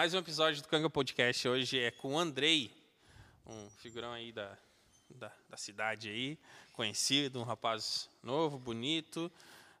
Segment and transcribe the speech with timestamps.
[0.00, 1.46] mais um episódio do Canga Podcast.
[1.46, 2.70] Hoje é com o Andrei,
[3.46, 4.56] um figurão aí da,
[5.10, 6.38] da, da cidade aí,
[6.72, 9.30] conhecido, um rapaz novo, bonito.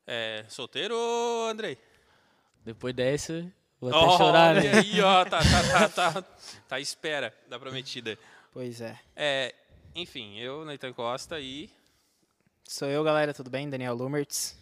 [0.06, 0.94] É, solteiro,
[1.48, 1.78] Andrei?
[2.62, 4.78] Depois dessa, vou até chorar, Olha né?
[4.80, 6.22] aí, ó, tá, tá, tá, tá,
[6.68, 8.18] tá à espera da prometida.
[8.52, 9.00] Pois é.
[9.16, 9.54] É,
[9.94, 11.70] enfim, eu, Neitan Costa, e
[12.68, 13.70] Sou eu, galera, tudo bem?
[13.70, 14.54] Daniel Lumertz.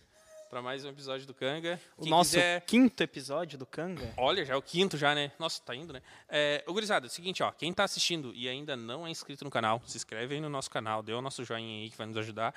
[0.48, 1.80] Para mais um episódio do Canga.
[1.96, 4.12] O Quem nosso quiser- quinto episódio do Kanga.
[4.16, 5.30] Olha, já é o quinto já, né?
[5.38, 6.00] Nossa, tá indo, né?
[6.28, 7.50] É, ô, gurizada, é o seguinte, ó.
[7.52, 10.70] Quem tá assistindo e ainda não é inscrito no canal, se inscreve aí no nosso
[10.70, 12.54] canal, dê o nosso joinha aí que vai nos ajudar.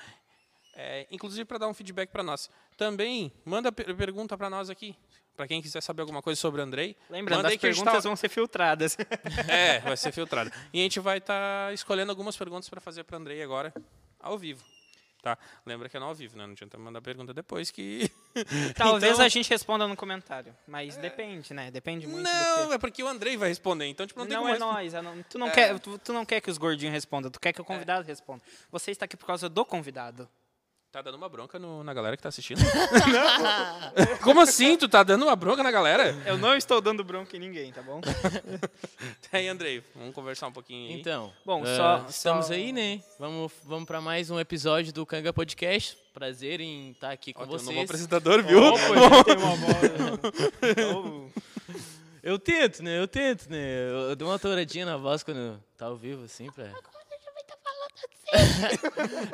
[0.74, 2.50] É, inclusive para dar um feedback para nós.
[2.78, 4.96] Também, manda per pergunta para nós aqui.
[5.36, 6.96] Para quem quiser saber alguma coisa sobre o Andrei.
[7.10, 8.96] Lembrando, as perguntas tá- vão ser filtradas.
[9.50, 10.50] É, vai ser filtrado.
[10.74, 13.74] E a gente vai estar escolhendo algumas perguntas para fazer para Andrei agora,
[14.20, 14.64] ao vivo.
[15.22, 15.38] Tá?
[15.66, 16.46] Lembra que é no ao vivo, né?
[16.48, 18.10] Não adianta mandar pergunta depois que.
[18.76, 20.56] Talvez Então- a gente responda no comentário.
[20.68, 21.70] Mas depende, né?
[21.70, 23.86] Depende muito Não, do é porque o Andrei vai responder.
[23.86, 24.24] Então, tipo, que...
[24.24, 24.94] não tem Não, como é nós.
[24.96, 25.52] é não- tu, não É.
[25.52, 28.42] quer, tu, tu não quer que os gordinhos respondam, tu quer que o convidado responda.
[28.72, 30.28] Você está aqui por causa do convidado.
[30.92, 32.60] Tá dando uma bronca no- na galera que tá assistindo?
[34.22, 34.76] Como assim?
[34.76, 36.14] Tu tá dando uma bronca na galera?
[36.26, 38.02] Eu não estou dando bronca em ninguém, tá bom?
[39.32, 41.00] Aí, Andrei, vamos conversar um pouquinho aí.
[41.00, 43.02] Então, Bom, ah, só- estamos só- aí, né?
[43.18, 45.98] Vamos, vamos para mais um episódio do Canga Podcast.
[46.14, 47.70] Prazer em estar aqui com Ó, tem um vocês.
[47.74, 48.60] novo apresentador, viu?
[49.24, 51.32] tem uma voz.
[52.22, 53.00] Eu tento, né?
[53.00, 53.58] Eu tento, né?
[53.90, 56.66] Eu, eu dou uma touradinha na voz quando tá ao vivo, assim, pra...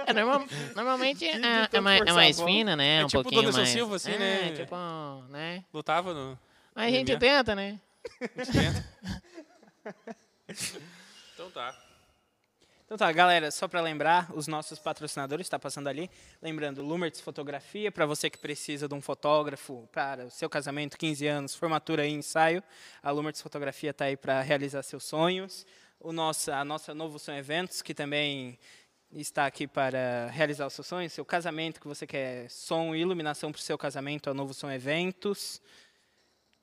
[0.05, 0.45] É, normal-
[0.75, 3.01] normalmente é, é tanto mais, é mais a fina, né?
[3.01, 3.69] É um tipo o pouquinho mais.
[3.69, 4.51] Silva, assim, é, né?
[4.51, 4.75] Tipo,
[5.29, 5.63] né?
[5.73, 6.39] Lutava no.
[6.73, 7.19] Mas a gente MMA.
[7.19, 7.79] tenta, né?
[11.33, 11.75] Então tá.
[12.85, 16.09] Então tá, galera, só para lembrar, os nossos patrocinadores está passando ali.
[16.41, 21.27] Lembrando, Lumertz Fotografia, para você que precisa de um fotógrafo para o seu casamento, 15
[21.27, 22.63] anos, formatura e ensaio.
[23.03, 25.65] A Lumertz Fotografia está aí para realizar seus sonhos.
[25.99, 28.57] O nosso, a nossa Novo Som Eventos, que também
[29.11, 31.13] está aqui para realizar os seus sonhos.
[31.13, 34.69] Seu casamento, que você quer som e iluminação para o seu casamento, a Novo Som
[34.71, 35.61] Eventos.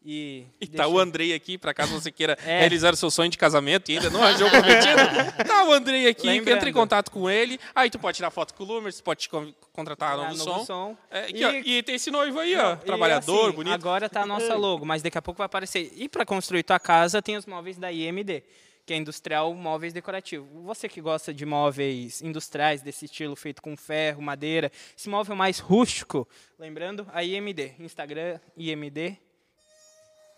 [0.07, 2.59] E, E tá deixa o Andrei aqui, pra caso você queira É.
[2.61, 4.99] realizar o seu sonho de casamento e ainda não arranjou o prometido.
[5.49, 6.57] Tá o Andrei aqui, Lembrando.
[6.59, 7.59] entra em contato com ele.
[7.75, 10.37] Aí tu pode tirar foto com o Lumers, pode te con- contratar a Ah, novo,
[10.45, 10.65] Novo som.
[10.67, 10.97] Som.
[11.11, 12.77] É, aqui, E- ó, e tem esse noivo aí, ó.
[12.77, 13.73] Trabalhador, assim, bonito.
[13.73, 15.91] Agora tá a nossa logo, mas daqui a pouco vai aparecer.
[15.97, 18.43] E para construir tua casa tem os móveis da IMD,
[18.84, 20.49] que é Industrial Móveis Decorativos.
[20.62, 25.59] Você que gosta de móveis industriais desse estilo feito com ferro, madeira, esse móvel mais
[25.59, 26.28] rústico,
[26.59, 29.19] lembrando a IMD, Instagram IMD.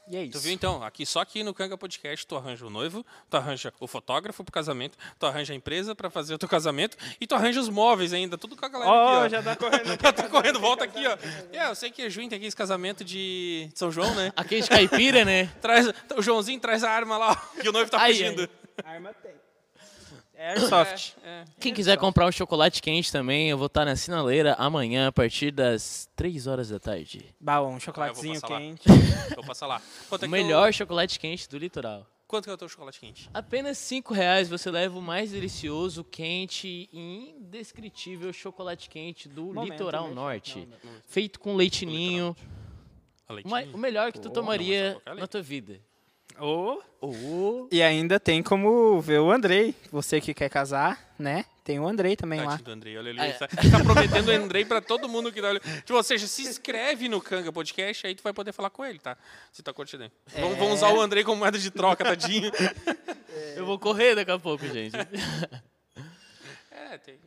[0.08, 0.38] E é isso.
[0.38, 0.82] Tu viu então?
[0.84, 4.52] Aqui só aqui no Canga Podcast tu arranja o noivo, tu arranja o fotógrafo pro
[4.52, 8.12] casamento, tu arranja a empresa pra fazer o teu casamento e tu arranja os móveis
[8.12, 9.28] ainda, tudo com a galera Ó, aqui, ó.
[9.28, 9.86] já tá correndo.
[10.02, 11.16] Já tá correndo, volta aqui, ó.
[11.52, 14.32] É, eu sei que é junho tem aqui esse casamento de São João, né?
[14.36, 15.46] Aquele de caipira, né?
[15.60, 18.48] Traz, o Joãozinho traz a arma lá, ó, que o noivo tá Ai, fugindo.
[18.84, 19.32] Arma tem.
[20.38, 21.14] É Airsoft.
[21.24, 25.12] É, Quem quiser comprar um chocolate quente também, eu vou estar na sinaleira amanhã, a
[25.12, 27.34] partir das 3 horas da tarde.
[27.40, 28.60] Bah, um Ah, eu chocolatezinho vou passar lá.
[28.60, 28.88] quente.
[29.34, 29.82] Vou passar lá.
[30.08, 32.06] Quanto é O é melhor chocolate quente do litoral.
[32.28, 33.30] Quanto que é o teu chocolate quente?
[33.32, 39.70] Apenas 5 reais você leva o mais delicioso, quente e indescritível chocolate quente do Momento,
[39.72, 40.14] litoral né?
[40.14, 40.68] norte.
[41.06, 42.36] Feito com leitinho.
[43.30, 43.50] Leitinho?
[43.50, 45.20] ma- O melhor que tu tomaria leite.
[45.20, 45.80] na tua vida.
[46.40, 47.68] Ô, Oh.
[47.70, 49.74] E ainda tem como ver o Andrei.
[49.92, 51.44] Você que quer casar, né?
[51.62, 52.46] Tem o Andrei também lá.
[52.52, 53.20] Tadinho do Andrei, olha ele.
[53.20, 53.38] Ah, Ele é.
[53.38, 55.62] tá, tá prometendo o Andrei pra todo mundo que tá olhando.
[55.62, 58.98] Tipo, ou seja, se inscreve no Canga Podcast, aí tu vai poder falar com ele,
[58.98, 59.16] tá?
[59.52, 60.04] Se tá curtindo.
[60.04, 60.10] aí.
[60.40, 62.50] Vamos, vamos usar o Andrei como moeda de troca, tadinho.
[63.54, 64.96] Eu vou correr daqui a pouco, gente.
[66.70, 67.18] É, tem.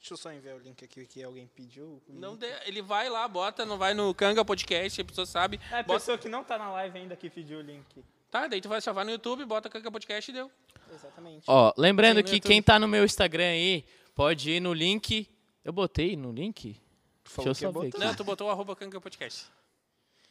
[0.00, 2.02] Deixa eu só enviar o link aqui que alguém pediu.
[2.08, 5.60] Não de- ele vai lá, bota, não vai no Canga Podcast, a pessoa sabe.
[5.70, 7.84] É, a Bota- pessoa que não tá na live ainda que pediu o link.
[8.32, 10.50] Tá, daí tu vai só vai no YouTube, bota Canga Podcast e deu.
[10.90, 11.44] Exatamente.
[11.46, 12.48] Ó, lembrando no que YouTube.
[12.50, 13.84] quem tá no meu Instagram aí,
[14.14, 15.28] pode ir no link.
[15.62, 16.80] Eu botei no link?
[17.24, 17.98] Deixa eu que só ver aqui.
[17.98, 19.44] Não, tu botou o arroba Canga Podcast.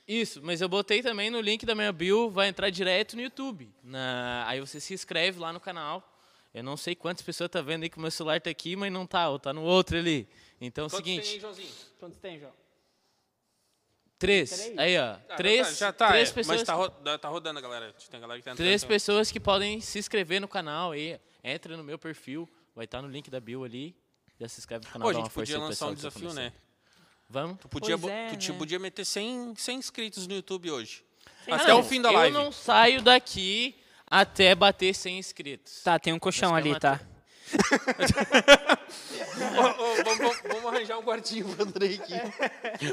[0.07, 3.71] Isso, mas eu botei também no link da minha bio, vai entrar direto no YouTube.
[3.83, 6.03] Na- Aí você se inscreve lá no canal.
[6.53, 8.91] Eu não sei quantas pessoas tá vendo aí que o meu celular tá aqui, mas
[8.91, 10.27] não tá, ou tá no outro ali.
[10.59, 11.69] Então é o Quantos tem aí, seguinte, Joãozinho?
[11.99, 12.51] Quantos tem, João?
[14.21, 14.49] Três.
[14.51, 14.77] Três?
[14.77, 15.15] Aí, ó.
[15.29, 16.57] Ah, três, já tá, três é, pessoas.
[16.59, 17.93] Mas tá, ro- tá rodando, galera.
[18.09, 18.55] Tem galera que tá.
[18.55, 21.19] Três pessoas que podem se inscrever no canal aí.
[21.43, 23.95] Entra no meu perfil, vai estar no link da bio ali.
[24.39, 25.05] Já se inscreve no canal.
[25.11, 26.53] Pô, a gente podia lançar um que tá desafio, né?
[27.29, 27.57] Vamos?
[27.59, 28.57] Tu podia, é, tu te- né?
[28.57, 31.03] podia meter 100, 100 inscritos no YouTube hoje.
[31.49, 32.35] Ah, Até não, o fim da live.
[32.35, 33.75] Eu não saio daqui
[34.05, 35.81] até bater 100 inscritos.
[35.81, 36.99] Tá, tem um colchão ali, tá?
[39.57, 42.13] Ô, ô, vamos, vamos- vamos arranjar um quartinho pro Andrei aqui.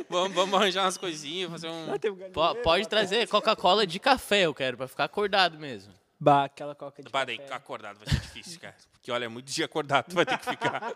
[0.09, 1.87] vamos, vamos arranjar umas coisinhas, fazer um.
[2.33, 5.93] Po- pode trazer Coca-Cola de café, eu quero, pra ficar acordado mesmo.
[6.21, 7.55] Bah, aquela coca de Para aí, café.
[7.55, 8.75] acordado vai ser difícil, cara.
[8.93, 10.93] Porque olha, é muito dia acordado, tu vai ter que ficar.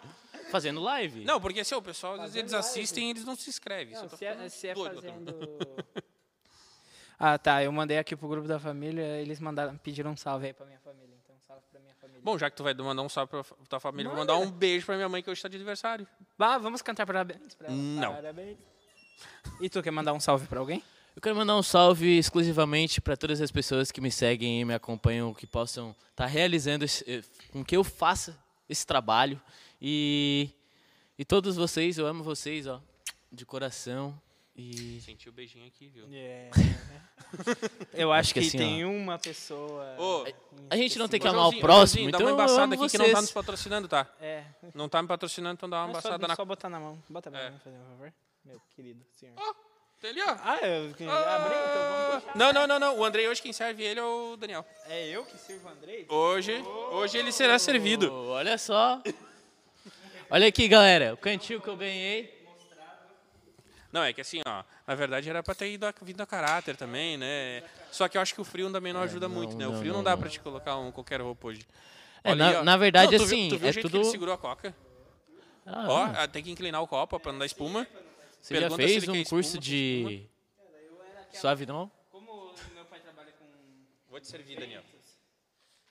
[0.50, 1.24] Fazendo live.
[1.24, 3.94] Não, porque assim, o pessoal, às vezes eles assistem e eles não se inscrevem.
[3.94, 5.58] Não, se é, se é doido, fazendo...
[7.18, 7.62] Ah, tá.
[7.62, 10.80] Eu mandei aqui pro grupo da família, eles mandaram, pediram um salve aí pra minha
[10.80, 11.14] família.
[11.24, 12.10] Então, salve pra minha família.
[12.22, 14.86] Bom, já que tu vai mandar um salve pra tua família, vou mandar um beijo
[14.86, 16.06] pra minha mãe que hoje tá de aniversário.
[16.38, 17.76] Bah, vamos cantar parabéns pra ela.
[17.76, 18.14] Não.
[18.14, 18.58] Parabéns.
[19.60, 20.82] E tu quer mandar um salve pra alguém?
[21.14, 24.72] Eu quero mandar um salve exclusivamente para todas as pessoas que me seguem e me
[24.72, 28.38] acompanham, que possam estar realizando esse, eh, com que eu faça
[28.68, 29.40] esse trabalho.
[29.80, 30.48] E,
[31.18, 32.80] e todos vocês, eu amo vocês, ó,
[33.30, 34.18] de coração.
[34.54, 36.06] E Senti o beijinho aqui, viu?
[37.94, 39.96] Eu acho que que, assim, tem uma pessoa...
[39.98, 40.24] Ô,
[40.68, 42.82] a gente não tem que amar o próximo, então dá uma eu embaçada amo aqui
[42.82, 43.08] que vocês.
[43.08, 44.06] não tá nos patrocinando, tá?
[44.20, 44.44] É.
[44.74, 46.36] Não tá me patrocinando, então dá uma É só, embaçada na...
[46.36, 47.02] só botar na mão.
[47.08, 47.50] Bota pra É.
[47.50, 48.12] mim, fazer um favor.
[48.44, 49.34] Meu querido senhor.
[49.38, 49.54] Ó,
[50.00, 50.36] tem ali, ó.
[50.42, 51.08] Ah, eu abri, então
[52.10, 52.36] vamos puxar.
[52.36, 52.98] Não, não, não, não.
[52.98, 54.66] O Andrei hoje quem serve ele é o Daniel.
[54.86, 56.04] É eu que sirvo o Andrei?
[56.10, 58.12] Hoje, hoje ele será servido.
[58.12, 59.00] Oh, olha só.
[60.30, 62.41] Olha aqui, galera, o cantinho que eu ganhei.
[63.92, 66.76] Não, é que assim, ó, na verdade era pra ter ido a, vindo a caráter
[66.76, 67.62] também, né?
[67.90, 69.66] Só que eu acho que o frio também não ajuda muito, né?
[69.66, 70.18] O não, frio não, não, dá não.
[70.18, 71.66] pra te colocar um qualquer roupa hoje.
[72.24, 73.86] É, Olha na- aí, na verdade, Não, tu assim, viu, tu viu é o jeito
[73.86, 74.74] que tudo- ele segurou a coca?
[75.66, 77.86] Ah, Ó, ah, tem que inclinar o copo pra não dar espuma.
[78.40, 80.28] você já pergunta se fez ele um quer curso espuma, de
[81.32, 81.90] suave não?
[82.10, 83.46] Como meu pai trabalha com...
[84.08, 84.82] Vou te servir, Daniel.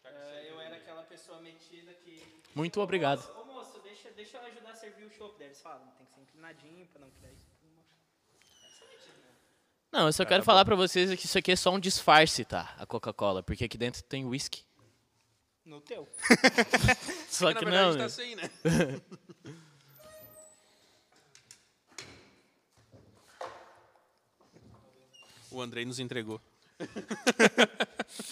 [0.05, 2.21] eh, eu era aquela pessoa metida que...
[2.55, 3.23] Muito obrigado.
[3.39, 5.35] Ô moço, deixa, deixa eu ajudar a servir o chopp.
[5.37, 7.40] Daí eles falam, tem que ser inclinadinho pra não criar espuma.
[9.91, 12.73] Não, eu só quero falar pra vocês que isso aqui é só um disfarce, tá?
[12.79, 14.63] A Coca-Cola, porque aqui dentro tem whisky.
[15.65, 16.07] No teu.
[17.29, 18.09] Só na que verdade não, tá né?
[18.09, 18.49] sem, né?
[25.51, 26.41] o Andrei nos entregou.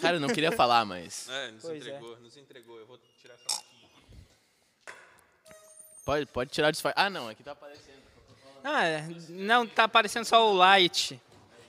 [0.01, 1.89] Cara, eu não queria falar, mas É, nos Pois é.
[1.89, 2.79] entregou, nos entregou.
[2.79, 4.95] Eu vou tirar essa aqui.
[6.03, 6.95] pode, pode tirar o disfarce.
[6.97, 8.00] Ah, não, aqui tá aparecendo.
[8.63, 9.07] Ah, é.
[9.29, 11.21] não, tá aparecendo só o light.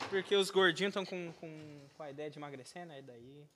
[0.09, 3.03] Porque os gordinhos estão com, com, com a ideia de emagrecer, né?
[3.03, 3.47] Daí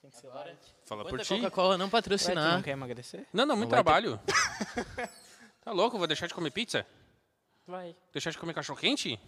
[0.00, 0.58] tem que ser light.
[0.86, 1.34] Fala por Quanta ti.
[1.36, 2.54] Coca-Cola não Ué, tu patrocinar.
[2.54, 3.26] não quer emagrecer?
[3.32, 4.20] Não, não, muito vai trabalho.
[5.62, 5.98] tá louco?
[5.98, 6.86] Vou deixar de comer pizza?
[7.66, 7.94] Vai.
[8.12, 9.18] Deixar de comer cachorro quente?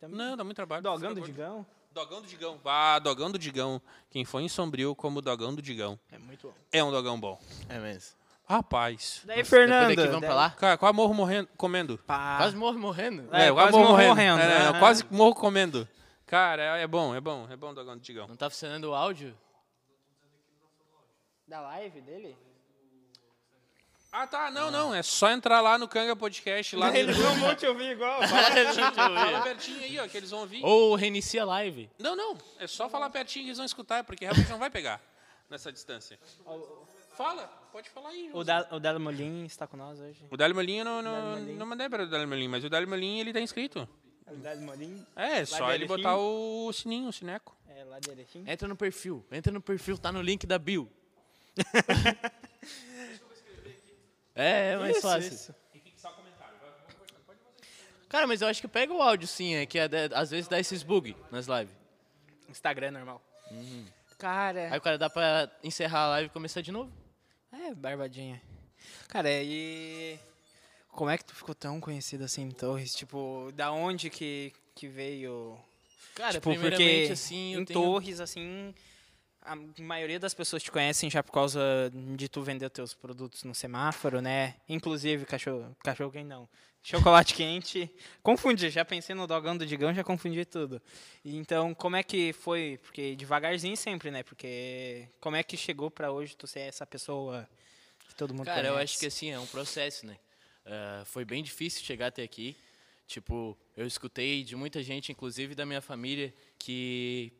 [0.00, 0.16] Também.
[0.16, 0.82] Não, dá muito trabalho.
[0.82, 1.32] Dogão Fica do gordo.
[1.32, 1.66] Digão?
[1.92, 2.60] Dogão do Digão.
[2.64, 3.80] Ah, Dogão do Digão.
[4.10, 5.98] Quem foi em Sombrio como Dogão do Digão.
[6.10, 6.54] É muito bom.
[6.72, 7.40] É um dogão bom.
[7.68, 8.16] É mesmo.
[8.46, 9.22] Rapaz.
[9.24, 9.94] Daí, Depois Fernanda.
[9.94, 10.50] daqui vamos pra lá.
[10.50, 11.96] Cara, quase morro morrendo, comendo.
[11.98, 12.36] Pá.
[12.38, 13.28] Quase morro morrendo.
[13.32, 14.78] É, eu quase morro morrendo, É, aham.
[14.80, 15.88] quase morro comendo.
[16.34, 17.46] Cara, é, é bom, é bom.
[17.48, 18.26] É bom do Digão.
[18.26, 19.38] Não tá funcionando o áudio?
[21.46, 22.36] Da live dele?
[24.10, 24.50] Ah, tá.
[24.50, 24.92] Não, não.
[24.92, 26.74] É só entrar lá no Canga Podcast.
[26.74, 28.20] Lá no Eles não vão te ouvir igual.
[28.26, 30.60] Fala pertinho aí, ó, que eles vão ouvir.
[30.64, 31.88] Ou reinicia a live.
[32.00, 32.36] Não, não.
[32.58, 35.00] É só falar pertinho que eles vão escutar, porque realmente não vai pegar
[35.48, 36.18] nessa distância.
[37.16, 38.28] Fala, pode falar aí.
[38.32, 40.26] O, da, o Dalo Molim está com nós hoje.
[40.28, 42.88] O Dálio Molinho eu não, não, não mandei para o Dálio Molinho, mas o Dálio
[42.88, 43.88] Molinho ele tá inscrito.
[44.62, 47.54] Molim É, só ele botar o sininho, o sineco.
[47.68, 48.44] é lá de Erechim.
[48.46, 49.24] Entra no perfil.
[49.30, 50.90] Entra no perfil, tá no link da bio.
[54.34, 55.32] é, é mais Isso, fácil.
[55.32, 55.54] isso.
[58.08, 60.46] Cara, mas eu acho que pega o áudio sim, é que é de- às vezes
[60.46, 61.74] dá esses bug nas lives.
[62.48, 63.20] Instagram normal.
[63.50, 63.84] Uhum.
[64.18, 66.92] Cara, Aí o cara dá pra encerrar a live e começar de novo.
[67.52, 68.40] é barbadinha.
[69.08, 70.16] Cara, e
[70.94, 72.94] como é que tu ficou tão conhecido assim em Torres?
[72.94, 75.58] Tipo, da onde que, que veio?
[76.14, 77.80] Cara, tipo, primeiramente porque assim, eu em tenho...
[77.80, 78.72] Torres, assim,
[79.42, 81.60] a maioria das pessoas te conhecem já por causa
[82.16, 84.54] de tu vender teus produtos no semáforo, né?
[84.68, 86.48] Inclusive cachorro, cachorro quente não.
[86.82, 87.90] Chocolate quente.
[88.22, 90.80] Confundi, já pensei no dogão do Digão, já confundi tudo.
[91.24, 92.78] Então, como é que foi?
[92.82, 94.22] Porque devagarzinho sempre, né?
[94.22, 97.48] Porque como é que chegou pra hoje tu ser essa pessoa
[98.08, 98.92] que todo mundo Cara, eu conhece?
[98.92, 100.16] acho que assim, é um processo, né?
[100.64, 102.56] Ah, foi bem difícil chegar até aqui.
[103.06, 107.32] Tipo, eu escutei de muita gente, inclusive da minha família, que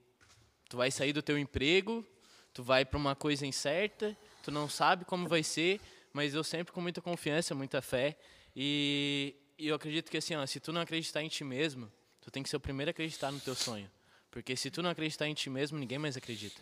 [0.68, 2.06] tu vai sair do teu emprego,
[2.52, 5.80] tu vai para uma coisa incerta, tu não sabe como vai ser,
[6.12, 8.16] mas eu sempre com muita confiança, muita fé.
[8.54, 11.90] E, e eu acredito que assim, ó, se tu não acreditar em ti mesmo,
[12.20, 13.90] tu tem que ser o primeiro a acreditar no teu sonho.
[14.30, 16.60] Porque se tu não acreditar em ti mesmo, ninguém mais acredita.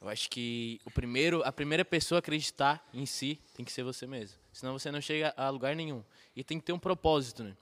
[0.00, 3.82] Eu acho que o primeiro, a primeira pessoa a acreditar em si tem que ser
[3.82, 4.41] você mesmo.
[4.52, 6.04] Senão você não chega a lugar nenhum.
[6.36, 7.56] E tem que ter um propósito, né?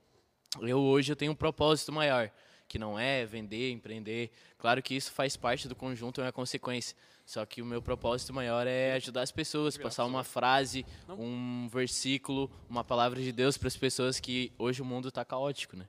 [0.61, 2.31] Eu hoje eu tenho um propósito maior,
[2.69, 4.31] que não é vender, empreender.
[4.59, 6.97] Claro que isso faz parte do conjunto, é uma consequência.
[7.25, 12.51] Só que o meu propósito maior é ajudar as pessoas, passar uma frase, um versículo,
[12.69, 15.89] uma palavra de Deus para as pessoas que hoje o mundo está caótico, né?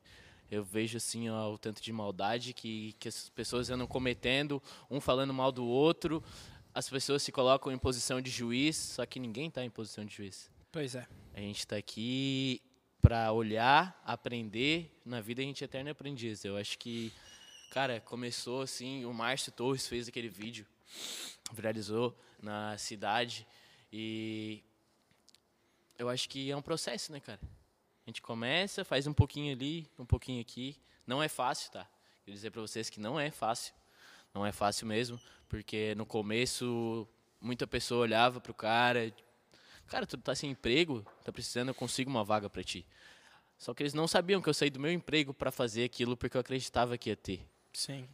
[0.52, 5.02] Eu vejo assim ó, o tanto de maldade que, que as pessoas andam cometendo, um
[5.02, 6.24] falando mal do outro.
[6.76, 10.14] As pessoas se colocam em posição de juiz, só que ninguém está em posição de
[10.14, 10.52] juiz.
[10.72, 11.06] Pois é.
[11.34, 12.62] A gente está aqui
[13.02, 15.02] para olhar, aprender.
[15.04, 16.46] Na vida a gente é eterno aprendiz.
[16.46, 17.12] Eu acho que,
[17.72, 19.04] cara, começou assim.
[19.04, 20.66] O Márcio Torres fez aquele vídeo,
[21.52, 23.46] viralizou na cidade.
[23.92, 24.64] E
[26.00, 27.42] eu acho que é um processo, né, cara?
[27.44, 30.78] A gente começa, faz um pouquinho ali, um pouquinho aqui.
[31.06, 31.86] Não é fácil, tá?
[32.24, 33.74] Quero dizer para vocês que não é fácil.
[34.34, 37.06] Não é fácil mesmo, porque no começo
[37.42, 39.14] muita pessoa olhava pro cara,
[39.92, 42.88] cara, tu tá sem emprego, tá precisando, eu consigo uma vaga para ti.
[43.58, 46.38] Só que eles não sabiam que eu saí do meu emprego para fazer aquilo porque
[46.38, 47.46] eu acreditava que ia ter.
[47.74, 48.08] Sim.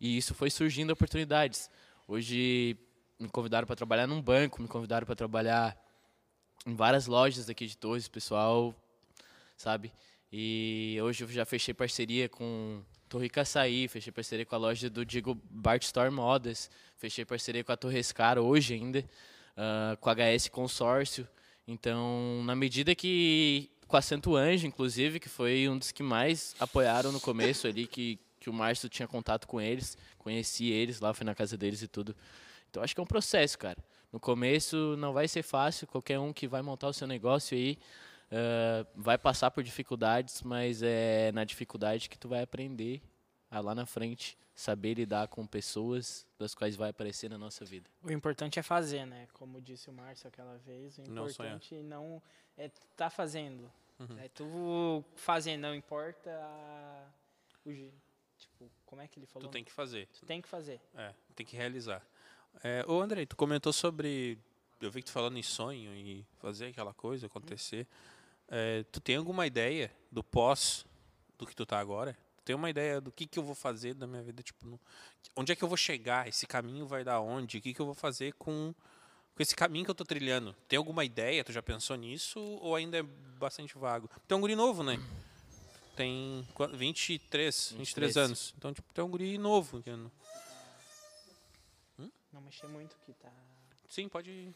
[0.00, 1.68] E isso foi surgindo oportunidades.
[2.06, 2.78] Hoje
[3.20, 5.76] me convidaram para trabalhar num banco, me convidaram para trabalhar
[6.64, 8.74] em várias lojas daqui de Torres, pessoal,
[9.54, 9.92] sabe?
[10.32, 15.04] E hoje eu já fechei parceria com Torre Caçaí, fechei parceria com a loja do
[15.04, 19.04] Diego Bart Store Modas, fechei parceria com a Torres Caro hoje ainda,
[19.58, 21.28] uh, com a HS Consórcio.
[21.66, 26.54] Então, na medida que com a Santo Anjo, inclusive, que foi um dos que mais
[26.60, 31.12] apoiaram no começo ali, que, que o Márcio tinha contato com eles, conheci eles lá,
[31.12, 32.14] fui na casa deles e tudo.
[32.70, 33.78] Então, acho que é um processo, cara.
[34.12, 37.78] No começo não vai ser fácil, qualquer um que vai montar o seu negócio aí
[38.30, 43.02] uh, vai passar por dificuldades, mas é na dificuldade que tu vai aprender
[43.50, 47.88] a lá na frente saber lidar com pessoas das quais vai aparecer na nossa vida.
[48.02, 49.28] O importante é fazer, né?
[49.32, 52.20] Como disse o Márcio aquela vez, o Não importante não
[52.56, 53.70] é tá fazendo.
[54.00, 54.18] Uhum.
[54.18, 57.06] É tu fazendo, não importa a-
[57.64, 57.70] o
[58.36, 59.48] tipo, como é que ele Tu falou?
[59.50, 60.06] tem que fazer.
[60.08, 60.80] Tu tem que fazer.
[60.94, 62.04] É, tem que realizar.
[62.62, 64.38] É, ô Andrei, tu comentou sobre.
[64.80, 67.86] Eu vi que tu falando em sonho e fazer aquela coisa acontecer.
[68.48, 70.86] É, tu tem alguma ideia do pós
[71.36, 72.16] do que tu tá agora?
[72.48, 74.42] Tem uma ideia do que, que eu vou fazer da minha vida?
[74.42, 74.80] Tipo, no-
[75.36, 76.26] onde é que eu vou chegar?
[76.26, 77.58] Esse caminho vai dar onde?
[77.58, 78.74] O que, que eu vou fazer com,
[79.34, 80.56] com esse caminho que eu tô trilhando?
[80.66, 81.44] Tem alguma ideia?
[81.44, 82.40] Tu já pensou nisso?
[82.40, 84.08] Ou ainda é bastante vago?
[84.26, 84.98] Tu é um guri novo, né?
[85.94, 88.16] Tem qua- 23, 23 23.
[88.16, 88.54] anos.
[88.56, 89.82] Então, tipo, tu é um guri novo.
[89.82, 90.10] que não-
[92.40, 93.30] mexer muito que tá.
[93.90, 94.54] Sim, pode.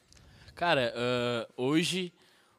[0.54, 2.10] Cara, ah, hoje,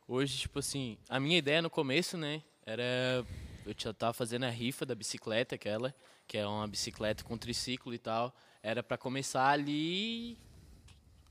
[0.08, 3.26] hoje, tipo assim, a minha ideia no começo, né, era.
[3.66, 5.94] Eu já tava fazendo a rifa da bicicleta, aquela,
[6.28, 8.36] que é uma bicicleta com triciclo e tal.
[8.62, 10.38] Era para começar ali.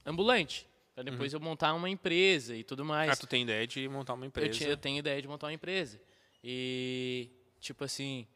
[0.05, 0.67] ambulante.
[0.95, 3.11] Pra depois eu montar uma empresa e tudo mais.
[3.11, 4.51] Ah, tu tem ideia de montar uma Eu, empresa.
[4.53, 5.99] tinha- eu tenho ideia de montar uma empresa.
[6.45, 8.27] E, tipo assim.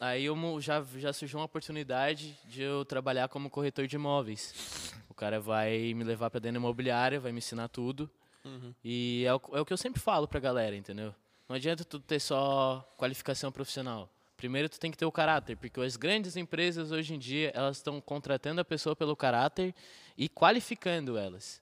[0.00, 4.92] Aí eu já, já surgiu uma oportunidade de eu trabalhar como corretor de imóveis.
[5.08, 8.08] O cara vai me levar pra dentro da imobiliária, vai me ensinar tudo.
[8.44, 8.72] Uhum.
[8.84, 11.12] E é o, é o que eu sempre falo pra galera, entendeu?
[11.48, 14.10] Não adianta tu ter só qualificação profissional.
[14.36, 17.78] Primeiro tu tem que ter o caráter, porque as grandes empresas hoje em dia, elas
[17.78, 19.74] estão contratando a pessoa pelo caráter
[20.16, 21.60] e qualificando elas.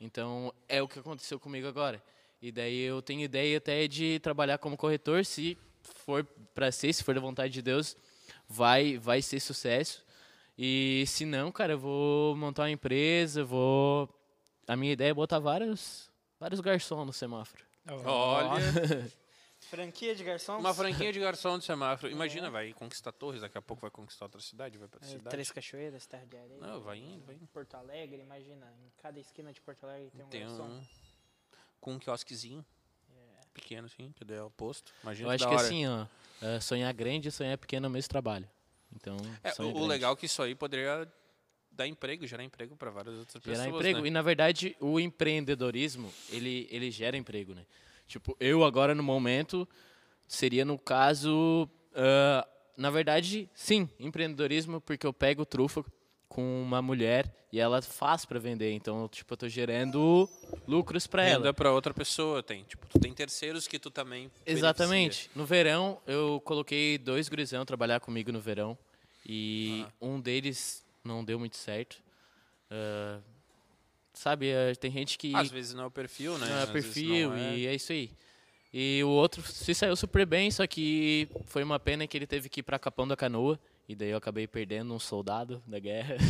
[0.00, 2.02] Então, é o que aconteceu comigo agora.
[2.40, 7.02] E daí eu tenho ideia até de trabalhar como corretor, se for para ser, se
[7.02, 7.96] for da vontade de Deus,
[8.48, 10.04] vai vai ser sucesso.
[10.56, 14.08] E se não, cara, eu vou montar uma empresa, vou
[14.66, 17.64] a minha ideia é botar vários vários garçons no semáforo.
[18.04, 18.62] Olha,
[19.70, 20.58] Franquia de garçom?
[20.58, 22.10] uma franquinha de garçom de semáforo.
[22.10, 25.12] Imagina, vai conquistar Torres, daqui a pouco vai conquistar outra cidade, vai pra outra É,
[25.12, 25.30] cidade.
[25.30, 26.60] Três Cachoeiras, Terra de Areia.
[26.60, 27.46] Não, vai indo, vai indo.
[27.48, 30.64] Porto Alegre, imagina, em cada esquina de Porto Alegre tem um Tem garçom.
[30.66, 30.82] um.
[31.80, 32.64] Com um quiosquezinho.
[33.54, 34.92] Pequeno, assim, que daí é o posto.
[35.02, 35.66] Imagina Eu que acho da que hora.
[35.66, 36.06] assim, ó,
[36.46, 38.48] é, sonhar grande e sonhar pequeno é o mesmo trabalho.
[38.94, 39.88] Então, É, sonha o, grande.
[39.88, 41.10] legal é que isso aí poderia
[41.72, 43.74] dar emprego, gerar emprego para várias outras gerar pessoas.
[43.76, 44.00] emprego.
[44.02, 44.06] né?
[44.06, 47.66] E na verdade, o empreendedorismo, ele, ele gera emprego, né?
[48.08, 49.68] Tipo, eu agora no momento
[50.26, 55.84] seria no caso, ah, na verdade, sim, empreendedorismo, porque eu pego trufa
[56.28, 58.72] com uma mulher e ela faz para vender.
[58.72, 60.28] Então, tipo, eu tô gerando
[60.66, 61.38] lucros para ela.
[61.38, 62.64] Renda para outra pessoa, tem.
[62.64, 64.30] Tipo, tu tem terceiros que tu também.
[64.46, 65.30] Exatamente.
[65.34, 68.76] No verão, eu coloquei dois gurizão trabalhar comigo no verão.
[69.26, 72.02] E um deles não deu muito certo.
[72.70, 73.20] Ah,
[74.18, 75.34] sabe, ah, tem gente que.
[75.34, 76.46] Às vezes não é o perfil, né?
[76.48, 77.56] não é vezes perfil não é.
[77.56, 78.10] e é isso aí.
[78.72, 82.48] E o outro se saiu super bem, só que foi uma pena que ele teve
[82.48, 83.58] que ir pra Capão da Canoa.
[83.88, 86.16] E daí eu acabei perdendo um soldado da guerra.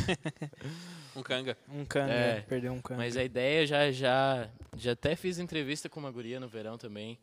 [1.17, 1.59] Um canga.
[1.69, 2.99] Um canga, É, perdeu um canga.
[2.99, 7.19] Mas a ideia já já já até fiz entrevista com uma guria no verão também,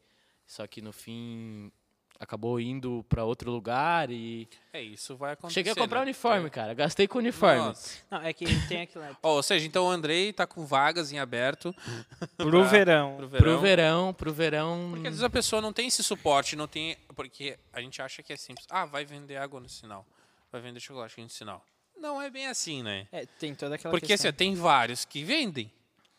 [0.46, 1.72] só que no fim
[2.20, 4.48] acabou indo pra outro lugar e.
[4.74, 5.54] É, isso vai acontecer.
[5.56, 6.04] Cheguei a comprar né?
[6.06, 6.74] uniforme, cara.
[6.74, 7.60] Gastei com uniforme.
[7.60, 8.00] Nossa.
[8.10, 9.18] Não, é que tem aquilo lá.
[9.24, 11.74] Ó, ou seja, então o Andrei tá com vagas em aberto
[12.38, 13.16] Pro pra- verão.
[13.18, 13.62] pro Pro verão.
[13.62, 14.88] verão, pro verão.
[14.92, 16.98] Porque às vezes a pessoa não tem esse suporte, não tem.
[17.16, 18.66] Porque a gente acha que é simples.
[18.70, 20.06] Ah, vai vender água no sinal.
[20.52, 21.64] Vai vender chocolate no sinal.
[21.98, 23.08] Não é bem assim, né?
[23.12, 24.30] É, tem toda aquela Porque assim, questão.
[24.30, 25.72] ó, tem vários que vendem.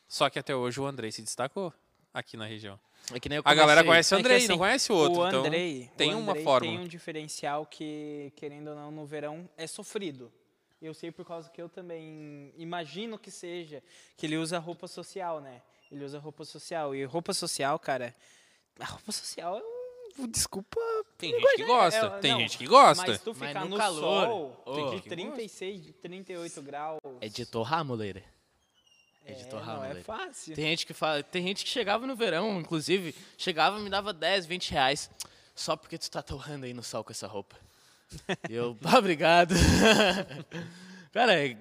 [0.09, 1.73] Só que até hoje o Andrei se destacou
[2.15, 2.79] aqui na região.
[3.13, 5.21] É que nem eu A galera conhece o É Andrei, assim, não conhece o outro.
[5.21, 6.77] O então Andrei, tem o uma Andrei fórmula.
[6.77, 10.33] tem um diferencial que, querendo ou não, no verão é sofrido.
[10.83, 13.83] Eu sei por causa que eu também imagino que seja,
[14.17, 15.63] que ele usa roupa social, né?
[15.91, 16.95] Ele usa roupa social.
[16.95, 18.15] E roupa social, cara,
[18.79, 19.77] a roupa social é um...
[20.29, 20.81] Desculpa.
[21.19, 22.07] Tem gente que gosta.
[22.07, 23.07] É, tem não, gente que gosta.
[23.07, 24.71] Mas tu Mas ficar no no, calor, sol ô.
[24.71, 26.99] de Tem gente que 36, 38 graus.
[27.21, 28.23] É de torrar, moleira.
[29.27, 30.55] É de é, torrar, não é fácil.
[30.55, 34.13] Tem gente que fala, tem gente que chegava no verão, inclusive, chegava e me dava
[34.13, 35.11] 10, 20 reais.
[35.55, 37.57] Só porque tu tá torrando aí no sol com essa roupa.
[38.49, 39.55] E eu, ah, obrigado.
[41.13, 41.57] Cara, é,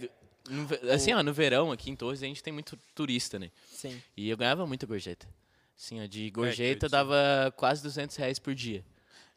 [0.49, 3.49] no assim, ó, no verão aqui em Torres a gente tem muito turista, né?
[3.71, 4.01] Sim.
[4.15, 5.27] E eu ganhava muita gorjeta.
[5.77, 8.83] Assim, ó, É, de gorjeta eu dava quase 200 reais por dia.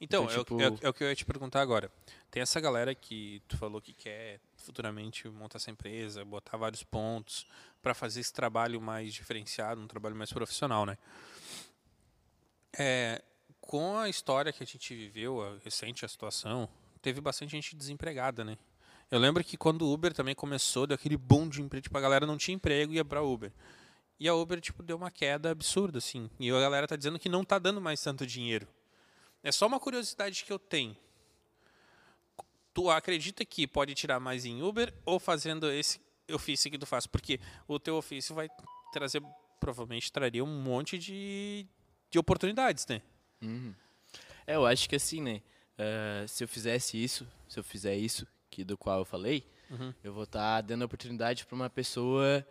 [0.01, 1.91] Então, Então, é o- tipo- é, o- é o que eu ia te perguntar agora.
[2.31, 7.47] Tem essa galera que tu falou que quer futuramente montar essa empresa, botar vários pontos
[7.81, 10.99] para fazer esse trabalho mais diferenciado, um trabalho mais profissional, né?
[12.79, 13.23] É,
[13.63, 16.69] com a história que a gente viveu, a recente a situação,
[17.01, 18.59] teve bastante gente desempregada, né?
[19.11, 22.01] Eu lembro que quando o Uber também começou, deu aquele boom de emprego, tipo, a
[22.01, 23.51] galera não tinha emprego e ia pra Uber.
[24.21, 26.29] E a Uber, tipo, deu uma queda absurda, assim.
[26.39, 28.69] E a galera tá dizendo que não tá dando mais tanto dinheiro.
[29.43, 30.95] É só uma curiosidade que eu tenho.
[32.79, 36.01] Tu acredita que pode tirar mais em Uber ou fazendo esse
[36.33, 37.09] ofício que tu faz?
[37.09, 38.49] Porque o teu ofício vai
[38.93, 39.21] trazer,
[39.59, 41.67] provavelmente traria um monte de,
[42.09, 43.03] de oportunidades, né?
[44.47, 45.43] É, eu acho que assim, né?
[45.77, 49.93] eh, se eu fizesse isso, se eu fizer isso, que do qual eu falei, Uhum.
[50.05, 52.47] eu vou estar dando oportunidade para uma pessoa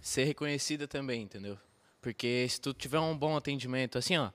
[0.00, 1.56] ser reconhecida também, entendeu?
[2.02, 4.30] Porque se tu tiver um bom atendimento, assim, ó,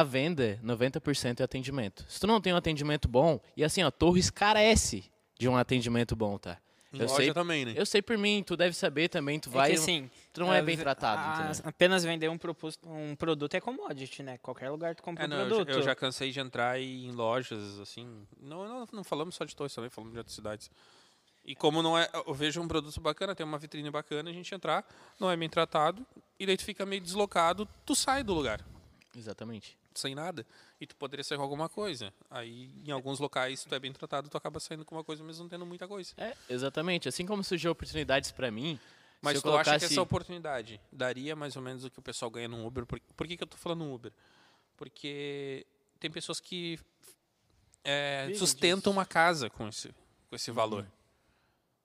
[0.00, 2.04] a venda, 90% é atendimento.
[2.08, 5.04] Se tu não tem um atendimento bom, e assim, ó, Torres carece
[5.38, 6.58] de um atendimento bom, tá?
[6.92, 7.74] Em Eu loja sei, também, né?
[7.76, 10.52] eu sei por mim, tu deve saber também, tu É vai, que, assim, tu não
[10.54, 11.62] é ah, bem tratado, entendeu?
[11.64, 14.38] Apenas vender um, propos- um produto é commodity, né?
[14.38, 15.70] Qualquer lugar tu compra É, um não, eu, produto.
[15.70, 18.24] eu já cansei de entrar em lojas, assim.
[18.40, 20.70] Não, não, não falamos só de Torres também, falamos de outras cidades.
[21.44, 22.08] E como não é.
[22.26, 24.84] Eu vejo um produto bacana, tem uma vitrine bacana, a gente entrar,
[25.20, 26.04] não é bem tratado,
[26.38, 28.64] e daí tu fica meio deslocado, tu sai do lugar.
[29.16, 29.76] Exatamente.
[29.94, 30.46] Sem nada
[30.80, 32.12] e tu poderia sair com alguma coisa.
[32.30, 35.22] Aí, em alguns locais, se tu é bem tratado, tu acaba saindo com uma coisa,
[35.24, 36.12] mesmo não tendo muita coisa.
[36.16, 37.08] É, exatamente.
[37.08, 38.78] Assim como surgiu oportunidades para mim,
[39.22, 42.30] Mas tu acha que colocasse- essa oportunidade daria mais ou menos o que o pessoal
[42.30, 42.84] ganha no Uber?
[42.86, 44.12] Por, por que, que eu tô falando Uber?
[44.76, 45.66] Porque
[46.00, 46.78] tem pessoas que
[47.82, 49.88] é, sustentam uma casa com esse,
[50.28, 50.86] com esse valor.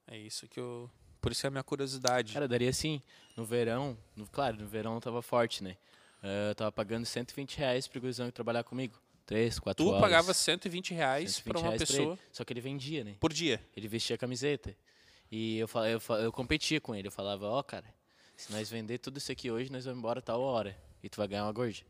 [0.07, 0.89] É isso que eu...
[1.21, 2.33] Por isso é a minha curiosidade.
[2.33, 3.01] Cara, daria assim,
[3.35, 5.75] no verão, no- claro, no verão tava forte, né?
[6.21, 8.97] Eh, eu tava pagando 120 reais pro gurizão ir trabalhar comigo.
[9.25, 10.01] Três, quatro tu horas.
[10.01, 12.21] pagava 120 reais 120 para uma reais pra pessoa ele.
[12.31, 13.15] Só que ele vendia, né?
[13.19, 13.61] por dia.
[13.77, 14.75] Ele vestia a camiseta.
[15.31, 17.07] E eu, fal- eu, eu competia com ele.
[17.07, 17.85] Eu falava, ó, cara,
[18.35, 20.75] se nós vender tudo isso aqui hoje, nós vamos embora tal hora.
[21.03, 21.83] E tu vai ganhar uma gorja.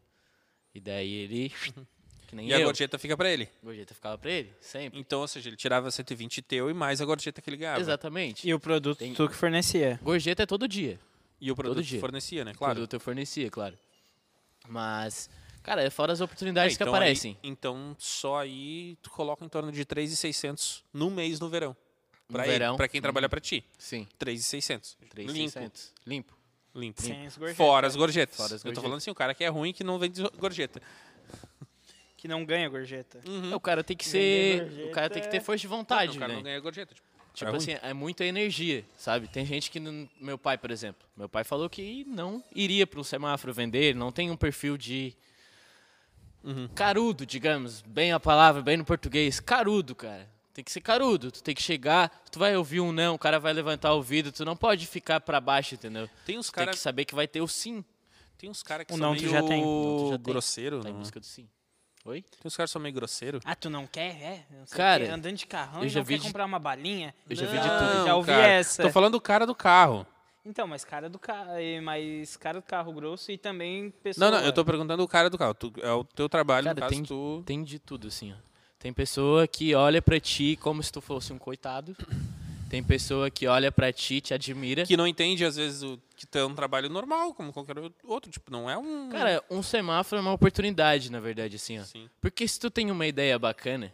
[0.75, 1.49] E daí ele,
[2.27, 3.47] que nem E a eu, gorjeta fica para ele.
[3.63, 4.99] gorjeta ficava pra ele, sempre.
[4.99, 7.79] Então, ou seja, ele tirava 120 teu e mais a gorjeta que ele ganhava.
[7.79, 8.45] Exatamente.
[8.47, 9.97] E o produto Tem- tu que fornecia.
[10.03, 10.99] Gorjeta é todo dia.
[11.41, 11.99] E o produto dia.
[12.01, 12.51] fornecia, né?
[12.51, 12.57] Claro.
[12.57, 12.71] Claro.
[12.73, 13.77] O produto eu fornecia, claro.
[14.69, 15.29] Mas,
[15.63, 17.32] cara, é fora as oportunidades É, que então aparecem.
[17.43, 21.75] aí- então, só aí tu coloca em torno de 3,600 no mês no verão.
[22.29, 23.65] No Pra ele, verão, pra quem trabalha pra ti.
[23.77, 24.08] Sim.
[24.19, 24.95] 3,600.
[25.01, 25.12] Limpo.
[25.15, 25.93] 3,600.
[26.05, 26.38] Limpo.
[26.75, 27.01] Limpo.
[27.01, 27.58] Sem as gorjetas.
[27.58, 28.38] Fora as gorjetas.
[28.38, 28.84] Fora as Eu tô gorjetas.
[28.84, 30.79] falando assim, o cara que é ruim que não vende gorjeta.
[32.15, 33.19] Que não ganha gorjeta.
[33.27, 33.55] Uhum.
[33.55, 34.88] O cara tem que ser.
[34.89, 36.36] O cara tem que ter força de vontade, o cara né?
[36.36, 36.93] não ganha gorjeta.
[36.93, 39.27] Tipo, Tipo é assim, é muita energia, sabe?
[39.27, 39.79] Tem gente que.
[40.19, 41.07] Meu pai, por exemplo.
[41.15, 45.15] Meu pai falou que não iria para um semáforo vender, não tem um perfil de.
[46.43, 46.67] Uhum.
[46.69, 47.81] Carudo, digamos.
[47.81, 49.39] Bem a palavra, bem no português.
[49.39, 50.27] Carudo, cara.
[50.53, 51.31] Tem que ser carudo.
[51.31, 54.31] Tu tem que chegar, tu vai ouvir um não, o cara vai levantar o ouvido,
[54.31, 56.09] tu não pode ficar para baixo, entendeu?
[56.25, 57.83] Tem uns Tu tem caras que saber que vai ter o sim.
[58.37, 59.63] tem uns cara que O são não tu meio já tem.
[59.63, 60.23] O tu já tem.
[60.33, 60.81] grosseiro.
[60.81, 61.47] Tá em busca do sim.
[62.05, 62.21] Oi?
[62.21, 63.39] Tem uns caras que são meio grosseiro.
[63.43, 64.15] Ah, tu não quer?
[64.21, 64.45] É?
[64.51, 67.13] Não Cara, andando de carrão eu e já não vi quer de- comprar uma balinha?
[67.29, 68.05] Eu já vi de Não, tudo.
[68.05, 68.47] Já ouvi cara.
[68.47, 68.83] essa.
[68.83, 70.05] Tô falando do cara do carro.
[70.45, 71.51] Então, mas cara do carro,
[71.83, 74.31] mais cara do carro grosso e também Não, pessoa.
[74.31, 75.53] não, eu tô perguntando o cara do carro.
[75.53, 77.43] Tu- é o teu trabalho, Cara, no caso, tem- tu...
[77.45, 78.35] Tem de tudo, assim, ó.
[78.79, 81.95] Tem pessoa que olha pra ti como se tu fosse um coitado.
[82.69, 84.86] Tem pessoa que olha pra ti, te admira.
[84.86, 88.29] Que não entende, às vezes, o, que tu é um trabalho normal, como qualquer outro.
[88.29, 89.10] Tipo, não é um.
[89.10, 91.84] Cara, um semáforo é uma oportunidade, na verdade, assim, ó.
[91.84, 92.08] Sim.
[92.21, 93.91] Porque se tu tem uma ideia bacana,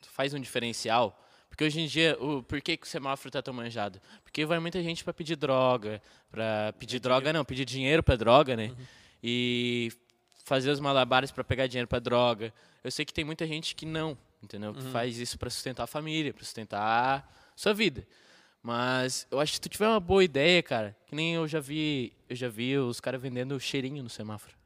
[0.00, 1.22] tu faz um diferencial.
[1.50, 4.00] Porque hoje em dia, o, por que, que o semáforo tá tão manjado?
[4.22, 8.56] Porque vai muita gente pra pedir droga, pra pedir droga não, pedir dinheiro pra droga,
[8.56, 8.72] né?
[9.22, 9.92] E
[10.44, 12.54] fazer os malabares pra pegar dinheiro pra droga.
[12.82, 14.72] Eu sei que tem muita gente que não, entendeu?
[14.72, 18.06] Que faz isso pra sustentar a família, pra sustentar sua vida.
[18.62, 21.58] Mas eu acho que se tu tiver uma boa ideia, cara, que nem eu já
[21.58, 24.56] vi, eu já vi os caras vendendo cheirinho no semáforo.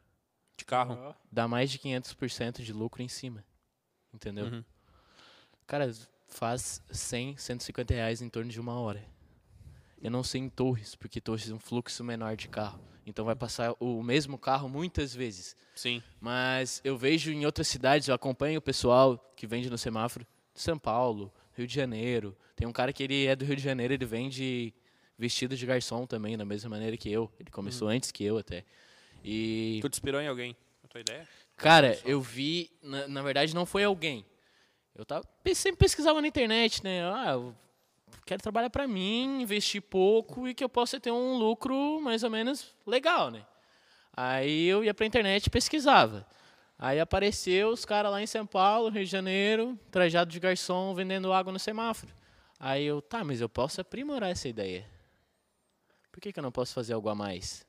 [0.59, 1.15] De carro.
[1.31, 3.43] Dá mais de 500% de lucro em cima.
[4.13, 4.45] Entendeu?
[4.45, 4.65] Uhum.
[5.67, 5.91] Cara,
[6.29, 9.03] faz 100, 150 reais em torno de uma hora.
[10.03, 12.79] Eu não sei em Torres, porque Torres é um fluxo menor de carro.
[13.07, 15.57] Então vai passar o mesmo carro muitas vezes.
[15.75, 16.03] Sim.
[16.21, 20.61] Mas eu vejo em outras cidades, eu acompanho o pessoal que vende no semáforo, de
[20.61, 22.37] São Paulo, Rio de Janeiro.
[22.57, 24.73] Tem um cara que ele é do Rio de Janeiro, ele vende
[25.19, 27.31] vestido de garçom também, da mesma maneira que eu.
[27.39, 28.65] Ele começou antes que eu até.
[29.25, 30.57] E Tu te inspirou em alguém?
[30.85, 31.29] A tua ideia?
[31.57, 34.25] Cara, eu vi, na, na verdade não foi alguém.
[34.95, 37.03] Eu tava, sempre pesquisava na internet, né?
[37.05, 37.55] Ah, eu
[38.27, 42.31] quero trabalhar pra mim, investir pouco e que eu possa ter um lucro mais ou
[42.31, 43.45] menos legal, né?
[44.15, 46.27] Aí eu ia pra internet e pesquisava.
[46.79, 51.33] Aí apareceu os caras lá em São Paulo, Rio de Janeiro, trajado de garçom, vendendo
[51.33, 52.13] água no semáforo.
[52.59, 54.89] Aí eu, tá, mas eu posso aprimorar essa ideia.
[56.11, 57.67] Por que, que eu não posso fazer algo a mais?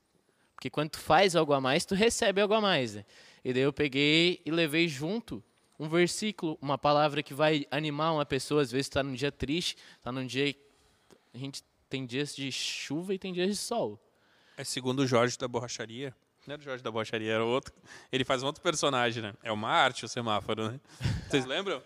[0.56, 3.06] Porque quando tu faz algo a mais, tu recebe algo a mais, né?
[3.44, 5.44] E daí eu peguei e levei junto
[5.80, 8.62] um versículo, uma palavra que vai animar uma pessoa.
[8.62, 10.56] Às vezes tá num dia triste, tá num dia.
[11.34, 14.00] A gente tem dias de chuva e tem dias de sol.
[14.56, 16.16] É segundo o Jorge da Borracharia.
[16.46, 17.74] Não era o Jorge da Borracharia, era outro.
[18.12, 19.34] Ele faz um outro personagem, né?
[19.44, 20.80] É uma arte o semáforo, né?
[21.30, 21.82] Vocês lembram?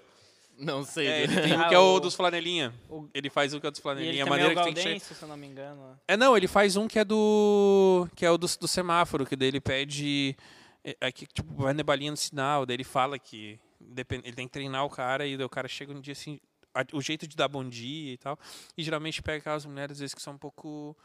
[0.58, 1.08] Não sei.
[1.08, 1.34] É, né?
[1.36, 2.74] ele tem um Ah, que é o o- dos flanelinha.
[2.90, 4.24] o- Ele faz o que é dos E ele flanelinha.
[4.24, 6.00] A também é maneira o que tem que Galdense, se eu não me engano.
[6.08, 8.08] É, não, ele faz um que é do.
[8.16, 10.36] que é o do, do semáforo, que daí ele pede.
[10.84, 14.48] É, é que, tipo, vai nebalinha no sinal, daí ele fala que depen- ele tem
[14.48, 16.40] que treinar o cara e daí o cara chega um dia assim.
[16.74, 18.38] a- o jeito de dar bom dia e tal.
[18.78, 20.96] E geralmente pega aquelas mulheres, às vezes, que são um pouco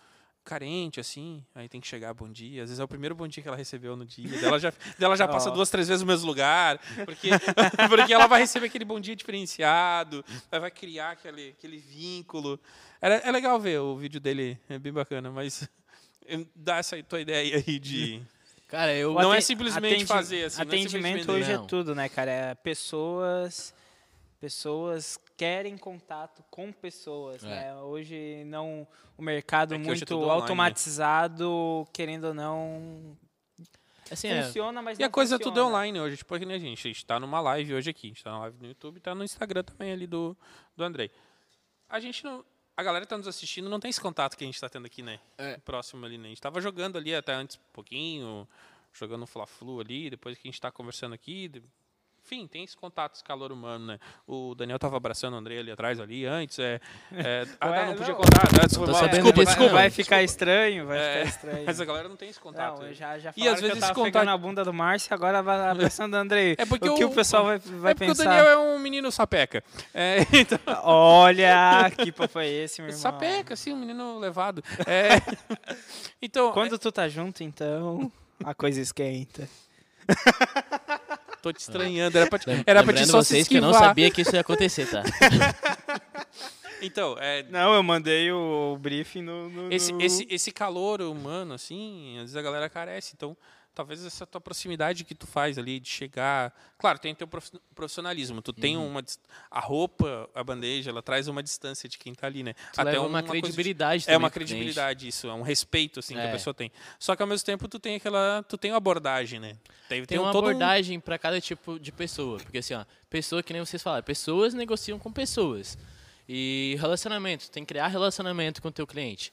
[0.45, 2.63] carente, assim, aí tem que chegar bom dia.
[2.63, 4.29] Às vezes é o primeiro bom dia que ela recebeu no dia.
[4.29, 7.31] Daí ela já, daí ela já passa duas, três vezes no mesmo lugar, porque,
[7.89, 12.59] porque ela vai receber aquele bom dia diferenciado, vai criar aquele, aquele vínculo.
[13.01, 15.69] É, é legal ver o vídeo dele, é bem bacana, mas
[16.55, 18.21] dá essa tua ideia aí de.
[18.69, 19.13] Cara, eu.
[19.13, 21.65] Não é simplesmente atendi- fazer, assim, é Atendimento simplesmente hoje Não.
[21.65, 22.31] é tudo, né, cara?
[22.31, 23.75] É pessoas.
[24.41, 27.49] Pessoas querem contato com pessoas, É.
[27.49, 27.77] né?
[27.77, 30.43] Hoje não o mercado É é muito tudo online, né?
[30.43, 33.17] automatizado, querendo ou não,
[34.11, 35.69] Assim, é, funciona, mas E a coisa tudo é funciona.
[35.69, 36.87] online hoje, tipo que nem a gente.
[36.87, 39.15] A gente tá numa live hoje aqui, a gente tá na live no YouTube, tá
[39.15, 40.37] no Instagram também ali do,
[40.77, 41.11] do Andrei.
[41.89, 42.45] A gente não.
[42.77, 44.87] A galera que tá nos assistindo não tem esse contato que a gente tá tendo
[44.87, 45.19] aqui, né?
[45.39, 45.57] É.
[45.59, 46.27] Próximo ali, né?
[46.27, 48.49] A gente tava jogando ali até antes um pouquinho,
[48.93, 51.63] jogando um Fla-Flu ali, depois que a gente tá conversando aqui.
[52.25, 53.99] Enfim, tem esse contato, esse calor humano, né?
[54.27, 56.57] O Daniel tava abraçando o Andrei ali atrás, ali, antes.
[56.59, 56.81] É,
[57.13, 58.21] é, ah, Ué, tá, não podia não.
[58.21, 58.43] contar.
[58.63, 59.73] Ah, desculpa, tô mal, sabendo desculpa, vai, desculpa.
[59.75, 61.65] vai ficar estranho, vai É, ficar estranho.
[61.67, 62.79] Mas a galera não tem esse contato.
[62.81, 62.95] Não, né?
[62.95, 66.15] já, já E às vezes esse contato- pegando a bunda do Márcio, agora vai abraçando
[66.15, 66.55] o Andrei.
[66.59, 68.23] É porque o que o- o pessoal vai, vai é porque pensar?
[68.23, 69.63] o Daniel é um menino sapeca.
[69.93, 73.03] É, então, Olha, que papo é esse, meu irmão?
[73.03, 74.63] sapeca, assim, um menino levado.
[74.87, 75.21] É,
[76.23, 78.11] então, Quando tu tá junto, então,
[78.45, 79.49] a coisa esquenta.
[81.43, 82.17] Tô te estranhando.
[82.17, 84.23] Era pra te, era pra te lembrando só se vocês que eu não sabia que
[84.23, 85.03] isso ia acontecer, tá?
[86.85, 89.49] Então, é, Não, eu mandei o, o briefing no...
[89.49, 93.13] no- esse, no- esse, esse calor humano, assim, às vezes a galera carece.
[93.17, 93.37] Então,
[93.75, 96.53] talvez essa tua proximidade que tu faz ali de chegar.
[96.79, 98.43] Claro, tem teu prof- profissionalismo.
[98.43, 98.87] Tu tem Uhum.
[98.89, 99.03] uma.
[99.03, 99.19] dis-
[99.51, 102.55] A roupa, a bandeja, ela traz uma distância de quem tá ali, né?
[102.73, 106.21] Tu leva uma de- credibilidade É também uma credibilidade, isso, é um respeito assim que
[106.21, 106.33] a É.
[106.33, 106.71] pessoa tem.
[106.99, 109.57] Só que ao mesmo tempo tu tem aquela, tu tem uma abordagem, né?
[109.89, 112.39] Tem, Tem um- uma todo um- abordagem pra cada tipo de pessoa.
[112.39, 115.77] Porque assim, ó, pessoa que nem vocês falaram, pessoas negociam com pessoas.
[116.29, 119.33] E relacionamento, tem que criar relacionamento com o teu cliente.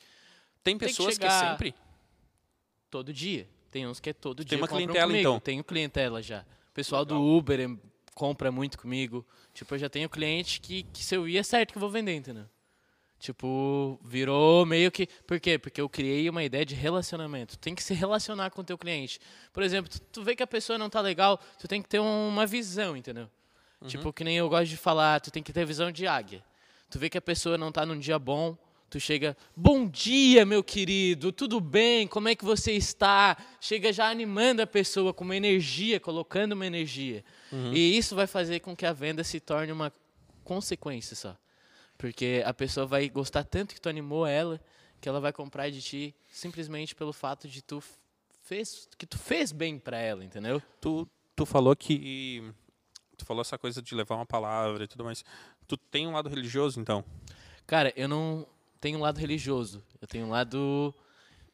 [0.63, 1.73] tem tem que pessoas que, é sempre.
[2.89, 3.47] Todo dia.
[3.71, 5.29] Tem uns que é todo Tem dia uma compram clientela, comigo.
[5.29, 5.39] então?
[5.39, 6.41] Tenho clientela já.
[6.69, 7.77] O pessoal do Uber
[8.15, 9.25] compra muito comigo.
[9.53, 11.89] Tipo, eu já tenho cliente que, que se eu ir é certo que eu vou
[11.89, 12.45] vender, entendeu?
[13.19, 15.05] Tipo, virou meio que...
[15.27, 15.59] Por quê?
[15.59, 17.57] Porque eu criei uma ideia de relacionamento.
[17.57, 19.19] Tem que se relacionar com o teu cliente.
[19.51, 21.99] Por exemplo, tu, tu vê que a pessoa não tá legal, tu tem que ter
[21.99, 23.29] um- uma visão, entendeu?
[23.87, 26.43] Tipo, que nem eu gosto de falar, tu tem que ter visão de águia.
[26.89, 28.57] Tu vê que a pessoa não tá num dia bom,
[28.89, 32.07] tu chega, bom dia, meu querido, tudo bem?
[32.07, 33.37] Como é que você está?
[33.61, 37.23] Chega já animando a pessoa com uma energia, colocando uma energia.
[37.71, 39.93] E isso vai fazer com que a venda se torne uma
[40.43, 41.37] consequência só.
[41.97, 44.59] Porque a pessoa vai gostar tanto que tu animou ela,
[44.99, 47.83] que ela vai comprar de ti simplesmente pelo fato de tu
[48.43, 50.61] fez que tu fez bem pra ela, entendeu?
[50.81, 52.51] Tu, tu falou que.
[53.17, 55.23] Tu falou essa coisa de levar uma palavra e tudo mais.
[55.67, 57.03] Tu tem um lado religioso, então?
[57.67, 58.47] Cara, eu não
[58.79, 60.93] tenho um lado religioso, eu tenho um lado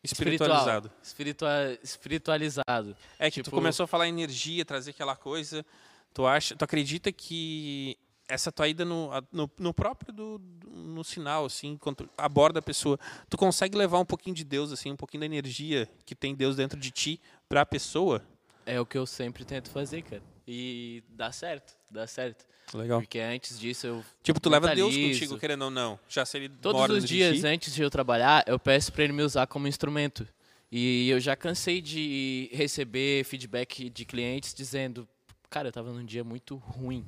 [0.03, 0.91] Espiritualizado.
[1.01, 2.95] espiritual, espiritua- espiritualizado.
[3.17, 5.65] É que tu Tipo- começou a falar energia, trazer aquela coisa.
[6.13, 11.03] Tu acha, tu acredita que essa tua ida no, a- no, no próprio do, no
[11.03, 14.91] sinal, assim, quando tu aborda a pessoa, tu consegue levar um pouquinho de Deus, assim,
[14.91, 18.23] um pouquinho da energia que tem Deus dentro de ti pra pessoa?
[18.65, 20.23] É o que eu sempre tento fazer, cara.
[20.47, 22.45] E dá certo, dá certo.
[22.73, 22.99] Legal.
[22.99, 25.99] Porque antes disso eu Tipo, tu leva Deus contigo, querendo ou não.
[26.09, 29.21] Já se ele Todos os dias antes de eu trabalhar, eu peço para ele me
[29.21, 30.27] usar como instrumento.
[30.71, 35.07] E eu já cansei de receber feedback de clientes dizendo:
[35.49, 37.05] Cara, eu estava num dia muito ruim.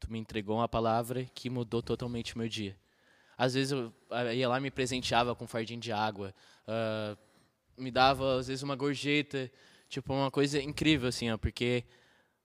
[0.00, 2.76] Tu me entregou uma palavra que mudou totalmente o meu dia.
[3.38, 6.34] Às vezes eu ah, ia lá e me presenteava com um fardinho de água,
[6.66, 7.16] ah,
[7.74, 9.50] me dava às vezes uma gorjeta,
[9.88, 11.84] tipo uma coisa incrível assim, ó, porque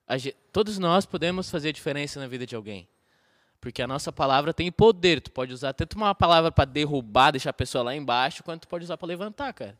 [0.07, 2.87] a ge- todos nós podemos fazer a diferença na vida de alguém.
[3.59, 5.21] Porque a nossa palavra tem poder.
[5.21, 8.67] Tu pode usar tanto uma palavra para derrubar, deixar a pessoa lá embaixo, quanto tu
[8.67, 9.77] pode usar para levantar, cara.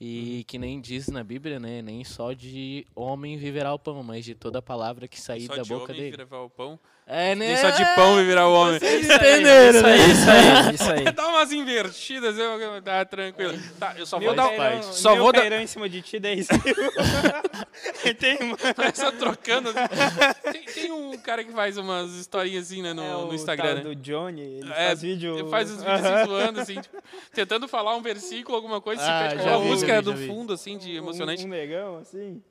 [0.00, 1.82] E que nem diz na Bíblia, né?
[1.82, 5.62] Nem só de homem viverá o pão, mas de toda palavra que sair Só da
[5.62, 6.10] de boca homem dele.
[6.24, 6.80] vira o pão.
[7.12, 7.46] É, né?
[7.48, 8.76] Nem só de pão viverá o homem.
[8.76, 9.92] Entenderam, Isso né?
[9.92, 11.04] aí, isso aí, isso aí.
[11.12, 13.58] Dá umas invertidas, eu, tá tranquilo.
[13.80, 16.48] Tá, eu só vou dar um, só vou dar, cairão em cima de ti, 10
[16.50, 18.14] mil.
[18.18, 18.56] tem, mano.
[18.94, 19.70] Só trocando.
[20.52, 23.66] Tem, tem um cara que faz umas historinhas assim, né, no, É o no Instagram,
[23.66, 23.82] tal né?
[23.82, 25.38] do Johnny, ele É, faz vídeo...
[25.38, 26.96] Ele faz os vídeos assim, zoando, assim, tipo,
[27.32, 30.26] tentando falar um versículo, alguma coisa, se Ah, pede já uma música vi, do vi.
[30.26, 31.44] fundo, assim, de Um- emocionante.
[31.44, 32.42] Um, negão, assim.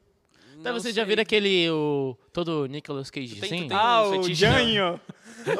[0.59, 1.05] Então Não você já sei.
[1.05, 3.67] viram aquele, o, todo Nicolas Cage, tem- sim?
[3.69, 4.33] tem- Ah, um o?
[4.33, 4.99] Janho.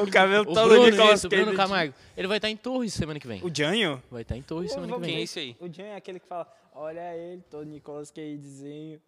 [0.01, 1.57] O cabelo O todo Bruno, Nicolas isso, o Bruno Cage.
[1.57, 1.93] Camargo.
[2.17, 3.41] Ele vai estar em Torres semana que vem.
[3.41, 4.03] O Janho?
[4.11, 5.09] Vai estar em Torres semana que vem.
[5.09, 5.55] Quem é esse aí?
[5.57, 8.99] O Janho é aquele que fala, olha ele, todo Nicolas Cagezinho.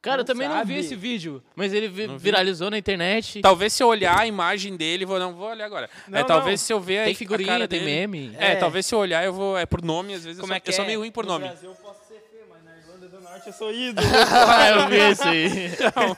[0.00, 0.72] Cara, Não eu também não sabe?
[0.74, 2.22] vi esse vídeo, mas ele vi- Não vi.
[2.22, 3.40] viralizou na internet.
[3.42, 5.90] Talvez se eu olhar a imagem dele, vou não vou olhar agora.
[6.08, 6.66] Não, é, talvez não.
[6.68, 8.34] se eu ver a- Tem a figurinha, cara tem dele- meme.
[8.38, 8.56] É, É.
[8.56, 10.62] talvez se eu olhar eu vou é por nome, às vezes Como eu, é sou,
[10.64, 10.86] que eu sou é?
[10.86, 11.48] meio ruim por no nome.
[11.48, 11.74] Brasil
[13.46, 14.06] Eu sou ídolo.
[14.48, 15.66] ah, eu vi isso aí.
[15.66, 16.16] Então,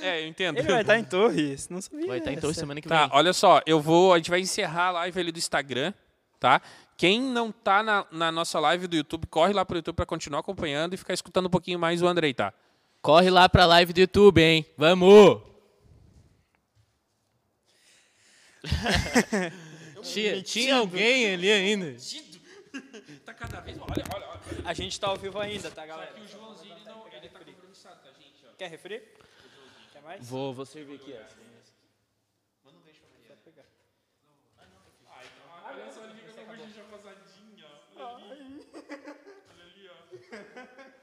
[0.00, 0.58] é, eu entendo.
[0.58, 2.06] ele vai estar em Torres, não sabia.
[2.06, 3.16] Vai estar em Torres semana que Tá, vem.
[3.16, 4.12] olha só, eu vou.
[4.12, 5.92] A gente vai encerrar a live ali do Instagram,
[6.38, 6.60] tá?
[6.96, 10.40] Quem não tá na, na nossa live do YouTube, corre lá pro YouTube pra continuar
[10.40, 12.52] acompanhando e ficar escutando um pouquinho mais o Andrei, tá?
[13.02, 14.64] Corre lá pra live do YouTube, hein?
[14.78, 15.40] Vamos!
[20.02, 21.96] tinha, tinha alguém ali ainda.
[23.24, 23.78] Tá cada vez.
[23.78, 24.40] Olha, olha, olha.
[24.64, 26.18] A gente tá ao vivo ainda, tá, galera?
[26.18, 28.44] O Joãozinho ele não, ele tá compromissado, tá, gente?
[28.46, 28.52] Ó.
[28.56, 29.02] Quer refri?
[29.92, 30.28] Quer mais?
[30.28, 31.46] Vou, vou servir aqui, ó.
[35.68, 37.66] Olha só, ele fica com a bochecha passadinha,
[37.96, 38.14] ó.
[38.14, 38.66] Olha ali.
[38.74, 39.94] Olha ali, ó.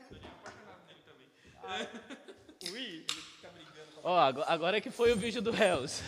[0.09, 2.71] Tô apaixonado nele também.
[2.71, 3.05] Ui.
[4.03, 6.03] Ó, agora, agora que foi o vídeo do Hells.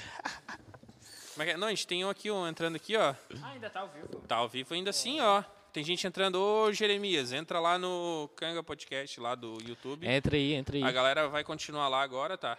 [1.38, 1.58] É que é?
[1.58, 3.14] Não, a gente tem um aqui, um entrando aqui, ó.
[3.44, 4.22] Ah, ainda tá ao vivo.
[4.22, 5.44] Tá ao vivo ainda assim, ó.
[5.76, 6.36] Tem gente entrando.
[6.36, 10.08] Ô, Jeremias, entra lá no Canga Podcast, lá do YouTube.
[10.08, 10.84] Entra aí, entra aí.
[10.84, 12.58] A galera vai continuar lá agora, tá?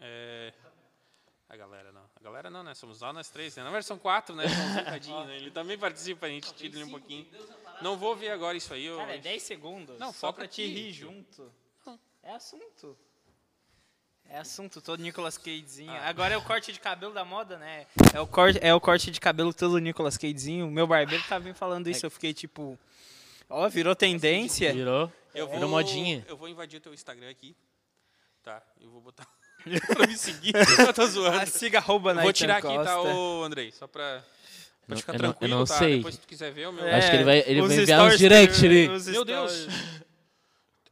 [0.00, 0.52] É...
[1.48, 2.02] A galera não.
[2.16, 2.74] A galera não, né?
[2.74, 3.62] Somos só nós três, né?
[3.62, 4.46] Na versão 4, né?
[5.28, 5.36] Né?
[5.36, 7.24] Ele também participa, a gente tira ele um pouquinho.
[7.80, 8.86] Não vou ver agora isso aí.
[8.86, 8.96] Eu...
[8.96, 9.96] Cara, é 10 segundos.
[10.00, 11.52] Não, só foca pra te rir junto.
[12.20, 12.98] É assunto.
[14.30, 15.90] É assunto, todo Nicolas Cagezinho.
[15.90, 16.08] Ah.
[16.08, 17.86] Agora é o corte de cabelo da moda, né?
[18.12, 20.66] É o corte, é o corte de cabelo todo Nicolas Cagezinho.
[20.66, 22.78] O meu barbeiro tava me falando isso, eu fiquei tipo...
[23.48, 24.70] Ó, virou tendência.
[24.74, 25.10] Virou?
[25.34, 26.24] Eu vou, Virou modinha.
[26.28, 27.56] Eu vou invadir o teu Instagram aqui.
[28.42, 28.62] Tá?
[28.78, 29.26] Eu vou botar
[29.96, 30.52] pra me seguir.
[30.78, 31.38] Eu tô zoando.
[31.38, 33.72] A siga arroba vou tirar aqui, tá, ô Andrei?
[33.72, 34.22] Só pra,
[34.94, 35.78] ficar eu não- eu tranquilo, não tá?
[35.78, 35.96] sei.
[35.96, 36.86] Depois se tu quiser ver o meu...
[36.94, 38.88] Acho que ele vai- ele vai enviar uns direct ali.
[39.10, 39.66] Meu Deus.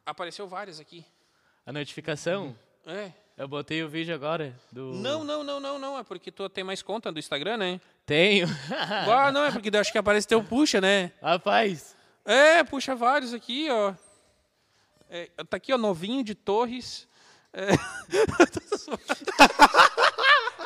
[0.07, 1.05] Apareceu vários aqui.
[1.67, 2.57] A notificação?
[2.87, 3.13] É.
[3.37, 4.95] Eu botei o vídeo agora do...
[4.95, 5.99] Não, não, não, não, não.
[5.99, 7.81] É porque tu tem mais conta do Instagram, né?
[8.07, 8.49] Tenho.
[9.11, 11.13] ah, não, é porque eu acho que aparece teu puxa, né?
[11.23, 11.95] Rapaz,
[12.25, 13.93] É, puxa vários aqui, ó.
[15.11, 17.07] É, tá aqui, ó, novinho de Torres.
[17.53, 17.69] É...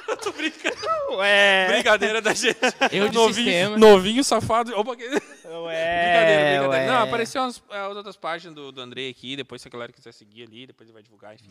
[0.08, 0.78] eu tô brincando.
[1.16, 2.56] Ué, Brincadeira da gente.
[2.92, 3.76] Eu de novinho, sistema.
[3.78, 4.78] novinho, safado.
[4.78, 6.68] Opa, que- ué, brincadeira, brincadeira.
[6.68, 6.86] ué.
[6.86, 7.60] Não, apareceu as
[7.96, 9.34] outras páginas do, do Andrei aqui.
[9.34, 11.50] Depois, se a galera quiser seguir ali, depois ele vai divulgar, enfim.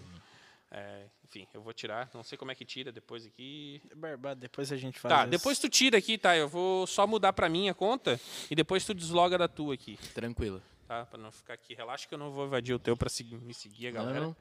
[0.72, 2.10] É, enfim, eu vou tirar.
[2.14, 3.82] Não sei como é que tira depois aqui.
[3.96, 5.30] Barbado, depois a gente faz Tá, isso.
[5.32, 6.38] depois tu tira aqui, tá?
[6.38, 8.20] Eu vou só mudar pra minha conta
[8.52, 10.62] e depois tu desloga da tua aqui, tranquilo.
[10.88, 11.06] tá?
[11.06, 11.74] Pra não ficar aqui.
[11.74, 14.20] Relaxa que eu não vou invadir o teu pra seguir- me seguir, a galera.
[14.22, 14.36] não.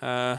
[0.00, 0.38] Ah,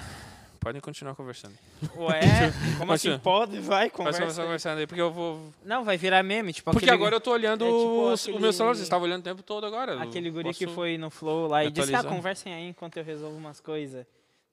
[0.59, 1.55] podem continuar conversando.
[1.95, 2.19] Ué,
[2.79, 3.59] como assim pode?
[3.59, 4.21] Vai, Pode conversa.
[4.21, 5.53] continuar conversando aí, porque eu vou...
[5.63, 8.13] Não, vai virar meme, tipo Porque aquele, agora eu tô olhando é tipo o- o
[8.13, 10.01] aquele- meu celular, você estava olhando o tempo todo agora.
[10.01, 13.03] aquele guri que posso- foi no Flow lá e disse, ah, conversem aí enquanto eu
[13.03, 14.05] resolvo umas coisas.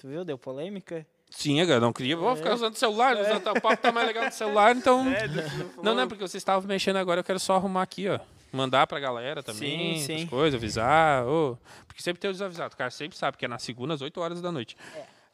[0.03, 0.25] Tu viu?
[0.25, 1.07] Deu polêmica?
[1.31, 2.17] Sim, cara, não queria.
[2.17, 5.05] Vou ficar usando o celular, usando- o papo tá mais legal no celular, então...
[5.81, 8.19] Não, não é porque vocês estavam mexendo agora, eu quero só arrumar aqui, ó.
[8.53, 10.23] Mandar pra galera também, Sim, sim.
[10.25, 11.25] as coisas, avisar.
[11.25, 11.57] ô.
[11.87, 12.75] Porque sempre tem os avisados.
[12.75, 14.77] O cara sempre sabe que é na segunda, às 8 horas da noite.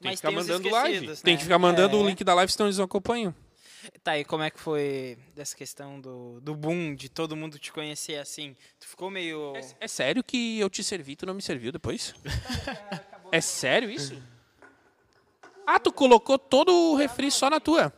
[0.00, 0.92] Tem que ficar mandando live.
[0.94, 1.38] esquecidos, Tem né?
[1.38, 2.00] que ficar mandando É.
[2.00, 3.34] o link da live, senão eles não acompanham.
[4.04, 7.72] Tá, e como é que foi dessa questão do, do boom, de todo mundo te
[7.72, 8.54] conhecer assim?
[8.78, 9.54] Tu ficou meio...
[9.80, 12.14] É sério que eu te servi e tu não me serviu depois?
[13.32, 14.20] é sério isso?
[15.70, 17.92] Ah, tu colocou todo o refri só na tua.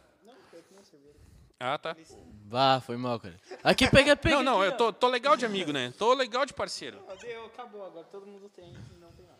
[1.59, 1.97] Ah, tá.
[2.47, 3.37] Vá, foi mal, cara.
[3.63, 4.37] Aqui, pega, pega.
[4.37, 5.93] Não, não, aqui, eu tô, tô legal de amigo, né?
[5.97, 6.99] Tô legal de parceiro.
[7.21, 8.65] Deu, acabou agora, todo mundo tem,
[9.01, 9.39] não tem nada.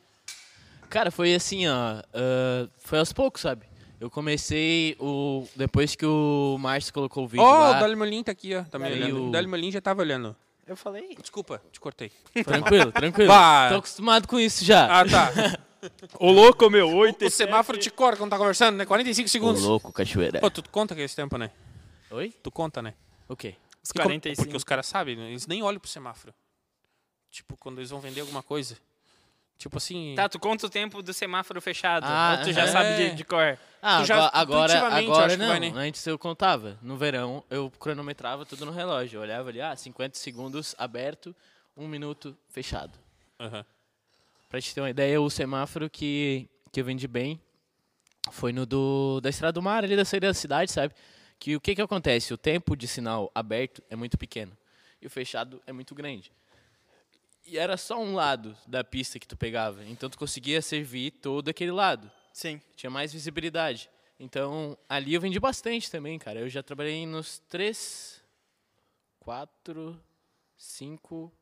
[0.89, 1.73] Cara, foi assim, ó.
[2.15, 3.67] ah, foi aos poucos, sabe?
[3.99, 5.45] Eu comecei o.
[5.57, 7.77] Depois que o Márcio colocou o vídeo Ó, lá.
[7.79, 8.63] o Dali Molin tá aqui, ó.
[8.63, 9.25] Tá me olhando.
[9.25, 10.37] o- O Dali Molin já tava olhando.
[10.67, 11.17] Eu falei.
[11.21, 12.13] Desculpa, te cortei.
[12.45, 13.29] Tranquilo, tranquilo.
[13.29, 13.69] Bah.
[13.71, 15.01] Tô acostumado com isso já.
[15.01, 15.59] Ah, tá.
[16.19, 17.25] Ô louco, meu, oito.
[17.25, 18.85] O semáforo te corta quando tá conversando, né?
[18.87, 19.63] 45 Ô, segundos.
[19.63, 20.41] louco, cachoeira.
[20.41, 21.51] Pô, tu conta que é esse tempo, né?
[22.11, 22.35] Oi?
[22.43, 22.95] Tu conta, né?
[23.29, 23.55] O quê?
[23.83, 24.43] Os E como- 45.
[24.45, 25.29] Porque os caras sabem, né?
[25.31, 26.35] eles nem olham pro semáforo.
[27.31, 28.77] Tipo, quando eles vão vender alguma coisa.
[29.57, 30.15] Tipo assim.
[30.17, 32.05] Tá, tu conta o tempo do semáforo fechado.
[32.07, 32.67] Ah, ou tu já é.
[32.67, 33.59] sabe de, de cor.
[33.83, 35.49] Ah, Tu já- agora, agora, não.
[35.49, 35.73] vai, né?
[35.75, 36.79] Antes eu contava.
[36.83, 39.19] No verão, eu cronometrava tudo no relógio.
[39.19, 41.35] Eu olhava ali, ah, 50 segundos aberto,
[41.77, 42.99] um minuto fechado.
[43.39, 43.65] Aham.
[44.51, 47.41] Pra te ter uma ideia, o semáforo que, que eu vendi bem
[48.33, 50.93] foi no do, da Estrada do Mar, ali da saída da cidade, sabe?
[51.39, 52.35] Que o que que acontece?
[52.35, 54.51] O tempo de sinal aberto é muito pequeno
[55.01, 56.33] e o fechado é muito grande.
[57.47, 61.49] E era só um lado da pista que tu pegava, então tu conseguia servir todo
[61.49, 62.11] aquele lado.
[62.33, 62.61] Sim.
[62.75, 63.89] Tinha mais visibilidade.
[64.19, 66.41] Então, ali eu vendi bastante também, cara.
[66.41, 68.21] Eu já trabalhei nos três,
[69.21, 69.97] quatro,
[70.57, 71.33] cinco,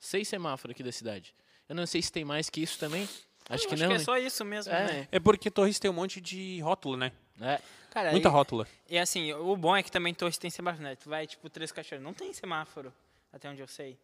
[0.00, 1.32] seis semáforos aqui da cidade.
[1.68, 3.08] Eu não sei se tem mais que isso também.
[3.48, 4.04] Acho que acho não, que é né?
[4.04, 5.08] só isso mesmo, É, né?
[5.12, 7.12] É porque Torres tem um monte de rótulo, né?
[7.40, 7.60] É.
[7.90, 8.66] Cara, Muita e, rótula.
[8.90, 10.96] e assim, o bom é que também Torres tem semáforo, né?
[10.96, 12.02] Tu vai, tipo, três caixões.
[12.02, 12.92] Não tem semáforo,
[13.32, 13.96] até onde eu sei.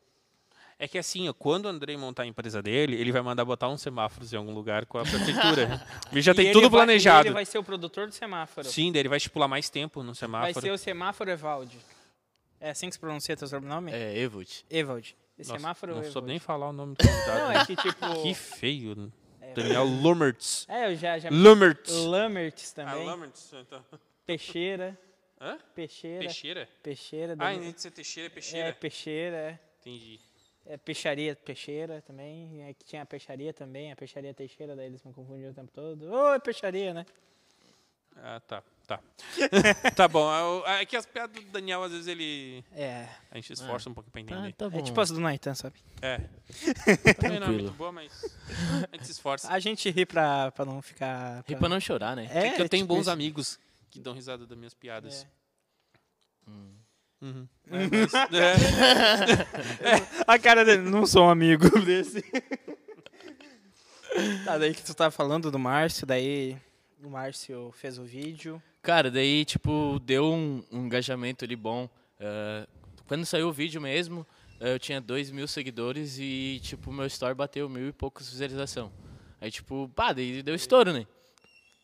[0.79, 3.69] É que assim, ó, quando o Andrei montar a empresa dele, ele vai mandar botar
[3.69, 5.85] uns semáforos em algum lugar com a prefeitura.
[6.11, 7.27] ele já tem ele tudo vai- planejado.
[7.29, 8.67] ele vai ser o produtor do semáforo.
[8.67, 10.61] Sim, daí ele vai estipular mais tempo no Vai semáforo.
[10.61, 11.77] ser o semáforo Evald.
[12.61, 13.93] É assim que se pronuncia teu sobrenome?
[13.93, 14.65] É, Evult.
[14.71, 15.15] Evald.
[15.43, 16.13] E Nossa, semáforo não Evald.
[16.13, 17.39] soube nem falar o nome do convidado.
[17.41, 17.57] Não, né?
[17.61, 18.23] é que tipo...
[18.23, 19.13] Que feio.
[19.55, 20.67] Daniel Lumertz.
[20.69, 21.19] É, eu já...
[21.19, 21.29] já...
[21.31, 21.91] Lumertz.
[22.05, 23.07] Lamertz Ah, também.
[23.09, 23.85] Lumertz, então.
[24.25, 24.99] Peixeira.
[25.41, 25.59] Hã?
[25.75, 26.19] Peixeira.
[26.21, 26.69] Peixeira?
[26.83, 27.37] Peixeira.
[27.39, 28.73] Ah, em vez de ser Teixeira, é é, Peixeira.
[28.75, 29.59] peixeira, é.
[29.81, 30.21] Entendi.
[30.65, 32.63] É peixaria Peixeira também.
[32.63, 35.73] É que tinha a peixaria também, a peixaria Teixeira, daí eles me confundiam o tempo
[35.73, 36.11] todo.
[36.13, 37.05] Ô, é peixaria, né?
[38.17, 38.63] Ah, tá.
[38.87, 39.01] Tá.
[39.97, 40.29] tá bom.
[40.67, 42.65] É que as piadas do Daniel, às vezes, ele.
[42.75, 43.09] É.
[43.31, 44.53] A gente se esforça um pouquinho pra Tá, entender.
[44.55, 44.79] tá bom.
[44.79, 45.77] É tipo as do Naitan, sabe?
[46.03, 46.19] É.
[47.15, 47.63] Também não é Tranquilo.
[47.63, 48.25] muito boa, mas
[48.93, 49.51] a gente se esforça.
[49.51, 51.45] A gente ri pra, pra não ficar.
[51.49, 52.29] E pra não chorar, né?
[52.33, 53.11] É, É que eu tenho tipo bons isso.
[53.11, 53.59] amigos
[53.91, 55.27] que dão risada das minhas piadas.
[56.49, 56.51] É.
[57.25, 57.49] Uhum.
[57.71, 60.25] É, mas- é.
[60.27, 62.21] A cara dele, não sou um amigo desse.
[64.45, 66.59] tá, daí que tu tava falando do Márcio, daí
[67.03, 68.61] o Márcio fez o vídeo.
[68.83, 71.89] Cara, daí, tipo, deu um, um engajamento ali bom.
[72.19, 72.67] Ah,
[73.07, 74.27] quando saiu o vídeo mesmo,
[74.61, 78.93] ah, eu tinha dois mil seguidores e, tipo, meu story bateu mil e poucos visualização.
[79.41, 81.07] Aí, tipo, pá, daí deu estouro, né?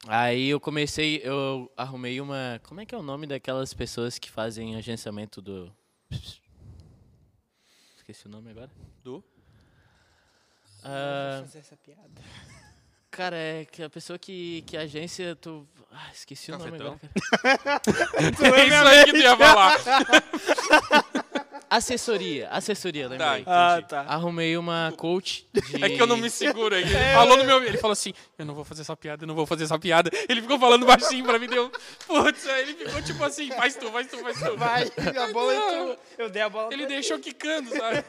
[0.06, 2.61] Aí eu comecei, eu arrumei uma...
[2.64, 5.72] Como é que é o nome daquelas pessoas que fazem agenciamento do...
[7.96, 8.70] Esqueci o nome agora.
[9.02, 9.24] Do?
[10.82, 12.22] Vou fazer essa piada.
[13.11, 15.68] cara, é que a pessoa que, que agência, tu...
[15.90, 17.01] Ah, esqueci o nome Cafetão?
[17.33, 17.81] agora, cara.
[18.59, 19.79] É isso aí que tu ia falar.
[21.70, 23.29] Assessoria, assessoria, Tá, lembrei.
[23.42, 23.44] entendi.
[23.46, 24.01] Ah, tá.
[24.03, 25.85] Arrumei uma coach de...
[25.85, 26.74] É que eu não me seguro.
[26.74, 27.62] Ele falou no meu.
[27.62, 30.11] Ele falou assim: Eu não vou fazer essa piada, eu não vou fazer essa piada.
[30.31, 31.70] Ele ficou falando baixinho pra mim, deu.
[32.07, 34.57] Putz, aí ele ficou tipo assim: Faz tu, faz tu, faz tu.
[34.57, 35.98] Vai, a bola é tua.
[36.16, 38.03] Eu dei a bola Ele deixou quicando, sabe?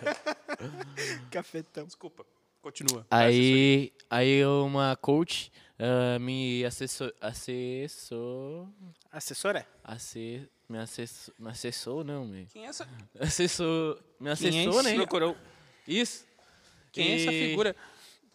[1.29, 1.85] cafetão.
[1.85, 2.25] Desculpa.
[2.61, 3.05] Continua.
[3.11, 7.13] Aí, aí uma coach ah, me assessor...
[7.21, 8.67] Assessor...
[9.11, 9.65] Assessora?
[9.83, 12.45] Asse, me, assessor, me assessou, não, me...
[12.47, 12.87] Quem é essa,
[13.19, 13.99] Assessor...
[14.19, 14.83] Me é esse?
[14.83, 14.95] né?
[14.95, 15.35] Procurou.
[15.87, 16.25] Isso.
[16.91, 17.75] quem é essa E- figura?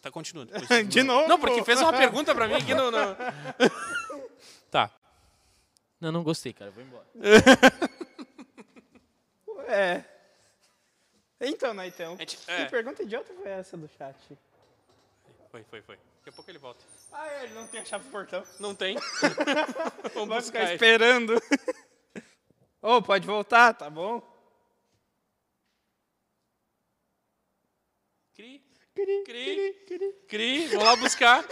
[0.01, 0.51] Tá continuando.
[0.87, 1.27] De novo?
[1.27, 2.91] Não, porque fez uma pergunta pra mim aqui no.
[2.91, 3.15] no-
[4.69, 4.91] Tá.
[5.99, 6.69] Não, não gostei, cara.
[6.69, 7.05] Vou embora.
[9.67, 10.03] É.
[11.41, 12.15] Então, Naitão.
[12.19, 12.65] É ti- Que é.
[12.65, 14.15] pergunta idiota foi essa do chat?
[15.49, 15.97] Foi, foi, foi.
[16.25, 16.83] Daqui a pouco ele volta.
[17.13, 18.43] Ah, ele não tem a chave do portão.
[18.59, 18.97] Não tem?
[20.15, 20.73] Vamos Vai buscar ficar ele.
[20.73, 21.43] esperando.
[22.81, 24.23] Ô, pode voltar, tá bom?
[28.33, 28.59] Cri,
[28.95, 29.73] cri,
[30.27, 31.45] cri, vou lá buscar.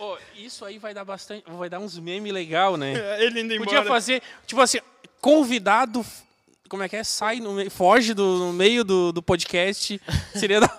[0.00, 2.94] Ô, isso aí vai dar bastante, vai dar uns memes legal, né?
[3.22, 3.70] Ele indo embora.
[3.70, 4.80] Podia fazer, tipo assim,
[5.20, 6.04] convidado,
[6.68, 7.04] como é que é?
[7.04, 10.00] Sai no meio, foge do, no meio do, do podcast.
[10.34, 10.77] Seria da...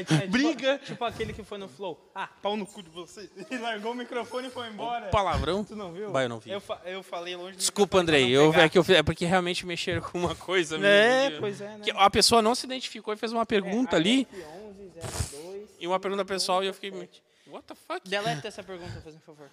[0.00, 0.78] É, é tipo- Briga.
[0.84, 2.10] Tipo, aquele que foi no Flow.
[2.14, 3.30] Ah, pau no cu de você.
[3.50, 5.06] Ele largou o microfone e foi embora.
[5.08, 5.64] palavrão.
[5.64, 6.10] Tu não viu?
[6.10, 6.50] Bah, eu não vi.
[6.50, 8.30] Eu, fa- eu falei longe Desculpa, Andrei.
[8.30, 10.76] Eu, é, que eu, é porque realmente mexeram com uma coisa.
[10.86, 11.80] É, pois é, né?
[11.84, 14.26] que a pessoa não se identificou e fez uma pergunta ali.
[14.26, 15.66] F1102.
[15.80, 16.90] E uma pergunta pessoal e eu fiquei.
[16.90, 17.08] meio,
[17.48, 18.08] What the fuck?
[18.08, 19.48] Deleta essa pergunta, fazendo favor.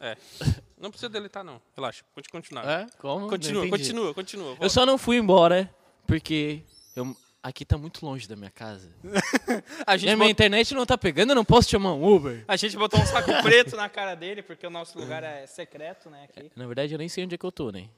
[0.00, 0.16] É.
[0.78, 1.60] Não precisa deletar, não.
[1.76, 2.66] Relaxa, pode continuar.
[2.66, 2.86] É?
[2.98, 3.28] Como?
[3.28, 4.56] Continua, continua, continua.
[4.60, 5.72] Eu só não fui embora
[6.06, 6.62] porque
[6.96, 8.90] eu, aqui tá muito longe da minha casa.
[9.86, 12.04] A E gente, a minha bot- internet não tá pegando, eu não posso chamar um
[12.04, 12.44] Uber.
[12.46, 16.10] a gente botou um saco preto na cara dele, porque o nosso lugar é secreto,
[16.10, 16.24] né?
[16.24, 16.50] Aqui.
[16.56, 17.88] Na verdade, eu nem sei onde é que eu tô, né?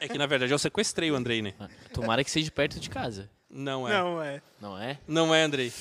[0.00, 1.54] É que na verdade eu sequestrei o Andrei, né?
[1.58, 3.28] Ah, Tomara que seja perto de casa.
[3.50, 3.92] Não é.
[3.92, 4.42] Não, é.
[4.60, 4.98] Não é?
[5.08, 5.72] Não é, Andrei.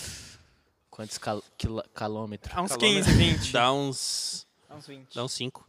[0.90, 2.52] Quantos cal quilômetros?
[2.56, 3.14] Há uns Quilômetro.
[3.14, 3.52] 15, 20.
[3.54, 4.48] Dá uns.
[4.68, 5.14] Há uns 20.
[5.16, 5.68] Dá uns 5.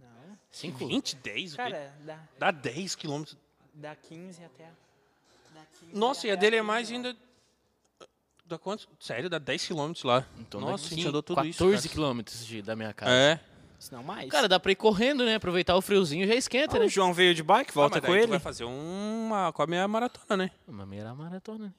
[0.00, 0.38] Não.
[0.50, 0.86] Cinco?
[0.88, 1.52] 20, 10?
[1.52, 1.62] o quê?
[1.62, 3.36] Cara, dá, Dá 10 quilômetros.
[3.72, 4.64] dá 15 até.
[4.64, 4.87] Dá 15
[5.92, 7.16] Nossa, e a dele é mais ainda.
[8.44, 8.88] Dá quanto?
[8.98, 10.24] Sério, dá 10 quilômetros lá.
[10.38, 11.64] Então Nossa, a gente andou tudo 14 isso.
[11.68, 11.88] cara.
[11.94, 13.12] quilômetros de- da minha casa.
[13.12, 13.40] É.
[13.78, 14.28] Se não mais.
[14.30, 15.34] Cara, dá pra ir correndo, né?
[15.36, 16.86] Aproveitar o friozinho já esquenta, Ah, né?
[16.86, 18.30] o João veio de bike, Ah, volta mas com daí tu ele.
[18.30, 19.52] vai fazer uma.
[19.52, 20.50] Com a minha maratona, né?
[20.66, 21.72] Uma meia maratona, né?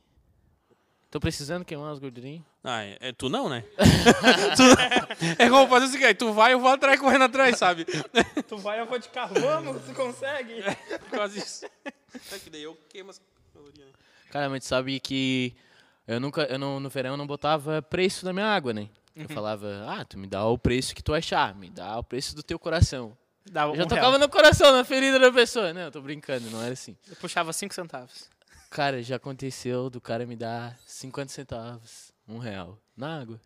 [1.11, 2.43] Tô precisando queimar umas gordurinhas.
[2.63, 3.63] Ah, é, é tu não, né?
[4.55, 7.83] Tu- é como fazer o seguinte: tu vai, eu vou atrás correndo atrás, sabe?
[8.47, 9.33] Tu vai, eu vou de carro.
[9.41, 10.61] Vamos, tu consegue.
[11.09, 11.65] Quase isso.
[12.31, 13.19] É que daí eu queimo as
[13.59, 13.87] calorias.
[13.87, 13.93] né?
[14.31, 15.55] Cara, mas sabe que
[16.07, 18.89] eu nunca, eu não, no verão eu não botava preço na minha água, né?
[19.15, 22.35] Eu falava, ah, tu me dá o preço que tu achar, me dá o preço
[22.35, 23.17] do teu coração.
[23.45, 24.19] Eu já um tocava real.
[24.19, 25.73] no coração, na ferida da pessoa.
[25.73, 26.95] Não, eu tô brincando, não era assim.
[27.09, 28.29] Eu puxava 5 centavos.
[28.69, 33.41] Cara, já aconteceu do cara me dar 50 centavos, um real, na água.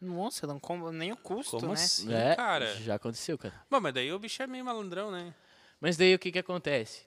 [0.00, 1.74] Nossa, não como nem o custo, Como né?
[1.74, 2.74] assim, é, cara?
[2.76, 3.54] já aconteceu, cara.
[3.70, 5.32] Bom, mas daí o bicho é meio malandrão, né?
[5.80, 7.06] Mas daí o que que acontece?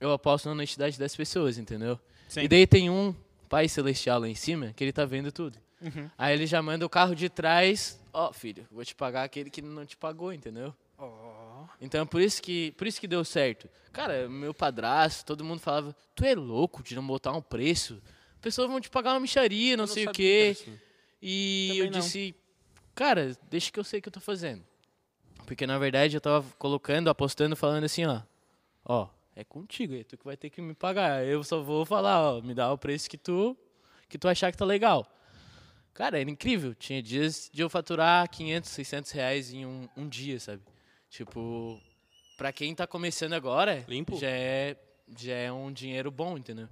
[0.00, 1.98] Eu aposto na honestidade das pessoas, entendeu?
[2.28, 2.42] Sim.
[2.42, 3.14] E daí tem um
[3.48, 5.58] pai celestial lá em cima que ele tá vendo tudo.
[5.80, 6.10] Uhum.
[6.16, 9.60] Aí ele já manda o carro de trás, ó, filho, vou te pagar aquele que
[9.60, 10.74] não te pagou, entendeu?
[10.98, 11.64] Ó.
[11.80, 13.68] Então por isso que, por isso que deu certo.
[13.92, 18.00] Cara, meu padrasto, todo mundo falava, tu é louco de não botar um preço?
[18.40, 20.56] Pessoas vão te pagar uma micharia, não, Eu sei o quê.
[21.20, 21.98] E Também eu não.
[22.00, 22.34] disse,
[22.94, 24.62] cara, deixa que eu sei o que eu tô fazendo.
[25.46, 28.22] Porque na verdade eu tava colocando, apostando, falando assim, ó.
[28.84, 31.24] Ó, é contigo, é tu que vai ter que me pagar.
[31.24, 33.56] Eu só vou falar, ó, me dá o preço que tu
[34.08, 35.06] que tu achar que tá legal.
[35.94, 36.74] Cara, era incrível.
[36.74, 40.62] Tinha dias de eu faturar 500, 600 reais em um, um dia, sabe?
[41.08, 41.80] Tipo,
[42.36, 44.16] pra quem tá começando agora, Limpo?
[44.18, 44.76] já é
[45.18, 46.68] já é um dinheiro bom, entendeu?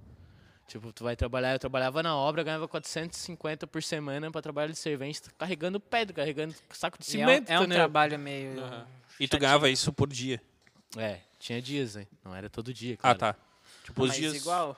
[0.67, 4.77] Tipo, tu vai trabalhar, eu trabalhava na obra, ganhava 450 por semana pra trabalhar de
[4.77, 8.59] servente, carregando pedra, carregando saco de E é um- cimento, é um, trabalho meio.
[8.61, 8.87] Aham.
[9.19, 10.41] E tu ganhava isso por dia.
[10.95, 12.05] É, tinha dias, né?
[12.23, 13.17] Não era todo dia, Ah, claro.
[13.19, 13.35] tá.
[13.83, 14.35] Tipo, os Mas dias.
[14.35, 14.77] igual.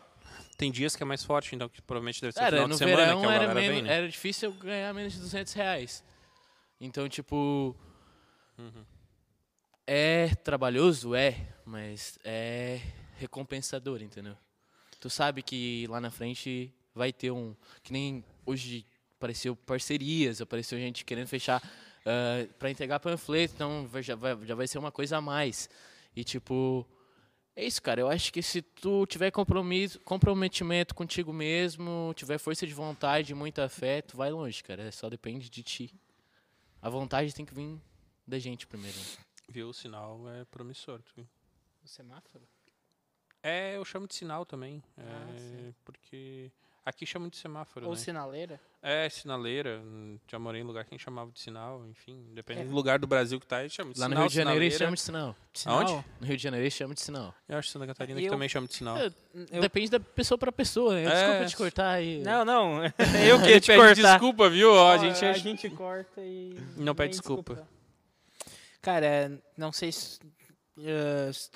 [0.57, 2.77] Tem dias que é mais forte, então que provavelmente deve ser Era, final no de
[2.79, 3.93] semana verão que a era, galera menos, vem, né?
[3.97, 6.03] era difícil eu ganhar menos de 200 reais.
[6.79, 7.75] Então, tipo...
[8.57, 8.85] Uhum.
[9.87, 11.15] É trabalhoso?
[11.15, 11.35] É,
[11.65, 12.79] mas é
[13.17, 14.37] recompensador, entendeu?
[14.99, 17.55] Tu sabe que lá na frente vai ter um...
[17.81, 18.85] Que nem hoje
[19.17, 21.61] apareceu parcerias, apareceu gente querendo fechar
[22.05, 25.69] ah, pra entregar panfleto, então já vai, já vai ser uma coisa a mais.
[26.15, 26.85] E, tipo...
[27.55, 27.99] É isso, cara.
[28.01, 33.67] Eu acho que se tu tiver compromisso, comprometimento contigo mesmo, tiver força de vontade, muita
[33.67, 34.89] fé, tu vai longe, cara.
[34.91, 35.93] Só depende de ti.
[36.81, 37.77] A vontade tem que vir
[38.25, 38.97] da gente primeiro.
[39.49, 39.67] Viu?
[39.69, 41.01] O sinal é promissor.
[41.01, 41.27] tu viu?
[41.83, 42.47] O semáforo?
[43.43, 44.81] É, eu chamo de sinal também.
[44.95, 45.75] É, Ah, sim.
[45.83, 46.51] porque
[46.85, 47.97] aqui chama de semáforo, Ou né?
[47.97, 48.59] sinaleira?
[48.81, 49.79] É, sinaleira.
[50.27, 52.25] Já morei em lugar que a gente chamava de sinal, enfim.
[52.33, 52.69] Dependendo É.
[52.69, 54.63] do lugar do Brasil que tá, eles chamam de Lá no sinal, Rio de Janeiro
[54.63, 55.35] eles chamam de sinal.
[55.53, 55.77] Sinal?
[55.79, 56.05] Aonde?
[56.19, 57.35] No Rio de Janeiro eles chamam de sinal.
[57.47, 58.97] Eu acho que Santa Catarina E que eu- também chama de sinal.
[58.97, 59.13] Eu-
[59.51, 61.03] eu- Depende da pessoa pra pessoa, né?
[61.03, 61.09] É.
[61.09, 62.23] Desculpa te cortar aí.
[62.23, 62.81] Não, não.
[63.33, 63.93] Eu queria te pede cortar.
[64.13, 64.73] desculpa, viu?
[64.73, 66.57] Ó, a gente a acha- gente corta e.
[66.77, 67.67] Não pede nem desculpa.
[68.81, 70.19] Cara, não sei se.
[71.33, 71.49] se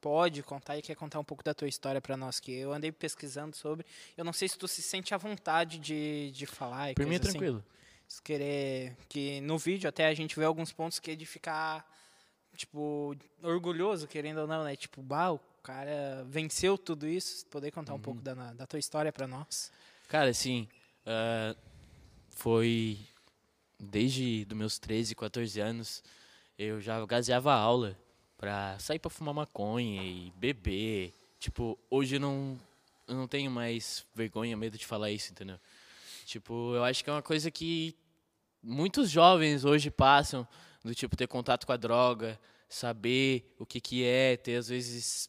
[0.00, 2.90] pode contar e quer contar um pouco da tua história pra nós, que eu andei
[2.92, 3.84] pesquisando sobre.
[4.16, 6.90] Eu não sei se tu se sente à vontade de, de falar.
[6.90, 7.30] e Por mim é assim.
[7.30, 7.64] tranquilo.
[8.06, 8.96] Se querer.
[9.08, 11.86] Que no vídeo até a gente vê alguns pontos que é de ficar,
[12.56, 14.74] tipo, orgulhoso, querendo ou não, né?
[14.76, 17.44] Tipo, bah, o cara venceu tudo isso.
[17.46, 18.02] Poder contar um Uhum.
[18.02, 19.70] pouco da, da tua história pra nós.
[20.08, 20.66] Cara, assim,
[21.04, 21.54] ah,
[22.30, 22.98] foi
[23.78, 26.02] desde dos meus 13, 14 anos,
[26.58, 27.96] eu já gaseava aula
[28.38, 31.12] pra sair pra fumar maconha e beber.
[31.38, 32.58] Tipo, hoje eu não,
[33.06, 35.58] eu não tenho mais vergonha, medo de falar isso, entendeu?
[36.24, 37.94] Tipo, eu acho que é uma coisa que
[38.62, 40.46] muitos jovens hoje passam,
[40.84, 45.28] do tipo ter contato com a droga, saber o que que é, ter às vezes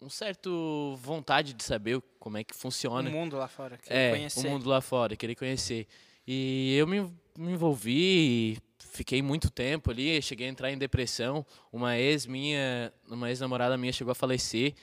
[0.00, 3.78] um certo vontade de saber como é que O funciona mundo lá fora.
[3.78, 4.46] Querer é, conhecer.
[4.46, 5.86] o mundo lá fora, querer conhecer.
[6.26, 7.00] E eu me,
[7.38, 11.44] me envolvi, fiquei muito tempo ali, cheguei a entrar em depressão.
[11.72, 14.74] Uma ex minha, uma ex-namorada minha chegou a falecer,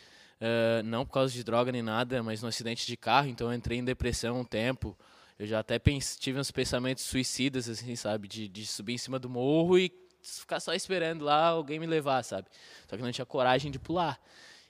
[0.41, 3.53] ah, não por causa de droga nem nada, mas num acidente de carro, então eu
[3.53, 4.97] entrei em depressão um tempo.
[5.39, 8.27] Eu já até pens- tive uns pensamentos suicidas, assim, sabe?
[8.27, 9.91] De, de subir em cima do morro e
[10.21, 12.47] ficar só esperando lá alguém me levar, sabe?
[12.87, 14.19] Só que não tinha coragem de pular.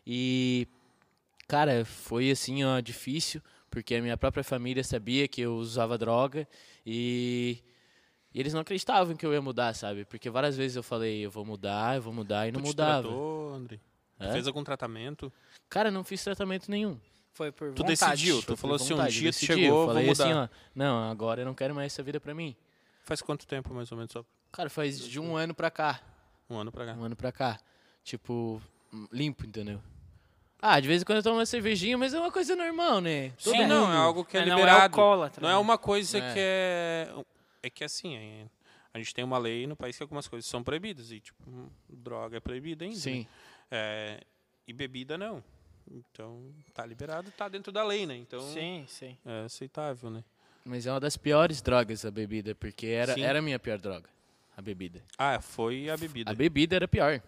[0.05, 0.67] E
[1.47, 6.47] Cara, foi assim, ó, difícil, porque a minha própria família sabia que eu usava droga
[6.85, 7.59] e,
[8.33, 10.05] e eles não acreditavam que eu ia mudar, sabe?
[10.05, 12.67] Porque várias vezes eu falei, eu vou mudar, eu vou mudar e não tu te
[12.67, 13.01] mudava.
[13.03, 13.77] tratou, André?
[14.19, 14.31] Tu Hã?
[14.31, 15.31] fez algum tratamento?
[15.69, 16.97] Cara, não fiz tratamento nenhum.
[17.33, 18.11] Foi por Tu vontade.
[18.11, 20.03] decidiu, tu Foi por falou assim, um vontade, eu dia tu decidi, chegou, eu falei
[20.05, 20.49] vou assim, mudar.
[20.53, 22.55] ó, não, agora eu não quero mais essa vida pra mim.
[23.03, 25.99] Faz quanto tempo, mais ou menos, só Cara, faz de um ano pra cá,
[26.49, 26.93] um ano pra cá?
[26.93, 27.59] um ano pra cá,
[28.03, 28.61] tipo,
[29.11, 29.81] limpo, entendeu?
[30.61, 33.31] Ah, de vez em quando eu tomo uma cervejinha, mas é uma coisa normal, né?
[33.43, 33.93] Todo Sim, não, mundo.
[33.93, 34.81] é algo que é não é liberado.
[34.83, 35.57] alcoólatra, Não é né?
[35.57, 36.33] uma coisa É.
[36.33, 37.13] que é...
[37.63, 38.47] É que assim, é-
[38.93, 41.11] a gente tem uma lei no país que algumas coisas são proibidas.
[41.11, 42.95] E, tipo, hum, droga é proibida ainda.
[42.95, 43.01] né?
[43.01, 43.27] Sim.
[43.71, 44.21] É,
[44.67, 45.41] e bebida não.
[45.89, 48.15] Então, tá liberado, tá dentro da lei, né?
[48.15, 49.17] Então, Sim, sim.
[49.25, 50.23] é aceitável, né?
[50.63, 53.21] Mas é uma das piores drogas a bebida, porque era, Sim.
[53.21, 54.09] era a minha pior droga,
[54.55, 55.03] a bebida.
[55.17, 56.31] Ah, foi a bebida.
[56.31, 57.21] A bebida era pior.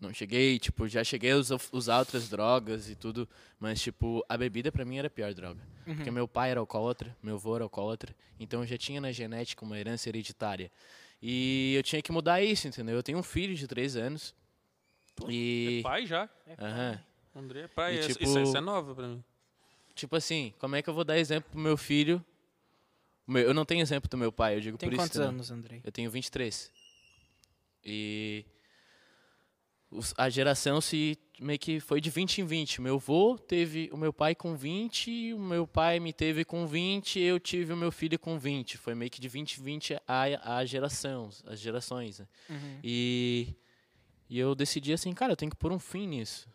[0.00, 3.28] Não cheguei, tipo, já cheguei a usa- usar outras drogas e tudo,
[3.58, 5.60] mas, tipo, a bebida pra mim era a pior droga.
[5.84, 9.62] Porque meu pai era alcoólatra, meu avô era alcoólatra, então eu já tinha na genética
[9.64, 10.70] uma herança hereditária.
[11.20, 12.94] E eu tinha que mudar isso, entendeu?
[12.96, 14.34] Eu tenho um filho de três anos.
[15.28, 15.80] E.
[15.80, 16.30] É pai já?
[16.58, 17.00] Aham.
[17.36, 17.96] André é pai.
[17.96, 19.22] E, Isso- tipo- isso, isso é nova pra mim.
[19.94, 22.24] Tipo assim, como é que eu vou dar exemplo pro meu filho?
[23.28, 25.02] Eu não tenho exemplo do meu pai, eu digo Tem por isso.
[25.02, 25.28] quantos entendeu?
[25.34, 25.80] anos, Andrei?
[25.84, 26.72] Eu tenho 23.
[27.84, 28.44] E
[30.16, 32.80] a geração se meio que foi de 20 em 20.
[32.80, 37.18] Meu avô teve o meu pai com 20, o meu pai me teve com 20,
[37.18, 38.78] eu tive o meu filho com 20.
[38.78, 42.20] Foi meio que de 20 em 20 a, a geração, as gerações.
[42.20, 42.26] né?
[42.84, 43.54] E,
[44.28, 46.48] e eu decidi assim, cara, eu tenho que pôr um fim nisso.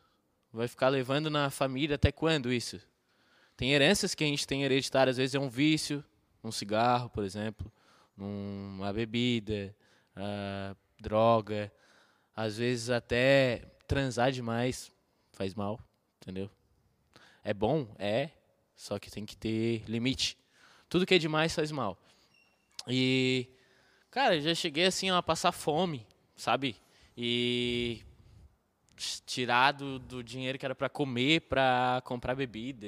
[0.54, 2.80] Vai ficar levando na família até quando isso?
[3.58, 6.04] Tem heranças que a gente tem hereditárias, às vezes é um vício,
[6.44, 7.72] um cigarro, por exemplo,
[8.18, 9.76] uma bebida,
[10.16, 11.72] ah, droga,
[12.36, 14.92] às vezes até transar demais
[15.32, 15.80] faz mal,
[16.22, 16.50] entendeu?
[17.44, 18.30] É bom, é,
[18.76, 20.38] só que tem que ter limite.
[20.90, 21.98] Tudo que é demais faz mal.
[22.88, 23.48] E,
[24.12, 26.06] cara, já cheguei assim ó, a passar fome,
[26.36, 26.76] sabe?
[27.18, 28.04] E
[29.26, 32.88] tirar do, do dinheiro que era pra comer pra comprar bebida.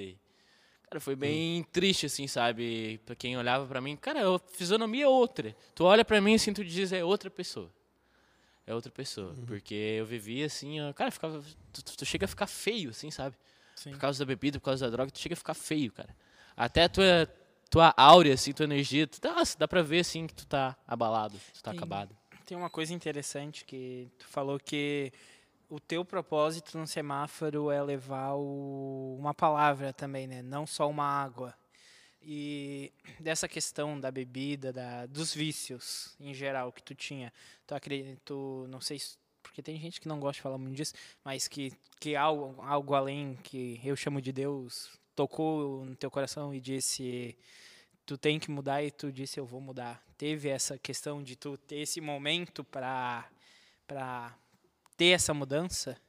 [0.89, 2.99] Cara, foi bem triste, assim, sabe?
[3.05, 5.55] Pra quem olhava pra mim, cara, a fisionomia é outra.
[5.75, 7.69] Tu olha pra mim assim, tu diz, é outra pessoa.
[8.67, 9.33] É outra pessoa.
[9.47, 11.41] Porque eu vivia assim, ó, cara, ficava,
[11.71, 13.35] tu, tu- chega a ficar feio, assim, sabe?
[13.75, 13.91] Sim.
[13.91, 16.13] Por causa da bebida, por causa da droga, tu chega a ficar feio, cara.
[16.55, 17.27] Até a tua,
[17.69, 21.39] tua áurea, assim, tua energia, tu, nossa, dá pra ver, assim, que tu tá abalado,
[21.53, 22.15] tu tá acabado.
[22.45, 25.11] Tem uma coisa interessante que tu falou que
[25.69, 30.41] o teu propósito no semáforo é levar o- uma palavra também, né?
[30.41, 31.53] Não só uma água.
[32.21, 37.31] E dessa questão da bebida, da, dos vícios em geral que tu tinha,
[37.65, 40.93] tu acredito, não sei se, porque tem gente que não gosta de falar muito disso,
[41.23, 46.53] mas que, que algo, algo além que eu chamo de Deus tocou no teu coração
[46.53, 47.37] e disse
[48.05, 50.03] tu tem que mudar e tu disse eu vou mudar.
[50.17, 53.29] Teve essa questão de tu ter esse momento para
[53.85, 54.37] para
[54.97, 55.99] ter essa mudança?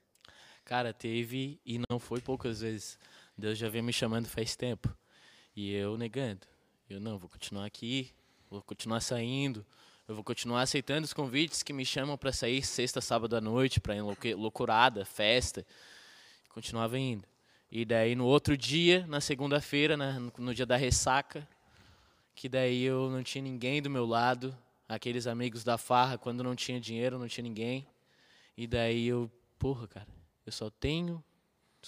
[0.64, 2.98] Cara, teve e não foi poucas vezes.
[3.36, 4.94] Deus já vem me chamando faz tempo.
[5.60, 6.46] E eu negando.
[6.88, 8.12] Eu não, vou continuar aqui,
[8.48, 9.66] vou continuar saindo,
[10.06, 13.80] eu vou continuar aceitando os convites que me chamam para sair sexta, sábado à noite,
[13.80, 13.96] para
[14.36, 15.66] loucurada, festa.
[16.50, 17.24] Continuava indo.
[17.72, 21.46] E daí no outro dia, na segunda-feira, no dia da ressaca,
[22.36, 24.56] que daí eu não tinha ninguém do meu lado,
[24.88, 27.84] aqueles amigos da farra, quando não tinha dinheiro, não tinha ninguém.
[28.56, 29.28] E daí eu,
[29.58, 30.06] porra, cara,
[30.46, 31.20] eu só tenho,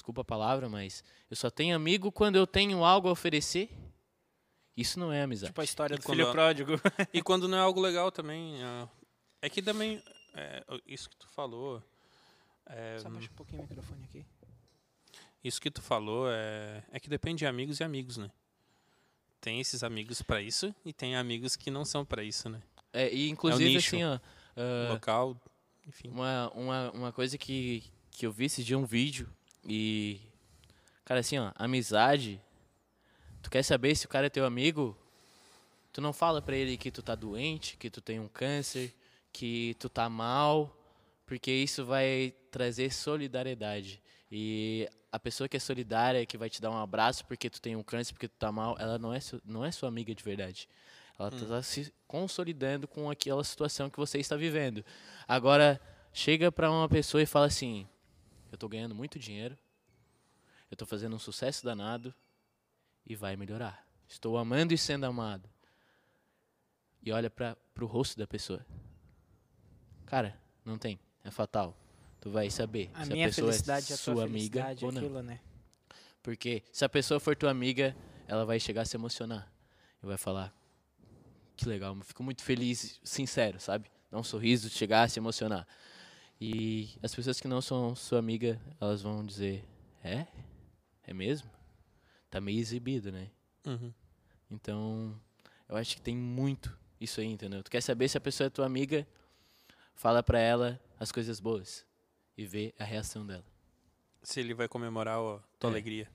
[0.01, 3.69] desculpa a palavra, mas eu só tenho amigo quando eu tenho algo a oferecer.
[4.77, 5.51] Isso não é amizade.
[5.51, 6.73] Tipo a história E do filho pródigo.
[7.13, 8.63] E quando não é algo legal também.
[8.63, 8.89] ah,
[9.43, 10.03] É que também.
[10.35, 11.83] é, isso que tu falou.
[12.67, 14.25] é, Só baixa um pouquinho o microfone aqui.
[15.45, 18.31] Isso que tu falou é, é que depende de amigos e amigos, né?
[19.43, 22.61] tem esses amigos pra isso e tem amigos que não são pra isso, né?
[22.93, 23.97] É, e inclusive, nicho.
[23.97, 24.19] assim, ó.
[24.55, 25.35] ah, Local,
[25.87, 26.11] enfim.
[26.11, 29.27] uma, uma, uma coisa que, que eu vi esse dia um vídeo
[29.65, 30.21] e.
[31.05, 32.41] Cara, assim, ó, amizade.
[33.43, 34.97] Tu quer saber se o cara é teu amigo?
[35.93, 38.95] Tu não fala pra ele que tu tá doente, que tu tem um câncer,
[39.33, 40.77] que tu tá mal,
[41.27, 44.01] porque isso vai trazer solidariedade.
[44.31, 47.75] E a pessoa que é solidária, que vai te dar um abraço porque tu tem
[47.75, 50.69] um câncer, porque tu tá mal, ela não é, não é sua amiga de verdade.
[51.19, 54.85] Ela tá se consolidando com aquela situação que você está vivendo.
[55.29, 55.81] Agora,
[56.13, 57.87] chega pra uma pessoa e fala assim:
[58.51, 59.57] Eu tô ganhando muito dinheiro,
[60.71, 62.15] eu tô fazendo um sucesso danado
[63.07, 63.87] e vai melhorar.
[64.09, 65.49] Estou amando e sendo amado.
[67.03, 68.65] E olha para pro rosto da pessoa.
[70.05, 70.99] Cara, não tem.
[71.25, 71.77] É fatal.
[72.21, 74.85] Tu vai saber A se a pessoa felicidade é é a tua sua amiga felicidade,
[74.85, 75.01] ou não.
[75.01, 75.41] aquilo, né?
[76.23, 77.97] Porque se a pessoa for tua amiga,
[78.27, 79.51] ela vai chegar a se emocionar.
[80.03, 80.53] E vai falar:
[81.57, 83.91] Que legal, fico muito feliz, sincero, sabe?
[84.11, 85.67] Dar um sorriso, chegar a se emocionar.
[86.41, 89.65] E as pessoas que não são sua amiga, elas vão dizer:
[90.03, 90.27] É?
[91.05, 91.51] É mesmo?
[92.31, 93.31] Tá meio exibido, né?
[93.67, 93.93] Uhum.
[94.51, 95.21] Então,
[95.69, 97.63] eu acho que tem muito isso aí, entendeu?
[97.63, 99.07] Tu quer saber se a pessoa é tua amiga,
[99.95, 101.85] fala pra ela as coisas boas
[102.37, 103.45] e vê a reação dela.
[104.23, 105.73] Se ele vai comemorar a tua É.
[105.73, 106.09] alegria.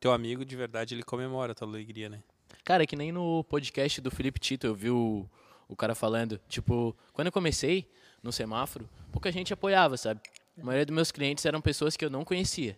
[0.00, 2.22] Teu amigo, de verdade, ele comemora a tua alegria, né?
[2.64, 5.28] Cara, é que nem no podcast do Felipe Tito, eu vi o,
[5.68, 7.90] o cara falando, tipo, quando eu comecei
[8.24, 10.20] no semáforo, pouca gente apoiava, sabe?
[10.60, 12.76] A maioria dos meus clientes eram pessoas que eu não conhecia.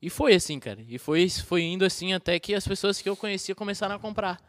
[0.00, 0.80] E foi assim, cara.
[0.88, 4.40] E foi, foi indo assim até que as pessoas que eu conhecia começaram a comprar.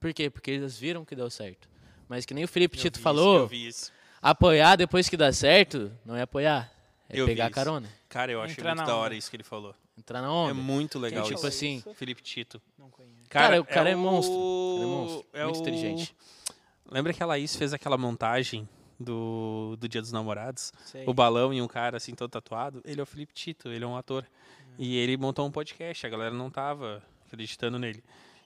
[0.00, 0.28] Por quê?
[0.28, 1.68] Porque eles viram que deu certo.
[2.08, 3.92] Mas que nem o Felipe Eu Tito vi falou, Isso, eu vi isso.
[4.20, 6.72] apoiar depois que dá certo, não é apoiar.
[7.08, 7.54] É Eu pegar isso.
[7.54, 7.88] carona.
[8.08, 9.02] Cara, eu achei Entrar muito na da onda.
[9.02, 9.74] hora isso que ele falou.
[9.96, 10.54] Entrar na É onda.
[10.54, 11.46] muito legal tipo isso.
[11.46, 12.60] assim, Felipe Tito.
[12.78, 13.14] Não conheço.
[13.28, 14.34] Cara, o cara é o- monstro.
[14.34, 15.26] Ele é monstro.
[15.32, 16.16] é muito o- inteligente.
[16.90, 18.68] Lembra que a Laís fez aquela montagem
[18.98, 20.72] do, do Dia dos Namorados?
[20.84, 21.04] Sei.
[21.06, 22.80] O balão e um cara assim todo tatuado?
[22.84, 24.26] Ele é o Felipe Tito, ele é um ator.
[24.78, 28.02] E ele montou um podcast, a galera não tava acreditando nele.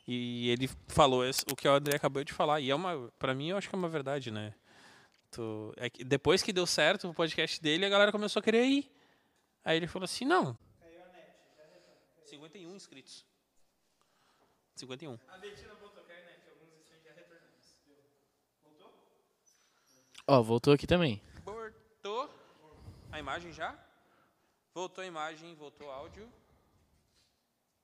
[0.07, 2.61] E ele falou o que o André acabou de falar.
[2.61, 4.55] E é uma, pra mim, eu acho que é uma verdade, né?
[5.31, 8.65] Tu- é que depois que deu certo o podcast dele, a galera começou a querer
[8.65, 8.91] ir.
[9.65, 10.57] Aí ele falou assim, não.
[12.25, 13.25] 51 inscritos.
[14.77, 15.19] 51.
[20.33, 21.20] Ó, voltou aqui também.
[21.45, 22.33] Voltou
[23.11, 23.76] a imagem já?
[24.72, 26.33] Voltou a imagem, voltou o áudio.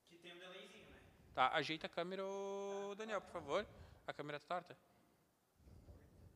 [0.09, 0.97] Que tem um delayzinho, né?
[1.35, 3.67] Tá, ajeita a câmera, ô Daniel, por favor.
[4.07, 4.79] A câmera tá torta?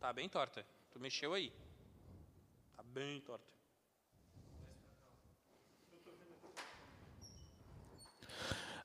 [0.00, 0.66] Tá bem torta.
[0.90, 1.52] Tu mexeu aí.
[2.76, 3.46] Tá bem torta.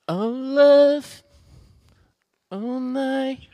[0.08, 1.24] Oh, love.
[2.52, 3.50] All night.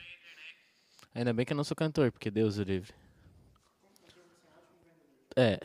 [1.16, 3.01] Ainda bem que eu não sou cantor, porque Deus o livre.
[5.42, 5.60] É.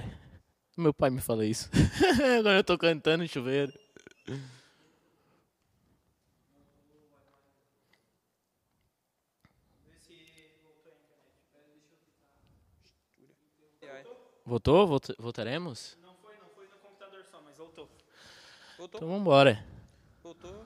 [0.77, 1.69] Meu pai me fala isso.
[2.39, 3.73] Agora eu tô cantando em chuveiro.
[14.45, 14.87] Voltou?
[14.87, 15.97] Volta- voltaremos?
[16.03, 17.89] Não foi, não foi no computador só, mas voltou.
[18.79, 19.65] Voltou, Então vambora.
[20.23, 20.65] voltou.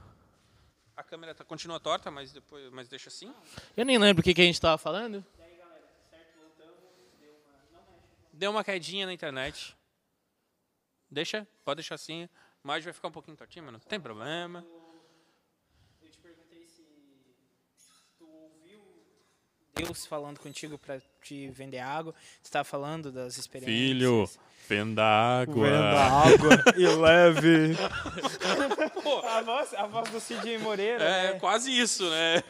[0.97, 3.33] A câmera tá, continua torta, mas depois, mas deixa assim.
[3.75, 5.25] Eu nem lembro o que, que a gente tava falando.
[8.41, 9.77] Deu uma quedinha na internet.
[11.11, 12.27] Deixa, pode deixar assim.
[12.65, 14.65] Imagem vai ficar um pouquinho tortinha, mas não tem problema.
[16.01, 16.83] Eu te perguntei se
[18.17, 18.81] tu ouviu
[19.75, 22.15] Deus falando contigo pra te vender água.
[22.43, 23.77] Você tava falando das experiências.
[24.67, 25.69] venda água.
[26.33, 27.77] água e leve.
[29.29, 31.05] a, voz, a voz do Cid Moreira.
[31.05, 31.39] É né?
[31.39, 32.43] quase isso, né?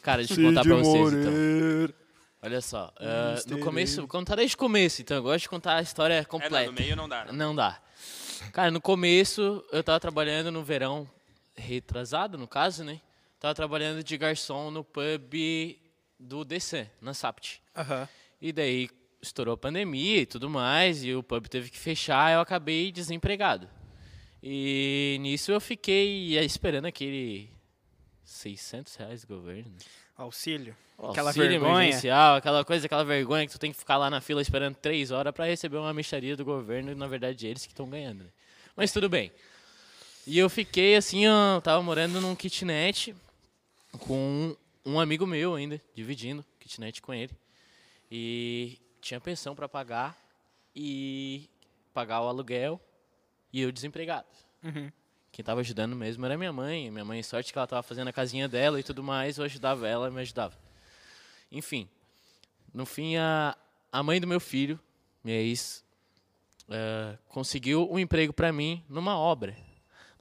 [0.00, 2.03] Cara, deixa eu contar pra vocês então.
[2.44, 5.76] Olha só, ah, no começo, vou contar desde o começo, então eu gosto de contar
[5.76, 6.66] a história É, não, completa.
[6.66, 7.24] no meio não dá.
[7.24, 7.32] né?
[7.32, 7.80] Não dá.
[8.52, 11.08] Cara, no começo eu tava trabalhando no verão
[11.56, 13.00] retrasado, no caso, né?
[13.40, 15.32] Tava trabalhando de garçom no pub
[16.18, 17.62] do DC, na Sapt.
[17.76, 18.08] Aham.
[18.40, 18.90] E daí
[19.22, 23.68] estourou a pandemia e tudo mais, e o pub teve que fechar, eu acabei desempregado.
[24.42, 27.50] E nisso eu fiquei esperando aquele
[28.22, 29.72] 600 reais do governo.
[30.16, 30.76] Auxílio.
[30.96, 31.82] O Aquela auxílio vergonha.
[31.84, 35.10] emergencial, aquela coisa, aquela vergonha que tu tem que ficar lá na fila esperando três
[35.10, 38.22] horas pra receber uma micharia do governo e na verdade eles que estão ganhando.
[38.24, 38.30] né?
[38.76, 39.32] Mas tudo bem.
[40.26, 43.14] E eu fiquei assim, ó, tava morando num kitnet
[43.98, 44.56] com
[44.86, 47.32] um amigo meu ainda, dividindo kitnet com ele.
[48.10, 50.16] E tinha pensão pra pagar
[50.74, 51.48] e
[51.92, 52.80] pagar o aluguel
[53.52, 54.26] e eu desempregado.
[54.62, 54.90] Uhum.
[55.34, 56.92] Quem tava ajudando mesmo era minha mãe.
[56.92, 59.88] Minha mãe, sorte que ela tava fazendo a casinha dela e tudo mais, eu ajudava
[59.88, 60.56] ela, me ajudava.
[61.50, 61.88] Enfim,
[62.72, 63.56] no fim, a,
[63.90, 64.78] a mãe do meu filho,
[65.24, 65.84] minha ex,
[66.70, 69.56] eh, conseguiu um emprego para mim numa obra,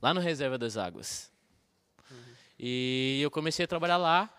[0.02, 1.32] lá no Reserva das Águas.
[2.58, 4.36] E eu comecei a trabalhar lá.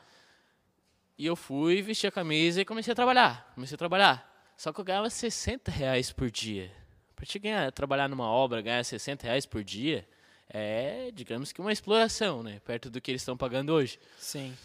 [1.17, 3.53] E eu fui, vesti a camisa e comecei a trabalhar.
[3.55, 4.53] Comecei a trabalhar.
[4.57, 6.73] Só que eu ganhava 60 reais por dia.
[7.15, 10.09] Para te ganhar, trabalhar numa obra, ganhar 60 reais por dia,
[10.49, 12.61] é, digamos que uma exploração, né?
[12.61, 13.99] Perto do que eles estão pagando hoje.
[14.19, 14.57] Sim.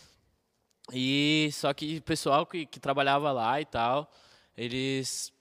[0.91, 4.11] E só que o pessoal que, que trabalhava lá e tal,
[4.57, 5.33] eles.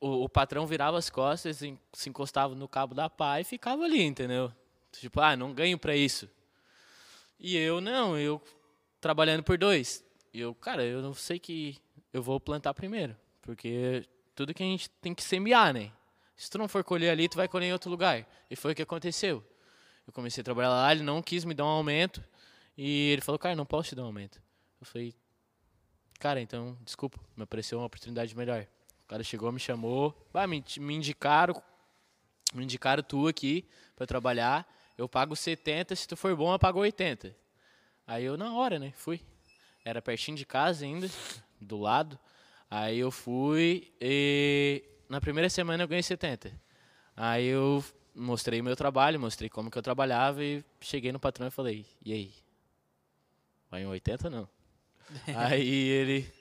[0.00, 4.02] O, o patrão virava as costas, se encostava no cabo da pá e ficava ali,
[4.02, 4.52] entendeu?
[4.92, 6.28] Tipo, ah, não ganho pra isso.
[7.38, 8.40] E eu não, eu
[9.00, 10.04] trabalhando por dois.
[10.32, 11.78] E eu, cara, eu não sei que
[12.12, 13.16] eu vou plantar primeiro.
[13.40, 15.92] Porque tudo que a gente tem que semear, né?
[16.36, 18.26] Se tu não for colher ali, tu vai colher em outro lugar.
[18.50, 19.42] E foi o que aconteceu.
[20.06, 22.22] Eu comecei a trabalhar lá, ele não quis me dar um aumento.
[22.76, 24.40] E ele falou, cara, não posso te dar um aumento.
[24.80, 25.14] Eu falei,
[26.18, 28.66] cara, então, desculpa, me apareceu uma oportunidade melhor.
[29.04, 31.60] O cara chegou, me chamou, ah, me, me indicaram,
[32.54, 34.66] me indicaram tu aqui para trabalhar.
[34.96, 37.34] Eu pago 70, se tu for bom, eu pago 80.
[38.06, 39.20] Aí eu, na hora, né, fui.
[39.84, 41.08] Era pertinho de casa ainda,
[41.60, 42.18] do lado.
[42.70, 46.52] Aí eu fui e na primeira semana eu ganhei 70.
[47.16, 47.84] Aí eu
[48.16, 52.12] mostrei meu trabalho, mostrei como que eu trabalhava e cheguei no patrão e falei, e
[52.12, 52.34] aí?
[53.70, 54.48] Vai em 80 não?
[55.36, 56.32] Aí ele.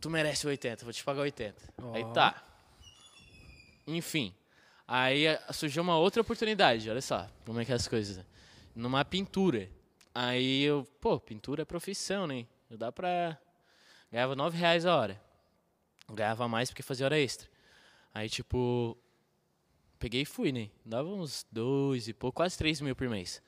[0.00, 1.56] Tu merece 80, vou te pagar 80.
[1.94, 2.12] Aí Ó.
[2.12, 2.44] tá.
[3.86, 4.34] Enfim.
[4.86, 8.22] Aí eh, surgiu uma outra oportunidade, olha só como é que é as coisas.
[8.74, 9.70] Numa pintura.
[10.14, 12.46] Aí eu, pô, pintura é profissão, né?
[12.70, 13.38] Dá pra.
[14.12, 15.20] Ganhava 9 reais a hora.
[16.12, 17.48] Ganhava mais porque fazia hora extra.
[18.12, 18.96] Aí, tipo.
[20.04, 20.68] Peguei e fui, né?
[20.84, 23.42] Dava uns dois e pouco, quase 3 mil por mês.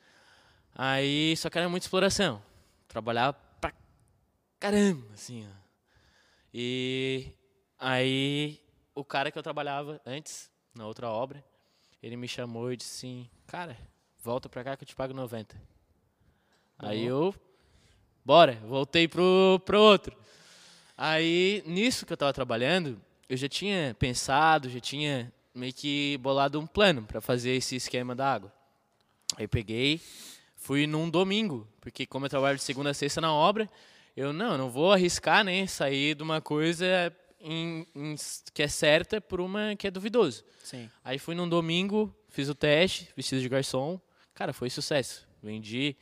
[0.75, 2.43] Aí, só que era muita exploração.
[2.89, 3.75] Trabalhava pra
[4.59, 5.51] caramba, assim, ó.
[6.55, 7.31] E
[7.79, 8.59] aí,
[8.95, 11.45] o cara que eu trabalhava antes, na outra obra,
[12.03, 13.77] ele me chamou e disse assim, cara,
[14.23, 15.55] volta pra cá que eu te pago 90.
[16.79, 17.35] Aí eu,
[18.25, 20.17] bora, voltei pro, pro outro.
[20.97, 22.99] Aí, nisso que eu tava trabalhando,
[23.29, 28.15] eu já tinha pensado, já tinha meio que bolado um plano para fazer esse esquema
[28.15, 28.53] da água.
[29.37, 30.01] Aí peguei,
[30.55, 33.69] fui num domingo, porque como eu trabalho de segunda a sexta na obra,
[34.17, 36.87] eu não, não vou arriscar, né, sair de uma coisa
[37.41, 38.15] em- em-
[38.55, 40.45] que é certa por uma que é duvidoso.
[40.63, 40.91] Sim.
[41.05, 44.01] Aí fui num domingo, fiz o teste, vestido de garçom.
[44.35, 45.27] Cara, foi sucesso.
[45.43, 45.97] Vendi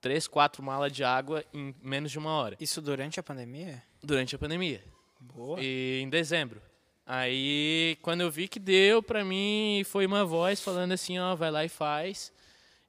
[0.00, 2.56] três, quatro malas de água em menos de uma hora.
[2.60, 3.82] Isso durante a pandemia?
[4.02, 4.84] Durante a pandemia.
[5.20, 5.58] Boa.
[5.62, 6.60] E em dezembro.
[7.06, 11.50] Aí, quando eu vi que deu pra mim, foi uma voz falando assim, ó, vai
[11.50, 12.32] lá e faz.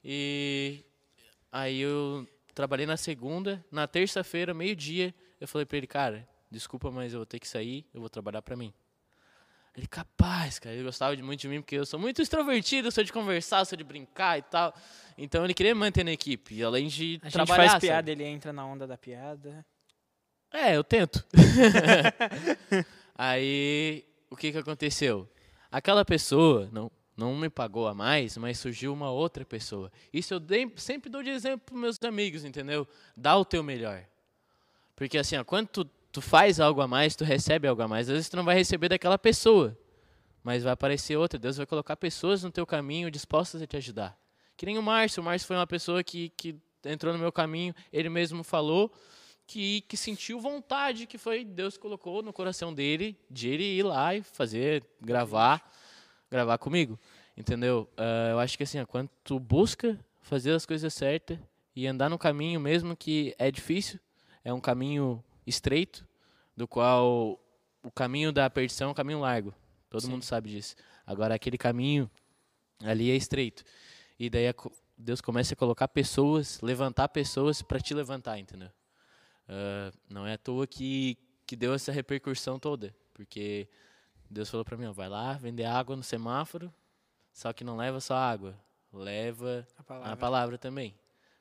[0.04, 0.80] E
[1.52, 7.12] aí eu trabalhei na segunda, na terça-feira, meio-dia, eu falei pra ele, cara, desculpa, mas
[7.12, 8.74] eu vou ter que sair, eu vou trabalhar pra mim.
[9.76, 13.12] Ele, capaz, cara, ele gostava muito de mim, porque eu sou muito extrovertido, sou de
[13.12, 14.74] conversar, sou de brincar e tal.
[15.18, 17.56] Então ele queria me manter na equipe, e além de A gente trabalhar.
[17.58, 17.88] faz sabe?
[17.88, 19.66] piada, ele entra na onda da piada.
[20.54, 21.26] É, eu tento.
[23.18, 25.28] Aí, o que que aconteceu?
[25.72, 29.92] Aquela pessoa não, não me pagou a mais, mas surgiu uma outra pessoa.
[30.12, 30.42] Isso eu
[30.76, 32.86] sempre dou de exemplo para meus amigos, entendeu?
[33.16, 34.04] Dá o teu melhor.
[34.96, 38.10] Porque assim, ó, quando tu, tu faz algo a mais, tu recebe algo a mais.
[38.10, 39.78] Às vezes tu não vai receber daquela pessoa,
[40.44, 41.40] mas vai aparecer outra.
[41.40, 44.18] Deus vai colocar pessoas no teu caminho dispostas a te ajudar.
[44.58, 45.22] Que nem o Márcio.
[45.22, 48.94] O Márcio foi uma pessoa que, que entrou no meu caminho, ele mesmo falou
[49.48, 54.16] que, que sentiu vontade, que foi Deus colocou no coração dele de ele ir lá
[54.16, 55.72] e fazer, gravar,
[56.30, 57.00] gravar comigo,
[57.38, 57.90] entendeu?
[57.98, 61.38] Ah, eu acho que assim, quando tu busca fazer as coisas certas
[61.76, 64.00] e andar no caminho mesmo que é difícil,
[64.44, 66.08] é um caminho estreito,
[66.56, 67.40] do qual
[67.84, 69.54] o caminho da perdição é um caminho largo.
[69.90, 70.12] Todo Sim.
[70.12, 70.76] mundo sabe disso.
[71.06, 72.10] Agora aquele caminho
[72.84, 73.64] ali é estreito.
[74.18, 74.46] E daí
[74.98, 78.70] Deus começa a colocar pessoas, levantar pessoas para te levantar, entendeu?
[79.48, 83.68] Ah, não é à toa que, que deu essa repercussão toda, porque
[84.30, 86.74] Deus falou para mim, ó, vai lá vender água no semáforo,
[87.32, 88.58] só que não leva só água,
[88.92, 90.18] leva A a palavra.
[90.18, 90.96] palavra também,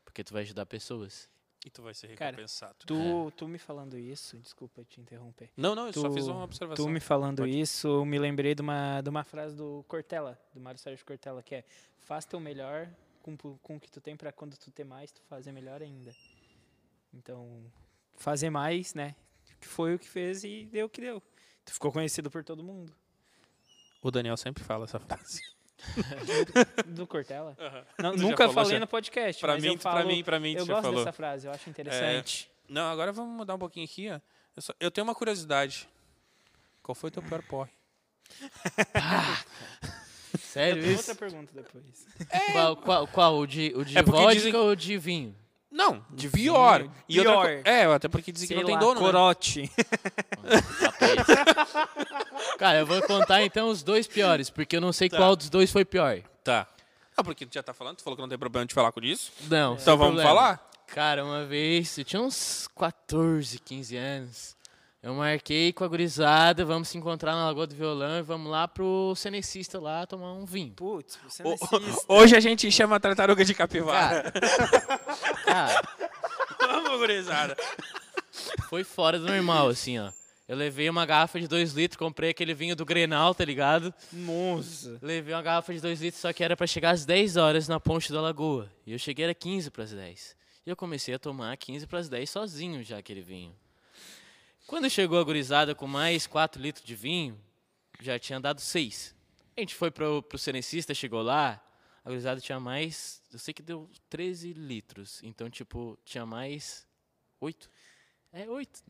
[0.04, 1.28] porque tu vai ajudar pessoas.
[1.66, 2.74] E tu vai ser Cara, recompensado.
[2.86, 5.48] Tu, tu me falando isso, desculpa te interromper.
[5.56, 6.84] Não, não, eu só tu- fiz uma observação.
[6.84, 7.58] Tu me falando Pode.
[7.58, 11.42] isso, eu me lembrei de uma, de uma frase do Cortella, do Mário Sérgio Cortella,
[11.42, 11.64] que é
[12.00, 12.86] faz teu melhor
[13.22, 16.14] com, com o que tu tem para quando tu ter mais, tu fazer melhor ainda.
[17.14, 17.64] Então,
[18.16, 19.14] fazer mais, né?
[19.60, 21.22] Que foi o que fez e deu o que deu.
[21.64, 22.94] Tu ficou conhecido por todo mundo.
[24.02, 25.40] O Daniel sempre fala essa frase.
[26.86, 27.56] Do Cortella?
[27.96, 28.80] Tu Não, nunca falou, falei já?
[28.80, 30.98] no podcast, Pra mas mim, eu falo, pra mim, pra mim, eu gosto falou.
[30.98, 32.50] dessa frase, eu acho interessante.
[32.68, 34.20] Não, agora vamos mudar um pouquinho aqui, ó.
[34.56, 35.88] Eu, só- eu tenho uma curiosidade.
[36.82, 37.70] Qual foi o teu pior porre?
[40.38, 41.10] Sério Tem isso?
[41.10, 42.06] outra pergunta depois.
[42.52, 43.38] Qual, qual, qual?
[43.38, 45.34] O de, o de É vodka dizem- ou o de vinho?
[45.76, 46.82] Não, de pior.
[46.82, 46.92] vinho.
[47.08, 47.62] E outra Pior.
[47.64, 49.06] co- é, até porque dizem que não tem lá, dono, né?
[49.06, 49.68] Corote.
[52.58, 55.16] Cara, eu vou contar então os dois piores, porque eu não sei Tá.
[55.16, 56.20] qual dos dois foi pior.
[56.42, 56.66] Tá.
[57.16, 57.96] Ah, porque tu já tá falando?
[57.96, 59.32] Tu falou que não tem problema de falar com isso?
[59.50, 60.28] Não, Então vamos problema.
[60.28, 60.70] falar?
[60.86, 64.54] Cara, uma vez, eu tinha uns 14, 15 anos.
[65.04, 68.66] Eu marquei com a gurizada, vamos se encontrar na Lagoa do Violão e vamos lá
[68.66, 70.72] pro cenecista lá tomar um vinho.
[70.72, 72.04] Putz, O- assiste.
[72.08, 74.32] hoje a gente chama a tartaruga de capivara.
[75.44, 75.82] Cara,
[76.58, 77.54] Vamos, gurizada.
[78.70, 80.10] foi fora do normal, assim, ó.
[80.48, 83.92] Eu levei uma garrafa de 2 litros, comprei aquele vinho do Grenal, tá ligado?
[84.10, 84.98] Nossa.
[85.02, 87.78] Levei uma garrafa de 2 litros, só que era pra chegar às 10 horas na
[87.78, 88.70] ponte da lagoa.
[88.86, 90.34] E eu cheguei era 15 pras 10.
[90.66, 93.54] E eu comecei a tomar 15 pras 10 sozinho já aquele vinho.
[94.66, 97.38] Quando chegou a gurizada com mais 4 litros de vinho,
[98.00, 99.14] já tinha dado 6.
[99.56, 101.62] A gente foi pro, pro cenecista, chegou lá,
[102.04, 105.20] a gurizada tinha mais, eu sei que deu 13 litros.
[105.22, 106.86] Então, tipo, tinha mais
[107.40, 107.70] 8.
[108.32, 108.82] É, 8.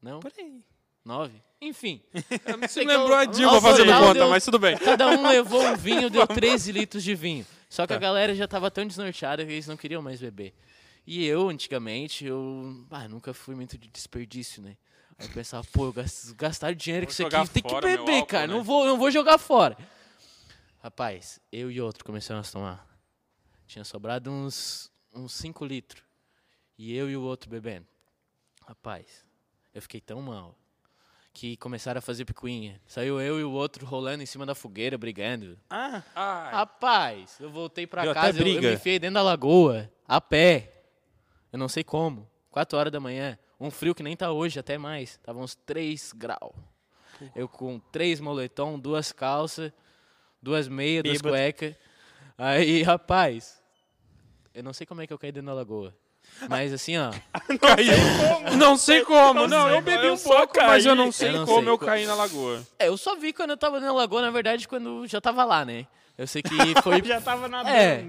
[0.00, 0.20] Não?
[0.20, 0.64] Por aí.
[1.04, 1.42] 9.
[1.60, 2.02] Enfim.
[2.68, 4.76] Você lembrou a Dilma fazendo conta, deu- mas tudo bem.
[4.78, 7.46] Cada um levou um vinho, deu 13 litros de vinho.
[7.68, 8.00] Só que a Tá.
[8.00, 10.54] galera já tava tão desnorteada que eles não queriam mais beber.
[11.06, 14.76] E eu, antigamente, eu ah, nunca fui muito de desperdício, né?
[15.18, 18.12] Aí eu pensava, pô, eu gas- gastar dinheiro Vou com isso aqui, tem que beber,
[18.14, 18.46] álcool, cara.
[18.48, 18.54] né?
[18.54, 19.76] Não, vou, não vou jogar fora.
[20.82, 22.86] Rapaz, eu e outro começamos a tomar.
[23.66, 24.90] Tinha sobrado uns
[25.28, 26.02] 5 litros.
[26.78, 27.86] E eu e o outro bebendo.
[28.66, 29.24] Rapaz,
[29.72, 30.54] eu fiquei tão mal
[31.32, 32.80] que começaram a fazer picuinha.
[32.86, 35.58] Saiu eu e o outro rolando em cima da fogueira, brigando.
[35.70, 39.90] Ah, Ai, Rapaz, eu voltei pra Deu casa, eu, eu me enfiei dentro da lagoa,
[40.06, 40.75] a pé.
[41.56, 42.28] Eu não sei como.
[42.50, 43.38] 4 horas da manhã.
[43.58, 45.18] Um frio que nem tá hoje, até mais.
[45.24, 46.52] Tava uns 3 graus.
[47.34, 49.72] Eu com três moletom, duas calças,
[50.42, 51.74] duas meias, duas cuecas.
[52.36, 53.58] Aí, rapaz,
[54.52, 55.96] eu não sei como é que eu caí dentro da lagoa.
[56.46, 57.10] Mas assim, ó.
[57.58, 57.94] caiu.
[58.58, 59.46] Não sei como.
[59.46, 61.04] Não, eu bebi eu um pouco, mas eu caí.
[61.04, 61.70] não sei Eu não como sei.
[61.70, 62.62] eu caí na lagoa.
[62.78, 65.44] É, eu só vi quando eu tava dentro da lagoa, na verdade, quando já tava
[65.44, 65.86] lá, né?
[66.18, 66.50] Eu sei que
[66.82, 68.04] foi já tava É.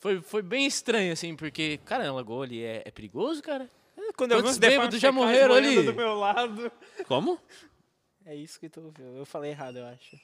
[0.00, 3.70] Foi, foi bem estranho, assim, porque, cara, na lagoa ali é, é perigoso, cara.
[4.16, 5.82] Quando eu vi Quantos bêbados já morreram ali?
[5.82, 6.70] do meu lado.
[7.06, 7.38] Como?
[8.24, 9.16] É isso que tu ouviu.
[9.16, 10.16] Eu falei errado, eu acho.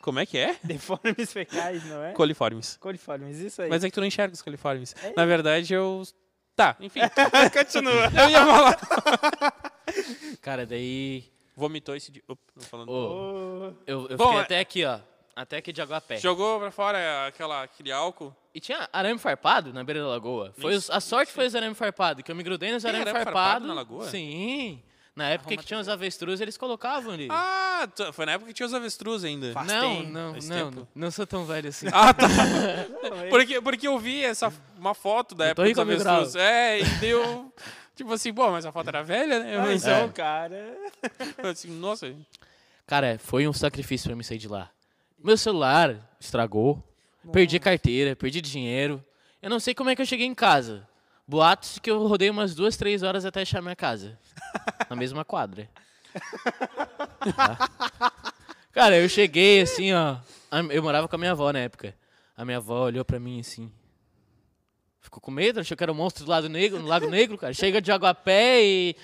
[0.00, 0.56] Como é que é?
[0.62, 2.12] Deformes fecais, não é?
[2.12, 2.76] Coliformes.
[2.76, 3.68] Coliformes, isso aí.
[3.68, 4.94] Mas é que tu não enxerga os coliformes.
[5.16, 6.02] Na verdade, eu...
[6.56, 7.00] Tá, enfim.
[7.52, 8.06] Continua.
[8.06, 8.78] Eu ia falar.
[10.40, 12.22] Cara, daí Vomitou esse dia.
[12.28, 12.90] Opa, não falando.
[12.90, 15.00] ô, eu, eu Bom, fiquei é- até aqui, ó.
[15.36, 16.16] Até aqui de Aguapé.
[16.16, 18.34] Jogou pra fora aquela, aquele álcool.
[18.54, 20.54] E tinha arame farpado na beira da lagoa.
[20.58, 23.02] Foi os- a sorte foi os arame farpado, que eu me grudei nos Tem arame
[23.10, 23.44] arame farpado.
[23.44, 24.08] farpado na lagoa?
[24.08, 24.82] Sim.
[25.14, 27.28] Na época que tinha os avestruz, eles colocavam ali.
[27.30, 29.52] Ah, foi na época que tinha os avestruz ainda.
[29.52, 30.88] Faz não, tempo, não, faz não, tempo.
[30.94, 31.86] não sou tão velho assim.
[31.92, 32.26] Ah, tá.
[33.30, 36.34] porque, porque eu vi essa, uma foto da Eu época dos rico, amigo avestruz.
[36.36, 37.52] É, e deu...
[37.94, 39.56] Tipo assim, bom, mas a foto era velha, né?
[39.58, 40.76] Mas Mas, é o cara.
[41.50, 42.14] assim, nossa...
[42.86, 44.70] Cara, foi um sacrifício pra me sair de lá.
[45.22, 46.82] Meu celular estragou.
[47.32, 49.04] Perdi a carteira, perdi dinheiro.
[49.42, 50.88] Eu não sei como é que eu cheguei em casa.
[51.26, 54.18] Boatos que eu rodei umas duas, três horas até achar minha casa.
[54.88, 55.68] Na mesma quadra.
[57.34, 58.12] Tá?
[58.72, 60.18] Cara, eu cheguei assim, ó.
[60.70, 61.96] Eu morava com a minha avó na época.
[62.36, 63.72] A minha avó olhou pra mim assim.
[65.00, 67.54] Ficou com medo, achou que era um monstro do lado negro, no Lago Negro, cara.
[67.54, 68.96] Chega de água a pé e.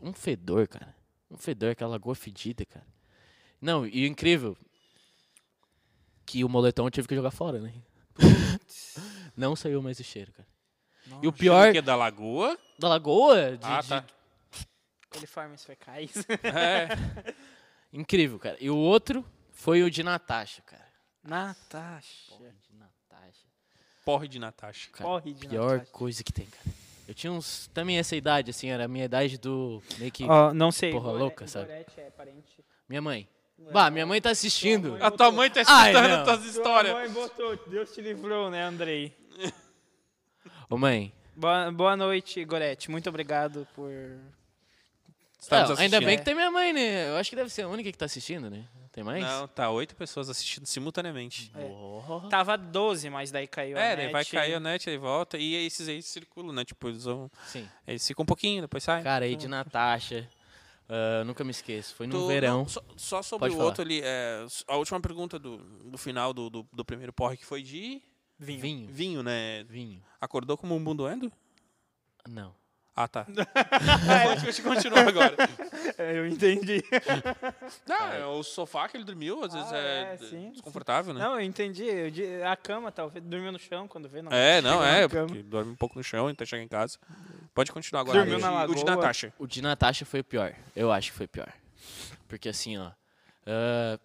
[0.00, 0.94] Um fedor, cara.
[1.30, 2.86] Um fedor, aquela lagoa fedida, cara.
[3.60, 4.56] Não, e o incrível.
[6.28, 7.72] Que o moletom eu tive que jogar fora, né?
[9.36, 10.46] Não saiu mais o cheiro, cara.
[11.22, 12.58] e o pior Que é da lagoa.
[12.78, 14.04] da lagoa, de, Ah, de- tá.
[15.08, 16.12] Coliformes fecais.
[16.44, 17.34] É.
[17.92, 18.56] incrível, cara.
[18.60, 20.84] E o outro foi o de Natasha, cara.
[21.24, 22.34] Natasha.
[22.38, 23.46] De Natasha.
[24.04, 24.90] Porre de Natasha.
[24.92, 25.90] Cara, Corre de pior Natasha.
[25.92, 26.76] coisa que tem, cara.
[27.06, 27.68] Eu tinha uns.
[27.68, 29.82] Também essa idade, assim, era a minha idade do.
[29.98, 30.24] Meio que.
[30.24, 30.92] Ó, não sei.
[30.92, 31.66] Porra Gore- louca, sabe?
[31.68, 32.62] Gorete é parente.
[32.86, 33.26] Minha mãe.
[33.72, 34.92] Bah, minha mãe tá assistindo.
[34.92, 35.02] mãe.
[35.02, 36.94] A tua mãe tá escutando tuas histórias.
[36.94, 39.14] mãe botou, Deus te livrou, né, Andrei?
[40.70, 41.12] Ô, mãe.
[41.36, 42.90] Boa, boa noite, Gorete.
[42.90, 43.90] Muito obrigado por...
[45.50, 46.04] Não, ainda assistindo.
[46.04, 47.10] bem que tem minha mãe, né?
[47.10, 48.64] Eu acho que deve ser a única que tá assistindo, né?
[48.90, 49.22] Tem mais?
[49.22, 51.52] Não, tá oito pessoas assistindo simultaneamente.
[51.54, 52.22] Oh.
[52.28, 54.30] Tava 12, mas daí caiu a É, daí vai net.
[54.32, 55.38] cair a net, aí volta.
[55.38, 56.64] E esses aí circulam, né?
[56.64, 57.30] Tipo, eles vão.
[57.46, 57.68] Sim.
[57.86, 59.04] Eles ficam um pouquinho, depois saem.
[59.04, 60.28] Cara, aí de Natasha.
[60.88, 61.94] Ah, nunca me esqueço.
[61.94, 62.58] Foi no Tu- verão.
[62.58, 63.68] não, só, só sobre Pode o falar.
[63.68, 67.44] outro ali, é, a última pergunta do, do final do, do, do primeiro porre que
[67.44, 68.00] foi de
[68.40, 68.60] Vinho.
[68.60, 68.88] Vinho.
[68.88, 69.64] vinho, né?
[69.64, 70.00] Vinho.
[70.20, 71.30] Acordou como um bundoendo?
[72.28, 72.54] Não.
[72.94, 73.26] Ah, tá.
[74.44, 75.36] Pode continuar agora.
[75.96, 76.82] É, Eu entendi.
[77.86, 81.18] Não, é o sofá que ele dormiu, às vezes Ah, é, é, sim, desconfortável, né?
[81.20, 81.82] Não, eu entendi.
[81.84, 83.24] Eu a cama, talvez.
[83.24, 84.22] Dormiu no chão quando vê.
[84.22, 84.30] Não.
[84.30, 85.08] É, não, é,
[85.44, 86.98] dorme um pouco no chão, então chega em casa.
[87.58, 88.18] Pode continuar agora.
[88.18, 88.94] Dormiu o, na de, o de lagoa.
[89.02, 89.34] Natasha.
[89.36, 90.54] O de Natasha foi o pior.
[90.76, 91.52] Eu acho que foi o pior.
[92.28, 92.92] Porque assim, ó.
[93.44, 93.98] ah,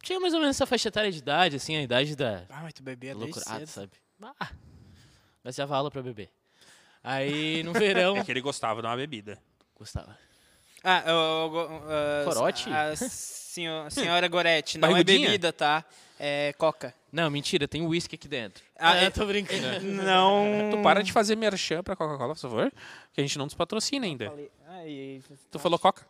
[0.00, 2.72] tinha mais ou menos essa faixa etária de idade, assim, a idade da Ah, mas
[2.72, 3.66] tu bebia desde cedo.
[3.66, 3.90] sabe?
[4.38, 4.50] Ah,
[5.42, 6.30] mas dava aula pra beber.
[7.02, 8.14] Aí no verão.
[8.18, 9.42] É que ele gostava de uma bebida.
[9.76, 10.16] Gostava.
[10.84, 12.70] Ah, eu, eu, ah, Corote?
[12.72, 15.84] A senhora, senhora Goretti, não é bebida, tá?
[16.24, 16.94] É coca.
[17.10, 18.62] Não, mentira, tem uísque aqui dentro.
[18.78, 19.80] Ah, Ah, é- eu tô brincando.
[19.84, 20.44] Não.
[20.70, 22.72] Tu para de fazer merchan pra Coca-Cola, por favor,
[23.12, 24.30] que a gente não nos patrocina ainda.
[24.30, 25.20] Falei- Ah, e-
[25.50, 26.06] Tu falou Coca?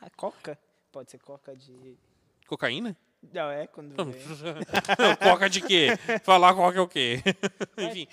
[0.00, 0.56] Ah, coca?
[0.92, 1.98] Pode ser coca de.
[2.46, 2.96] Cocaína?
[3.34, 3.96] Não, é quando.
[3.96, 4.14] vem.
[4.96, 5.88] Não, coca de quê?
[6.22, 7.20] Falar coca é o quê?
[7.76, 8.06] Enfim,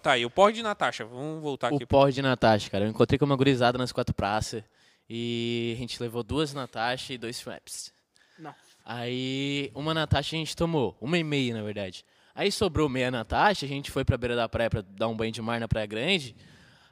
[0.00, 1.04] tá aí, o porre de Natasha.
[1.04, 1.82] Vamos voltar aqui.
[1.82, 2.84] O porre de Natasha, cara.
[2.84, 4.62] Eu encontrei com uma gurizada nas quatro praças.
[5.10, 7.92] E a gente levou duas Natasha e dois Fraps.
[8.38, 8.54] Não.
[8.84, 10.96] Aí, uma Natasha a gente tomou.
[11.00, 12.04] Uma e meia, na verdade.
[12.34, 15.32] Aí sobrou meia Natasha, a gente foi pra beira da praia pra dar um banho
[15.32, 16.36] de mar na Praia Grande.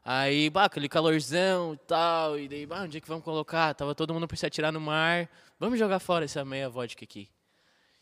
[0.05, 2.39] Aí, bah, aquele calorzão e tal.
[2.39, 3.75] E daí, bah, onde é que vamos colocar?
[3.75, 5.29] Tava todo mundo por se atirar no mar.
[5.59, 7.29] Vamos jogar fora essa meia vodka aqui.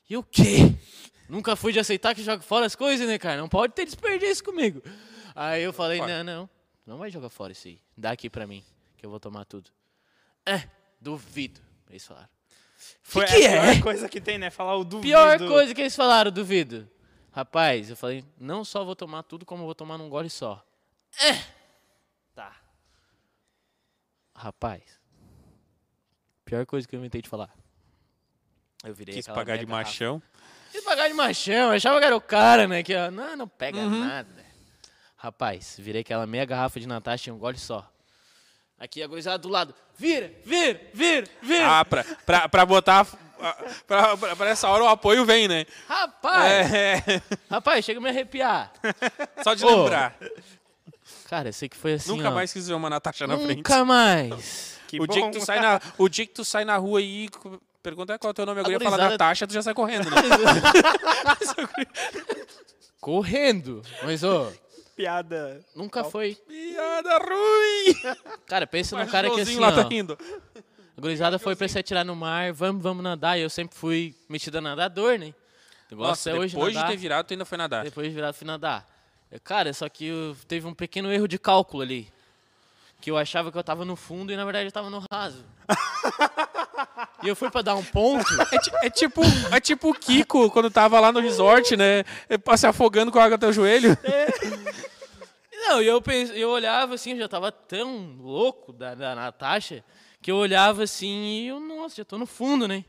[0.09, 0.75] E o quê?
[1.29, 3.41] Nunca fui de aceitar que joga fora as coisas, né, cara?
[3.41, 4.83] Não pode ter desperdício comigo.
[5.35, 6.51] Aí eu falei, não, não.
[6.87, 7.81] Não vai jogar fora isso aí.
[7.97, 8.65] Dá aqui pra mim,
[8.97, 9.71] que eu vou tomar tudo.
[10.45, 10.69] É,
[11.01, 11.61] duvido.
[11.89, 12.29] Eles falaram.
[13.03, 13.73] Foi que a é?
[13.73, 14.51] pior coisa que tem, né?
[14.51, 15.03] Falar o duvido.
[15.09, 16.89] Pior coisa que eles falaram, duvido.
[17.33, 20.65] Rapaz, eu falei, não só vou tomar tudo, como eu vou tomar num gole só.
[21.21, 21.43] É.
[22.35, 22.57] Tá.
[24.35, 24.83] Rapaz.
[26.45, 27.51] Pior coisa que eu inventei de falar.
[28.83, 29.89] Eu virei Quis pagar de garrafa.
[29.89, 30.23] machão.
[30.73, 32.83] Quis pagar de machão, eu achava que era o cara, né?
[32.83, 34.45] Que, ó, não, não pega nada.
[35.17, 37.90] Rapaz, virei aquela meia garrafa de Natasha em um gole só.
[38.81, 39.75] Aqui a gurizada do lado.
[39.99, 41.81] Vira, vira, vira, vira.
[41.81, 43.07] Ah, pra, pra, pra botar.
[43.87, 45.65] Pra, pra, pra essa hora o apoio vem, né?
[45.89, 48.73] Rapaz, É, rapaz, chega a me arrepiar.
[49.45, 50.17] só de Ô, lembrar.
[51.29, 52.33] Cara, eu sei que foi assim, Nunca ó.
[52.35, 53.57] mais quis ver uma Natasha na frente.
[53.59, 54.79] Nunca mais.
[54.89, 55.31] Que o, dia bom.
[55.31, 58.31] que tu sai na, o dia que tu sai na rua aí, co- pergunta qual
[58.31, 60.17] é o teu nome, a guria fala gurizada- Natasha, tu já sai correndo, né?
[63.01, 63.83] Correndo.
[64.03, 64.53] Mas, ô,
[65.01, 65.65] Piada.
[65.75, 66.35] nunca foi.
[66.47, 68.17] Piada ruim!
[68.47, 69.73] Cara, pensa num o cara que assim, lá ó.
[69.73, 70.19] tá rindo.
[70.97, 73.39] A gurizada foi pra se atirar no mar, vamos, vamos nadar.
[73.39, 75.33] E eu sempre fui metido a nadador, né?
[75.91, 76.91] Eu gosto Nossa, até hoje depois de nadar.
[76.91, 77.83] ter virado, tu ainda foi nadar.
[77.83, 78.87] Depois de virado, fui nadar.
[79.33, 82.13] Eu, Cara, só que teve um pequeno erro de cálculo ali.
[83.01, 85.43] Que eu achava que eu tava no fundo e na verdade eu tava no raso.
[87.23, 88.27] e eu fui pra dar um ponto.
[88.53, 92.05] É, é tipo, é tipo o Kiko quando tava lá no resort, né?
[92.59, 93.97] Se afogando com a água até o joelho.
[95.69, 99.85] Não, e eu, pense, eu olhava assim, eu já tava tão louco da, da Natasha,
[100.23, 102.85] que eu olhava assim e eu, nossa, já tô no fundo, né?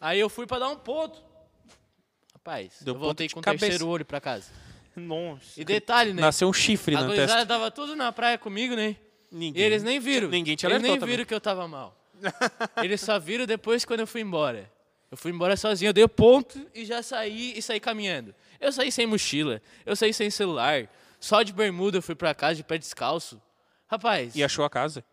[0.00, 1.22] Aí eu fui pra dar um ponto.
[2.34, 3.66] Rapaz, Deu eu voltei com o cabeça.
[3.66, 4.50] terceiro olho pra casa.
[4.94, 5.60] Nossa.
[5.60, 6.22] E detalhe, né?
[6.22, 7.46] Nasceu um chifre a na testa.
[7.46, 8.96] tava tudo na praia comigo, né?
[9.30, 9.62] Ninguém.
[9.62, 10.28] E eles nem viram.
[10.28, 11.10] Ninguém te Eles nem também.
[11.16, 11.96] viram que eu tava mal.
[12.82, 14.70] Eles só viram depois quando eu fui embora.
[15.10, 18.34] Eu fui embora sozinho, eu dei o ponto e já saí e saí caminhando.
[18.60, 20.88] Eu saí sem mochila, eu saí sem celular,
[21.20, 23.40] só de bermuda eu fui pra casa de pé descalço.
[23.86, 25.04] Rapaz, E achou a casa.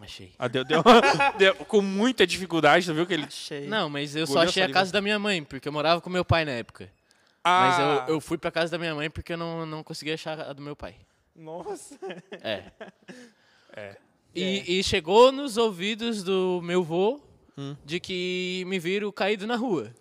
[0.00, 0.32] achei.
[0.38, 0.82] Ah, deu, deu-
[1.38, 3.24] deu- com muita dificuldade, tu viu que ele...
[3.24, 3.66] Achei.
[3.68, 6.24] Não, mas eu só achei a casa da minha mãe, porque eu morava com meu
[6.24, 6.90] pai na época.
[7.44, 10.14] Mas Ah, eu, eu fui pra casa da minha mãe porque eu não, não conseguia
[10.14, 10.96] achar a do meu pai.
[11.34, 11.96] Nossa.
[12.42, 12.64] É.
[13.74, 13.96] É.
[14.34, 17.20] E, e chegou nos ouvidos do meu vô
[17.56, 17.74] Hum.
[17.82, 19.94] de que me viram caído na rua.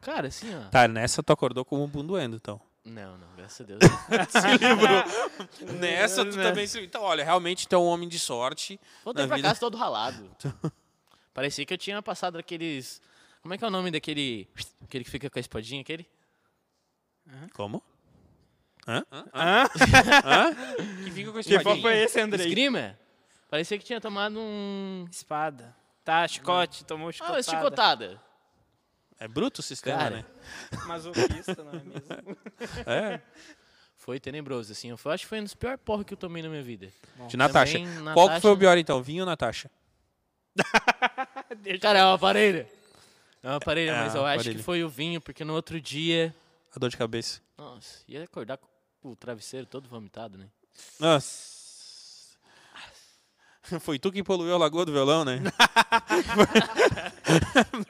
[0.00, 0.68] Cara, assim, ó.
[0.70, 2.60] Tá, nessa tu acordou como um bundoendo, então.
[2.90, 3.80] Não, não, graças a Deus.
[4.30, 5.74] Se livrou.
[5.78, 6.80] nessa tu também se...
[6.80, 8.80] Então, olha, realmente tu é um homem de sorte.
[9.04, 10.30] Voltei pra vida- casa todo ralado.
[11.34, 13.00] Parecia que eu tinha passado aqueles.
[13.42, 14.48] Como é que é o nome daquele.
[14.82, 16.08] Aquele que fica com a espadinha, aquele?
[17.52, 17.82] Como?
[18.86, 19.04] Hã?
[19.12, 19.24] Hã?
[19.34, 19.68] Hã?
[20.24, 20.54] Hã?
[21.04, 22.46] Que fica com esse Que papo é esse, Andrei?
[22.46, 22.98] Esgrima?
[23.50, 25.06] Parecia que tinha tomado um.
[25.10, 25.76] Espada.
[26.04, 28.20] Tá, chicote, tomou Ah, chicotada.
[29.20, 30.16] É bruto o sistema, Cara.
[30.16, 30.24] né?
[30.86, 32.36] Masoquista, não é mesmo?
[32.86, 33.20] É.
[33.96, 34.88] Foi tenebroso, assim.
[34.90, 36.88] Eu acho que foi um dos piores porros que eu tomei na minha vida.
[37.28, 37.78] De Natasha.
[37.78, 39.02] Também, Qual que foi o pior, então?
[39.02, 39.70] Vinho ou Natasha?
[41.82, 42.68] Cara, é uma parelha.
[43.42, 44.56] É uma parelha, É mas eu uma acho parelha.
[44.56, 46.34] que foi o vinho, porque no outro dia.
[46.74, 47.40] A dor de cabeça.
[47.56, 48.68] Nossa, ia acordar com
[49.10, 50.48] o travesseiro todo vomitado, né?
[51.00, 51.57] Nossa.
[53.80, 55.40] Foi tu que poluiu a lagoa do violão, né?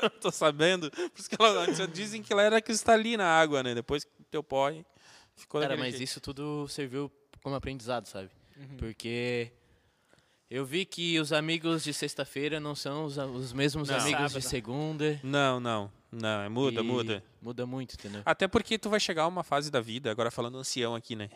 [0.02, 0.90] Não tô sabendo.
[0.90, 3.74] Por isso que ela, dizem que ela era cristalina a água, né?
[3.74, 4.70] Depois que teu pó
[5.36, 6.02] ficou Cara, mas jeito.
[6.02, 7.10] isso tudo serviu
[7.42, 8.30] como aprendizado, sabe?
[8.56, 8.76] Uhum.
[8.76, 9.52] Porque
[10.50, 13.96] eu vi que os amigos de sexta-feira não são os, os mesmos Não.
[13.96, 14.42] amigos de Sábado.
[14.42, 15.20] segunda.
[15.22, 15.92] Não, não.
[16.10, 17.22] Não, é muda, e muda.
[17.40, 18.22] Muda muito, entendeu?
[18.24, 21.28] Até porque tu vai chegar a uma fase da vida, agora falando ancião aqui, né?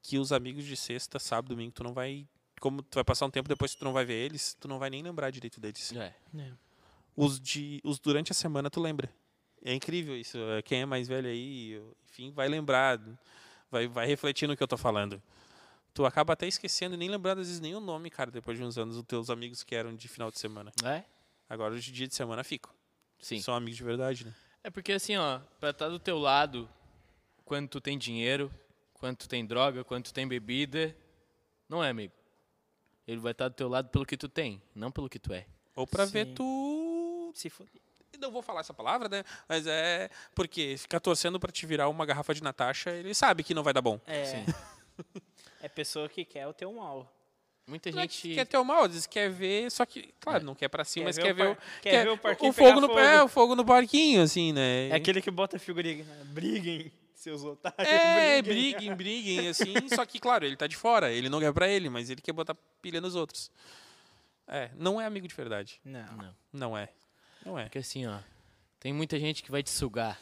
[0.00, 2.24] Que os amigos de sexta, sábado, domingo, tu não vai.
[2.60, 4.78] Como tu vai passar um tempo depois que tu não vai ver eles, tu não
[4.78, 5.92] vai nem lembrar direito deles.
[5.96, 6.14] É.
[7.16, 7.80] Os de.
[7.82, 9.10] Os durante a semana tu lembra.
[9.64, 10.38] É incrível isso.
[10.38, 13.00] é, Quem é mais velho aí, enfim, vai lembrar.
[13.70, 15.22] Vai, vai refletir no que eu tô falando.
[15.94, 18.62] Tu acaba até esquecendo e nem lembrando, às vezes, nem o nome, cara, depois de
[18.64, 20.72] uns anos, dos teus amigos que eram de final de semana.
[20.84, 21.02] É?
[21.48, 22.72] Agora, de dia de semana, ficam.
[23.18, 23.40] Sim.
[23.40, 24.34] São amigos de verdade, né?
[24.62, 26.68] É porque assim, ó, pra estar do teu lado,
[27.44, 28.52] quando tu tem dinheiro,
[28.94, 30.94] quando tu tem droga, quando tu tem bebida,
[31.68, 32.12] não é amigo.
[33.10, 35.46] Ele vai estar do teu lado pelo que tu tem, não pelo que tu é.
[35.74, 37.72] Ou pra ver tu Se foder.
[38.20, 39.24] não vou falar essa palavra, né?
[39.48, 43.54] Mas é porque ficar torcendo pra te virar uma garrafa de Natasha, ele sabe que
[43.54, 43.98] não vai dar bom.
[44.06, 44.24] É.
[44.24, 44.44] Sim.
[45.62, 47.10] É pessoa que quer o teu mal.
[47.66, 48.34] Muita Não é que gente.
[48.34, 50.42] quer ter o mal, vezes quer ver, só que, claro, É.
[50.44, 52.18] não quer pra cima, Quer mas ver quer o ver, par- o, quer ver o
[52.18, 52.98] parquinho o fogo no fogo.
[52.98, 54.88] é, o fogo no parquinho, assim, né?
[54.88, 56.04] É aquele que bota figurinha.
[56.26, 56.90] Briguem,
[57.20, 57.88] seus otários.
[57.88, 58.94] É, briguem.
[58.94, 59.74] briguem, briguem, assim.
[59.94, 62.32] só que, claro, ele tá de fora, ele não quer pra ele, mas ele quer
[62.32, 63.50] botar pilha nos outros.
[64.46, 65.80] É, não é amigo de verdade.
[65.84, 66.16] Não.
[66.16, 66.34] Não.
[66.52, 66.88] Não é.
[67.44, 67.64] Não é.
[67.64, 68.18] Porque assim, ó,
[68.80, 70.18] tem muita gente que vai te sugar.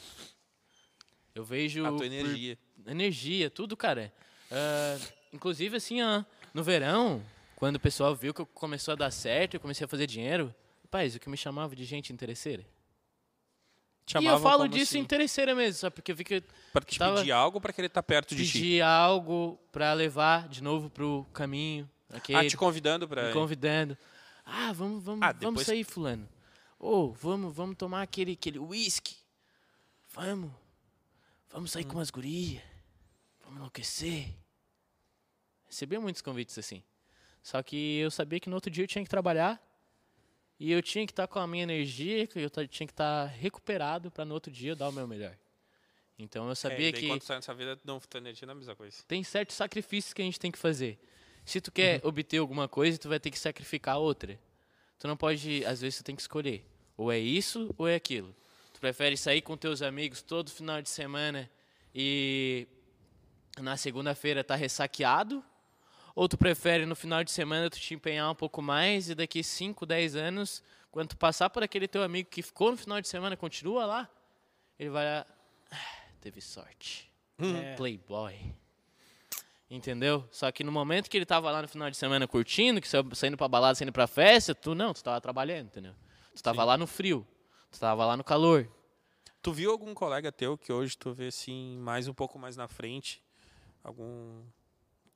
[1.34, 1.84] Eu vejo.
[1.84, 2.59] A tua por- energia.
[2.86, 4.12] energia, tudo, cara.
[4.51, 4.99] Ah,
[5.32, 7.22] inclusive, assim, ó, no verão,
[7.57, 10.55] quando o pessoal viu que eu começou a dar certo, eu comecei a fazer dinheiro,
[10.82, 12.64] rapaz, o que me chamava de gente interesseira.
[14.21, 14.99] E eu falo disso assim?
[15.01, 16.41] interesseira mesmo, só porque eu vi que
[16.87, 18.53] te tava- pedir algo pra querer estar perto de ti.
[18.53, 21.89] pedi algo pra levar de novo pro caminho.
[22.11, 23.27] Aquele, Ah, te convidando pra.
[23.29, 23.97] me convidando.
[24.47, 26.27] Ah, vamos, vamos, Ah, vamos depois- sair, fulano.
[26.79, 29.17] Ô, vamos, vamos tomar aquele, aquele whisky.
[30.15, 30.51] Vamos.
[31.51, 31.73] Vamos Hum.
[31.75, 32.63] sair com as gurias.
[33.43, 34.35] Vamos enlouquecer.
[35.67, 36.83] Recebi muitos convites assim.
[37.43, 39.61] Só que eu sabia que no outro dia eu tinha que trabalhar.
[40.59, 44.11] E eu tinha que estar com a minha energia, que eu tinha que estar recuperado
[44.11, 45.37] para no outro dia dar o meu melhor.
[46.19, 48.53] Então eu É, sabia daí que quando tu sai nessa vida, não, tua energia não
[48.53, 48.97] é mesma coisa.
[49.07, 50.99] tem certos sacrifícios que a gente tem que fazer.
[51.45, 51.75] Se tu Uhum.
[51.75, 54.39] quer obter alguma coisa, tu vai ter que sacrificar outra.
[54.99, 56.67] Tu não pode, às vezes tu tem que escolher.
[56.97, 58.35] Ou é isso ou é aquilo.
[58.75, 61.49] Tu prefere sair com teus amigos todo final de semana
[61.95, 62.67] e
[63.61, 65.43] na segunda-feira tá ressaqueado?
[66.19, 69.41] Ou tu prefere no final de semana tu te empenhar um pouco mais e daqui
[69.41, 73.07] 5, 10 anos, quando tu passar por aquele teu amigo que ficou no final de
[73.07, 74.11] semana, continua lá,
[74.81, 75.25] ele vai lá,
[75.71, 75.77] "Ah,
[76.21, 77.09] teve sorte.
[77.39, 77.77] É.
[77.77, 78.35] Playboy.
[79.71, 80.29] Entendeu?
[80.33, 83.37] Só que no momento que ele tava lá no final de semana curtindo, que saindo
[83.37, 85.95] pra balada, saindo pra festa, tu não, tu tava trabalhando, entendeu?
[86.35, 87.25] Tu tava lá no frio,
[87.71, 88.69] tu tava lá no calor.
[89.41, 92.66] Tu viu algum colega teu que hoje tu vê assim, mais um pouco mais na
[92.66, 93.23] frente?
[93.85, 94.43] Algum.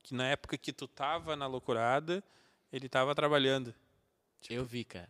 [0.03, 2.23] Que na época que tu tava na loucurada,
[2.71, 3.73] ele tava trabalhando.
[4.49, 5.09] Eu vi, cara.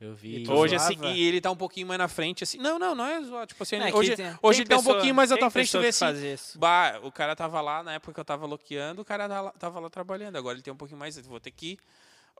[0.00, 0.42] Eu vi.
[0.44, 1.14] E Hoje, assim, zoava?
[1.14, 2.58] e ele tá um pouquinho mais na frente, assim.
[2.58, 3.46] Não, não, não é zoar.
[3.46, 5.50] Tipo assim, Não, é hoje, tem- hoje tem ele tá um pouquinho mais à tua
[5.50, 6.58] frente, tu vê assim.
[6.58, 9.50] Bah, o cara tava lá na época que eu tava loqueando, o cara tava lá,
[9.52, 10.36] tava lá trabalhando.
[10.36, 11.78] Agora ele tem um pouquinho mais, vou ter que.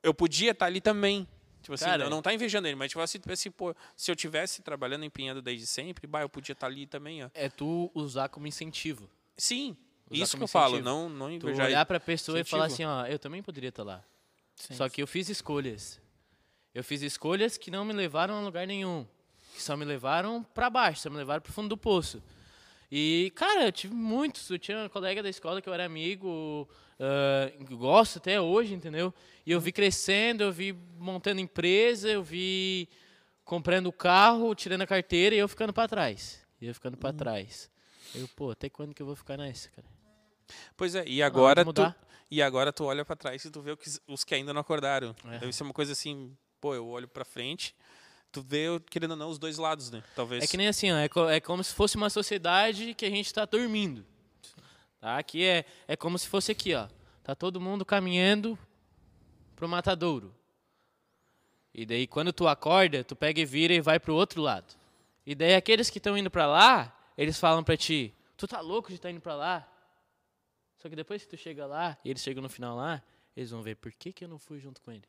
[0.03, 1.26] Eu podia estar ali também.
[1.62, 4.16] Tipo assim, Cara, eu não tá invejando ele, mas tipo assim, assim, pô, se eu
[4.16, 7.30] tivesse trabalhando empenhando desde sempre, bah, eu podia estar ali também, ó.
[7.33, 9.09] É tu usar como incentivo.
[9.37, 9.76] Sim,
[10.14, 10.88] isso que eu falo, incentivo.
[10.90, 11.84] não, não Tu invejar olhar ele.
[11.86, 12.90] pra pessoa e falar assim, Incentivo.
[13.02, 14.02] ó, eu também poderia estar lá.
[14.56, 14.74] Sim.
[14.74, 16.00] Só que eu fiz escolhas.
[16.74, 19.06] Eu fiz escolhas que não me levaram a lugar nenhum.
[19.54, 22.22] Que só me levaram pra baixo, só me levaram pro fundo do poço.
[22.90, 24.48] E, cara, eu tive muitos.
[24.50, 26.68] Eu tinha um colega da escola que eu era amigo,
[27.00, 29.12] ah, gosto até hoje, entendeu?
[29.44, 32.88] E eu vi crescendo, eu vi montando empresa, eu vi
[33.44, 36.40] comprando carro, tirando a carteira e eu ficando pra trás.
[36.60, 37.70] E eu ficando pra trás.
[38.14, 39.88] Eu, pô, até quando que eu vou ficar nessa, cara?
[40.83, 41.94] Pois é, e agora tu,
[42.28, 43.78] e agora tu olha pra trás e tu vê
[44.09, 45.15] os- que ainda não acordaram.
[45.27, 45.39] É.
[45.39, 47.73] Deve ser uma coisa assim, pô, eu olho pra frente,
[48.32, 50.02] tu vê, querendo ou não, os dois lados, né?
[50.16, 50.43] Talvez.
[50.43, 53.11] É que nem assim, ó, é, co- é como se fosse uma sociedade que a
[53.11, 54.05] gente está dormindo.
[55.01, 55.19] Tá?
[55.19, 56.89] Aqui é, é como se fosse aqui, ó.
[57.23, 58.59] Tá todo mundo caminhando
[59.55, 60.35] pro matadouro.
[61.73, 64.74] E daí quando tu acorda, tu pega e vira e vai pro outro lado.
[65.24, 68.89] E daí aqueles que estão indo pra lá, eles falam pra ti: "Tu tá louco
[68.89, 69.69] de estar indo pra lá?"
[70.82, 73.00] Só que depois que tu chega lá, e eles chegam no final lá,
[73.36, 75.04] eles vão ver por que que eu não fui junto com ele.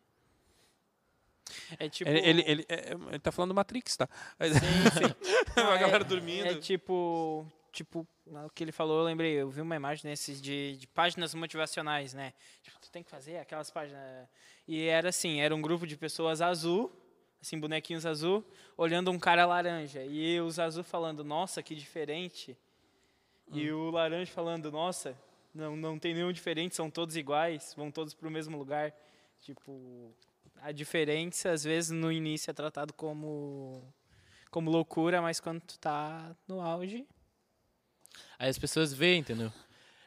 [1.79, 2.07] É tipo.
[2.07, 4.07] Ele, ele, ele, é- é- ele tá falando do Matrix, tá?
[4.37, 4.53] Mas-
[5.57, 6.45] a galera dormindo.
[6.45, 7.47] É tipo.
[7.71, 11.33] tipo, o que ele falou, eu lembrei, eu vi uma imagem desses de, de páginas
[11.33, 12.33] motivacionais, né?
[12.61, 14.29] Tipo, tu tem que fazer aquelas páginas.
[14.67, 16.95] E era assim, era um grupo de pessoas azul,
[17.41, 18.45] assim, bonequinhos azul,
[18.77, 20.03] olhando um cara laranja.
[20.05, 22.55] E os azul falando, nossa, que diferente.
[23.51, 25.17] E o laranja falando, nossa,
[25.53, 28.93] não, não tem nenhum diferente, são todos iguais, vão todos para o mesmo lugar.
[29.41, 30.11] Tipo,
[30.61, 33.83] a diferença, às vezes, no início é tratado como,
[34.49, 37.05] como loucura, mas quando tu tá no auge,
[38.37, 39.51] Aí as pessoas veem, entendeu?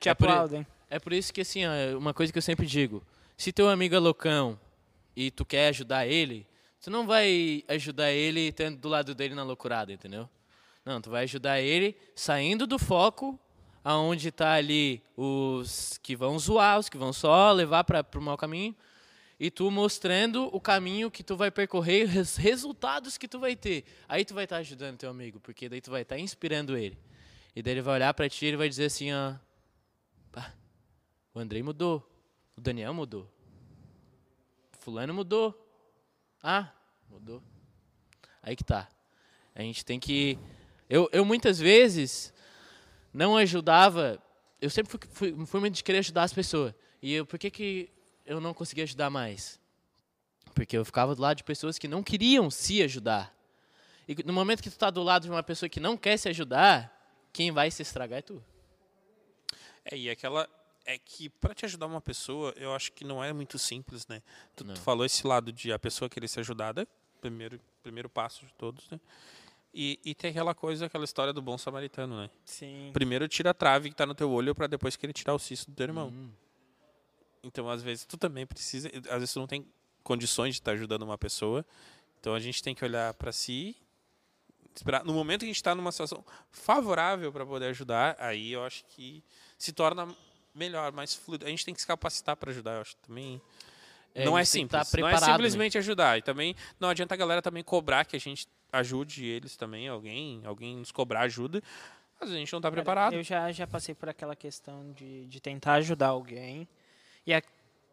[0.01, 0.67] te É por- aplaudem.
[0.89, 3.03] É por isso que, assim, ó, uma coisa que eu sempre digo:
[3.37, 4.59] se teu amigo é loucão
[5.17, 6.47] e tu quer ajudar ele,
[6.81, 10.29] tu não vai ajudar ele tendo do lado dele na loucurada, entendeu?
[10.85, 13.39] Não, tu vai ajudar ele saindo do foco
[13.87, 18.37] aonde tá ali os que vão zoar, os que vão só levar para o mau
[18.37, 18.75] caminho,
[19.39, 23.85] e tu mostrando o caminho que tu vai percorrer, os resultados que tu vai ter.
[24.09, 26.99] Aí tu vai estar ajudando teu amigo, porque daí tu vai estar inspirando ele.
[27.55, 29.11] E daí ele vai olhar para ti e vai dizer assim,
[30.33, 30.53] "Pá,
[31.33, 32.05] o Andrei mudou.
[32.57, 33.31] O Daniel mudou.
[34.81, 35.55] Fulano mudou.
[36.43, 36.73] Ah,
[37.09, 37.41] mudou.
[38.43, 38.89] Aí que tá.
[39.55, 40.37] A gente tem que.
[40.91, 42.35] Eu, eu muitas vezes
[43.17, 44.23] não ajudava.
[44.61, 46.75] Eu sempre fui, fui, fui muito de querer ajudar as pessoas.
[47.01, 47.91] E eu, por que, que
[48.25, 49.59] eu não conseguia ajudar mais?
[50.55, 53.35] Porque eu ficava do lado de pessoas que não queriam se ajudar.
[54.07, 56.29] E no momento que tu tá do lado de uma pessoa que não quer se
[56.29, 56.93] ajudar,
[57.33, 58.43] quem vai se estragar é tu.
[59.85, 60.49] É, e aquela.
[60.89, 64.23] É que para te ajudar uma pessoa, eu acho que não é muito simples, né?
[64.55, 66.87] Tu, tu falou esse lado de a pessoa querer ser ajudada,
[67.21, 69.01] primeiro, primeiro passo de todos, né?
[69.79, 72.31] E, e tem aquela coisa, aquela história do bom samaritano, né?
[72.47, 72.89] Sim.
[72.95, 75.71] Primeiro tira a trave que tá no teu olho para depois querer tirar o cisto
[75.71, 76.09] do teu irmão.
[76.09, 76.31] Hum.
[77.43, 78.89] Então, às vezes, tu também precisa.
[79.11, 79.67] Às vezes, tu não tem
[80.03, 81.63] condições de estar ajudando uma pessoa.
[82.19, 83.77] Então, a gente tem que olhar para si.
[84.75, 85.05] Esperar.
[85.05, 88.83] No momento que a gente está numa situação favorável para poder ajudar, aí eu acho
[88.87, 89.23] que
[89.59, 90.09] se torna
[90.55, 91.45] melhor, mais fluido.
[91.45, 93.43] A gente tem que se capacitar para ajudar, eu acho também.
[94.15, 94.91] É, não é que simples.
[94.91, 95.21] tá não é né?
[95.21, 96.17] simplesmente ajudar.
[96.17, 100.43] E também não adianta a galera também cobrar que a gente ajude eles também, alguém,
[100.45, 101.63] alguém nos cobrar ajuda.
[102.21, 103.13] Às vezes a gente não está Cara, preparado.
[103.15, 106.67] Eu já, já passei por aquela questão de, de tentar ajudar alguém
[107.27, 107.43] e a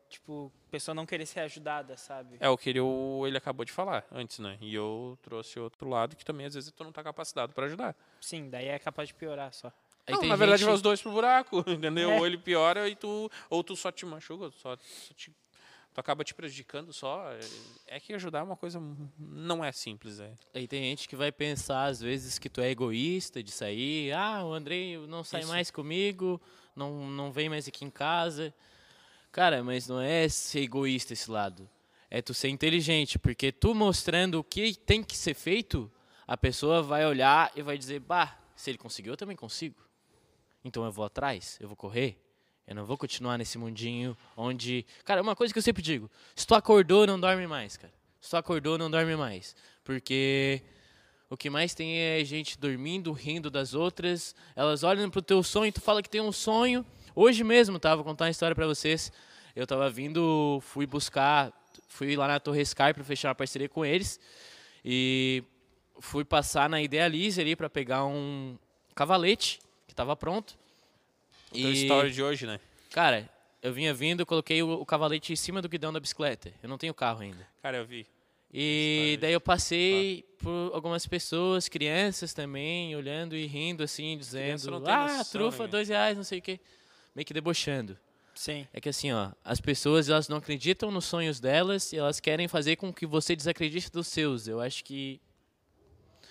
[0.10, 2.38] tipo, pessoa não querer ser ajudada, sabe?
[2.40, 4.58] É o que ele, o- ele acabou de falar antes, né?
[4.62, 7.96] E eu trouxe outro lado que também às vezes tu não tá capacitado para ajudar.
[8.22, 9.72] Sim, daí é capaz de piorar só.
[10.06, 12.12] Aí Não, na verdade gente- vai os dois pro buraco, entendeu?
[12.12, 12.20] É.
[12.20, 15.32] Ou ele piora e tu ou tu só te machuca, só, só te,
[15.94, 17.30] tu acaba te prejudicando só.
[17.88, 18.82] É que ajudar é uma coisa
[19.20, 20.34] não é simples, é.
[20.54, 24.12] Aí tem gente que vai pensar, às vezes, que tu é egoísta de sair.
[24.12, 25.50] Ah, o Andrei não sai Isso.
[25.50, 26.42] mais comigo,
[26.76, 28.54] não, não vem mais aqui em casa.
[29.32, 31.70] Cara, mas não é ser egoísta esse lado.
[32.10, 35.92] É tu ser inteligente, porque tu mostrando o que tem que ser feito,
[36.28, 39.76] a pessoa vai olhar e vai dizer, bah, se ele conseguiu, eu também consigo.
[40.64, 42.23] Então eu vou atrás, eu vou correr.
[42.68, 44.86] Eu não vou continuar nesse mundinho onde.
[45.04, 47.94] Cara, uma coisa que eu sempre digo: se tu acordou, não dorme mais, cara.
[48.22, 49.56] Se tu acordou, não dorme mais.
[49.84, 50.62] Porque
[51.30, 54.34] o que mais tem é gente dormindo, rindo das outras.
[54.56, 56.86] Elas olham pro teu sonho, tu fala que tem um sonho.
[57.16, 57.96] Hoje mesmo, tá?
[57.96, 59.12] Vou contar uma história pra vocês.
[59.56, 61.52] Eu tava vindo, fui buscar,
[61.88, 64.20] fui lá na Torre Sky pra fechar uma parceria com eles.
[64.86, 65.44] E
[66.00, 68.58] fui passar na Idealize ali pra pegar um
[68.96, 70.58] cavalete que tava pronto.
[71.60, 72.60] A tua história de hoje, né?
[72.92, 73.30] Cara,
[73.62, 76.54] eu vinha vindo, coloquei o, o cavalete em cima do guidão da bicicleta.
[76.62, 77.48] Eu não tenho carro ainda.
[77.62, 78.06] Cara, eu vi.
[78.56, 85.08] E daí eu passei por algumas pessoas, crianças também, olhando e rindo assim, dizendo: Ah,
[85.08, 85.70] noção, trufa, né?
[85.70, 86.60] dois reais, não sei o quê.
[87.16, 87.98] Meio que debochando.
[88.36, 88.68] Sim.
[88.74, 92.48] É que assim, ó, as pessoas elas não acreditam nos sonhos delas e elas querem
[92.48, 94.48] fazer com que você desacredite dos seus.
[94.48, 95.20] Eu acho que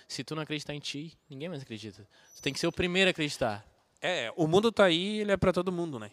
[0.07, 2.07] se tu não acreditar em ti, ninguém mais acredita.
[2.37, 3.67] Tu tem que ser o primeiro a acreditar.
[4.03, 6.11] É, o mundo tá aí, ele é para todo mundo, né?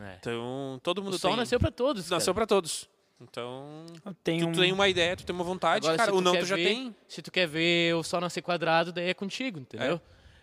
[0.00, 0.16] É.
[0.20, 1.40] Então, todo mundo O sol tem...
[1.40, 2.08] nasceu pra todos.
[2.08, 2.88] nasceu para todos.
[3.20, 3.86] Então,
[4.22, 4.60] tenho tu um...
[4.62, 6.94] tem uma ideia, tu tem uma vontade, Agora, cara, o não tu já ver- tem.
[7.08, 10.00] Se tu quer ver o sol nascer quadrado, daí é contigo, entendeu?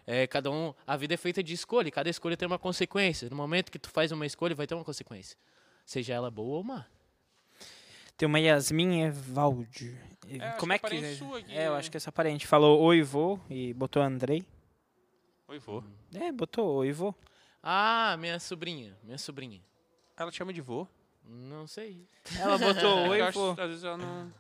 [0.08, 3.30] É, cada um, a vida é feita de escolha, e cada escolha tem uma consequência.
[3.30, 5.38] No momento que tu faz uma escolha, vai ter uma consequência.
[5.86, 6.86] Seja ela boa ou má.
[8.18, 9.98] Tem uma Yasmin Evaldi.
[10.40, 10.96] acho Como é que é que...
[10.98, 11.78] aqui, é, eu né?
[11.78, 14.44] acho que essa parente falou oi, vô, e botou Andrei.
[15.52, 15.84] Oi, vô.
[16.14, 17.14] É, botou oi, vô.
[17.62, 19.62] Ah, minha sobrinha, minha sobrinha.
[20.18, 20.88] Ela te chama de vô.
[21.26, 22.08] Não sei.
[22.40, 23.52] Ela botou É, oi, vô.
[23.52, 24.34] às vezes ela não...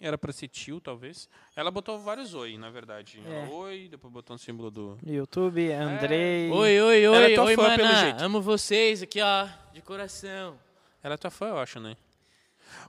[0.00, 1.28] Era pra ser tio, talvez.
[1.54, 3.22] Ela botou vários oi, na verdade.
[3.26, 3.46] É.
[3.50, 4.98] Oi, depois botou um símbolo do...
[5.04, 6.50] YouTube, Andrei.
[6.50, 7.94] Oi, oi, oi, é oi, maná.
[8.00, 8.22] jeito.
[8.22, 10.58] Amo vocês aqui, ó, de coração.
[11.02, 11.94] Ela é tua fã, eu acho, né?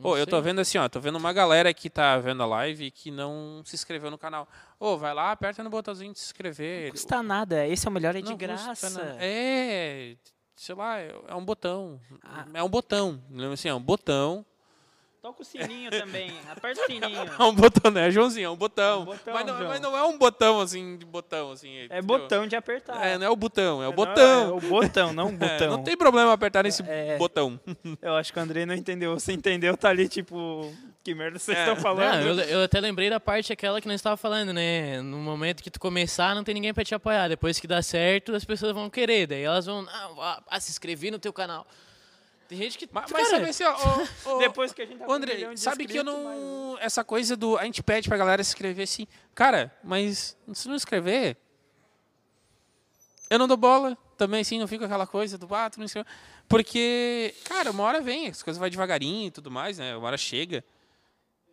[0.01, 2.85] Ô, eu tô vendo assim, ó, tô vendo uma galera que tá vendo a live
[2.85, 4.47] e que não se inscreveu no canal.
[4.79, 6.85] Ô, vai lá, aperta no botãozinho de se inscrever.
[6.85, 9.17] Não custa nada, esse é o melhor, é de Não graça.
[9.19, 10.15] É,
[10.55, 11.99] sei lá, é é um botão.
[12.23, 12.45] Ah.
[12.53, 13.21] É um botão.
[13.29, 14.45] Lembra Assim, é um botão.
[15.21, 17.21] Toca o sininho também, aperta o sininho.
[17.39, 18.45] É um botão, né, Joãozinho?
[18.47, 19.01] É um botão.
[19.03, 19.69] Um botão, mas, não, João.
[19.69, 21.85] mas não é um botão assim, de botão, assim.
[21.91, 23.05] É botão de apertar.
[23.05, 24.41] É, não é o botão, é o Não, botão.
[24.49, 25.69] É o botão, não o É, botão.
[25.77, 27.17] não tem problema apertar nesse É.
[27.19, 27.59] botão.
[28.01, 29.13] Eu acho que o Andrei não entendeu.
[29.13, 30.73] Você entendeu, tá ali tipo,
[31.03, 31.61] que merda vocês É.
[31.61, 32.25] estão Não, falando?
[32.27, 35.03] eu, eu até lembrei da parte aquela que nós estava falando, né?
[35.03, 37.27] No momento que tu começar, não tem ninguém pra te apoiar.
[37.27, 39.27] Depois que dá certo, as pessoas vão querer.
[39.27, 41.67] Daí elas vão, ah, ah, ah, se inscrever no teu canal.
[42.51, 42.89] Tem gente que.
[42.91, 43.73] Mas, mas sabe assim, ó,
[44.25, 46.37] ô, ô, Depois que a gente tá um André, de sabe que eu inscritos, mas-
[46.37, 46.77] não.
[46.81, 47.57] Essa coisa do.
[47.57, 49.07] A gente pede pra galera se inscrever assim.
[49.33, 51.37] Cara, mas se não inscrever.
[53.29, 55.47] Eu não dou bola também, assim, não fica aquela coisa do.
[55.55, 56.11] Ah, tu não inscreveu.
[56.49, 59.95] Porque, cara, uma hora vem, as coisas vai devagarinho e tudo mais, né?
[59.95, 60.61] Uma hora chega.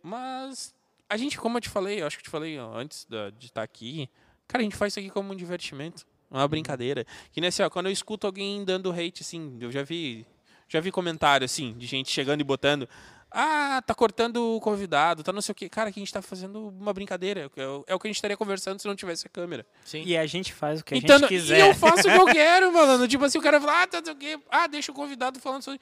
[0.03, 0.75] Mas.
[1.09, 3.07] A gente, como eu te falei, eu acho que eu te falei ó, antes
[3.37, 4.09] de estar aqui.
[4.49, 6.05] Cara, a gente faz isso aqui como um divertimento.
[6.29, 7.05] Uma brincadeira.
[7.31, 10.27] Que nem assim, ó, quando eu escuto alguém dando hate, assim, eu já vi.
[10.69, 12.87] Já vi comentário, assim, de gente chegando e botando.
[13.31, 15.67] Ah, tá cortando o convidado, tá não sei o quê.
[15.69, 17.51] Cara, que a gente tá fazendo uma brincadeira.
[17.55, 19.65] É o- é o que a gente estaria conversando se não tivesse a câmera.
[19.85, 20.03] Sim.
[20.05, 21.57] E a gente faz o que a então, gente quiser.
[21.59, 23.07] E eu faço o que eu quero, mano.
[23.07, 24.39] Tipo assim, o cara fala, ah, tá não sei o quê.
[24.49, 25.79] Ah, deixa o convidado falando sobre.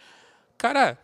[0.57, 0.97] Cara,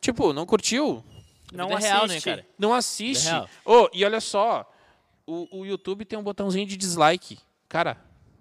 [0.00, 1.04] tipo, não curtiu?
[1.52, 1.90] Não assiste.
[1.90, 2.46] real, né, cara?
[2.58, 3.28] Não assiste.
[3.64, 4.70] Ô, e olha só,
[5.26, 7.38] o, o YouTube tem um botãozinho de dislike.
[7.68, 7.98] Cara,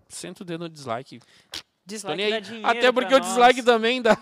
[0.08, 1.20] senta o dedo no dislike.
[1.90, 3.66] Dislike nem dá dinheiro Até porque pra o dislike nós.
[3.66, 4.16] também dá,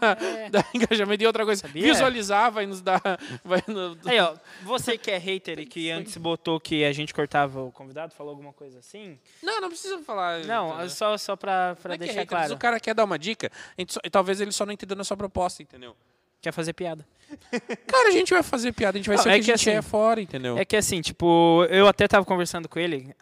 [0.52, 1.62] dá engajamento e outra coisa.
[1.62, 1.84] Sabia?
[1.84, 3.02] Visualizar vai nos dar.
[3.44, 4.34] Vai no- Aí, ó,
[4.64, 8.32] você que é hater e que antes botou que a gente cortava o convidado, falou
[8.32, 9.20] alguma coisa assim?
[9.44, 10.44] Não, não precisa falar.
[10.46, 10.90] Não, entendeu?
[10.90, 12.54] só, só pra, Não pra é que é deixar mas claro.
[12.54, 15.04] O cara quer dar uma dica, a só- e talvez ele só não entendeu na
[15.04, 15.96] sua proposta, entendeu?
[16.42, 17.06] Quer fazer piada.
[17.88, 19.52] Cara, a gente vai fazer piada, a gente vai Não, ser o é que, que
[19.52, 20.58] a gente assim, é fora, entendeu?
[20.58, 23.14] É que assim, tipo, eu até tava conversando com ele,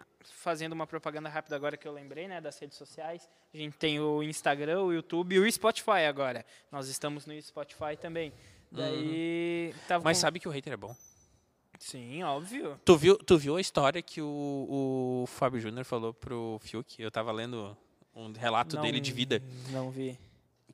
[0.46, 3.28] fazendo uma propaganda rápida agora que eu lembrei, né, das redes sociais.
[3.52, 6.46] A gente tem o Instagram, o YouTube e o Spotify agora.
[6.70, 8.32] Nós estamos no Spotify também.
[8.70, 9.74] Daí.
[9.90, 10.00] Uhum.
[10.04, 10.94] Mas com- sabe que o hater é bom.
[11.80, 12.80] Sim, óbvio.
[12.84, 17.02] Tu viu, tu viu a história que o, o Fábio Júnior falou pro Fiuk?
[17.02, 17.76] Eu tava lendo
[18.14, 19.42] um relato Não- dele de vida.
[19.70, 20.16] Não vi.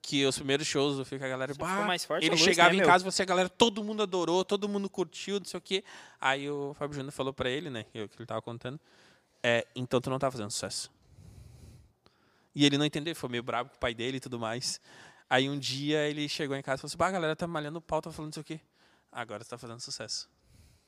[0.02, 1.54] Que os primeiros shows do Fiuk, a galera.
[1.54, 2.86] "Bah", ficou mais forte ele luz, chegava né, em meu?
[2.86, 5.82] casa, você, a galera, todo mundo adorou, todo mundo curtiu, não sei o quê.
[6.20, 7.84] Aí o Fábio Júnior falou pra ele, né?
[7.84, 8.78] Que que ele tava contando.
[9.42, 10.90] É, então tu não tá fazendo sucesso.
[12.54, 14.80] E ele não entendeu, foi meio bravo com o pai dele e tudo mais.
[15.28, 17.78] Aí um dia ele chegou em casa e falou assim: Bah, a galera tá malhando
[17.78, 18.60] o pau, tá falando não sei o quê.
[19.10, 20.28] Agora tu tá fazendo sucesso.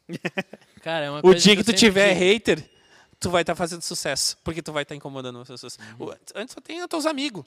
[0.83, 2.21] Cara, é uma O dia que eu tu tiver digo.
[2.25, 2.71] hater,
[3.19, 4.37] tu vai estar fazendo sucesso.
[4.45, 5.79] Porque tu vai estar incomodando as pessoas.
[5.99, 6.13] Uhum.
[6.35, 7.45] Antes só tem os teus amigos.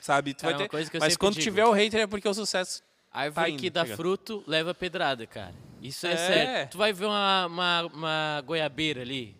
[0.00, 0.34] Sabe?
[0.34, 1.44] Tu Cara, é vai uma ter, que mas quando digo.
[1.44, 2.82] tiver o hater é porque o sucesso.
[3.12, 3.96] Árvore Tá indo, que dá chegando.
[3.96, 5.54] fruto leva pedrada, cara.
[5.82, 6.16] Isso é, É.
[6.16, 6.70] sério.
[6.70, 9.34] Tu vai ver uma, uma, uma goiabeira ali.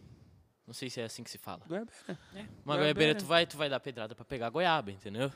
[0.71, 1.61] Não sei se é assim que se fala.
[1.69, 2.55] Uma Goiabeira.
[2.65, 5.29] goiabeira, tu vai, tu vai dar pedrada pra pegar goiaba, entendeu?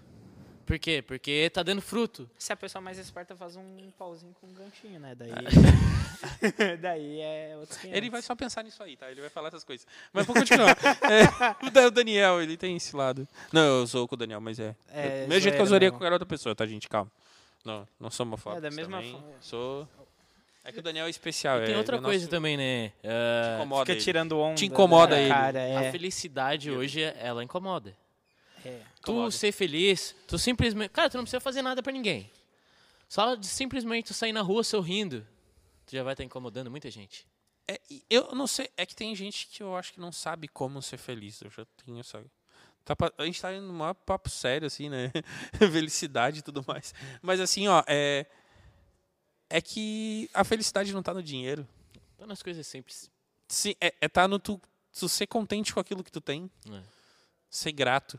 [0.64, 1.02] Por quê?
[1.02, 2.30] Porque tá dando fruto.
[2.38, 5.12] Se a pessoa mais esperta faz um pauzinho com um ganchinho, né?
[5.16, 5.32] Daí.
[6.80, 7.96] Daí é outros 500.
[7.98, 9.10] Ele vai só pensar nisso aí, tá?
[9.10, 9.84] Ele vai falar essas coisas.
[10.12, 10.76] Mas vou continuar.
[11.10, 13.26] É, o Da- o Daniel, ele tem esse lado.
[13.52, 14.76] Não, eu sou com o Daniel, mas é.
[14.92, 16.88] É, Do mesmo jeito que eu zoaria com qualquer outra pessoa, tá, gente?
[16.88, 17.10] Calma.
[17.64, 18.64] Não, não sou homofóbico.
[18.64, 19.32] É, da mesma forma.
[19.40, 19.88] Sou.
[20.64, 21.62] É que o Daniel é especial.
[21.62, 22.92] E tem é, outra é coisa nosso- também, né?
[23.04, 24.00] Ah, Incomoda Fica ele.
[24.00, 24.54] tirando onda.
[24.54, 25.30] Te incomoda né, ele.
[25.34, 25.92] Cara, A é.
[25.92, 27.94] felicidade hoje, ela incomoda.
[28.64, 28.80] é.
[29.02, 29.30] Tu Incomoda.
[29.30, 30.88] ser feliz, tu simplesmente.
[30.90, 32.30] Cara, tu não precisa fazer nada pra ninguém.
[33.08, 35.20] Só de simplesmente tu sair na rua sorrindo,
[35.86, 37.26] tu já vai estar incomodando muita gente.
[37.68, 37.78] É,
[38.10, 40.96] eu não sei, é que tem gente que eu acho que não sabe como ser
[40.96, 41.40] feliz.
[41.42, 42.24] Eu já tenho essa.
[42.84, 45.10] Tá a gente tá indo num maior papo sério, assim, né?
[45.58, 46.94] Felicidade e tudo mais.
[47.22, 48.26] Mas assim, ó, é.
[49.48, 51.66] É que a felicidade não tá no dinheiro.
[52.14, 53.10] Então nas coisas simples.
[53.48, 54.60] Sim, é, é tá no tu,
[54.98, 56.50] tu ser contente com aquilo que tu tem.
[56.70, 56.82] É.
[57.50, 58.18] Ser grato.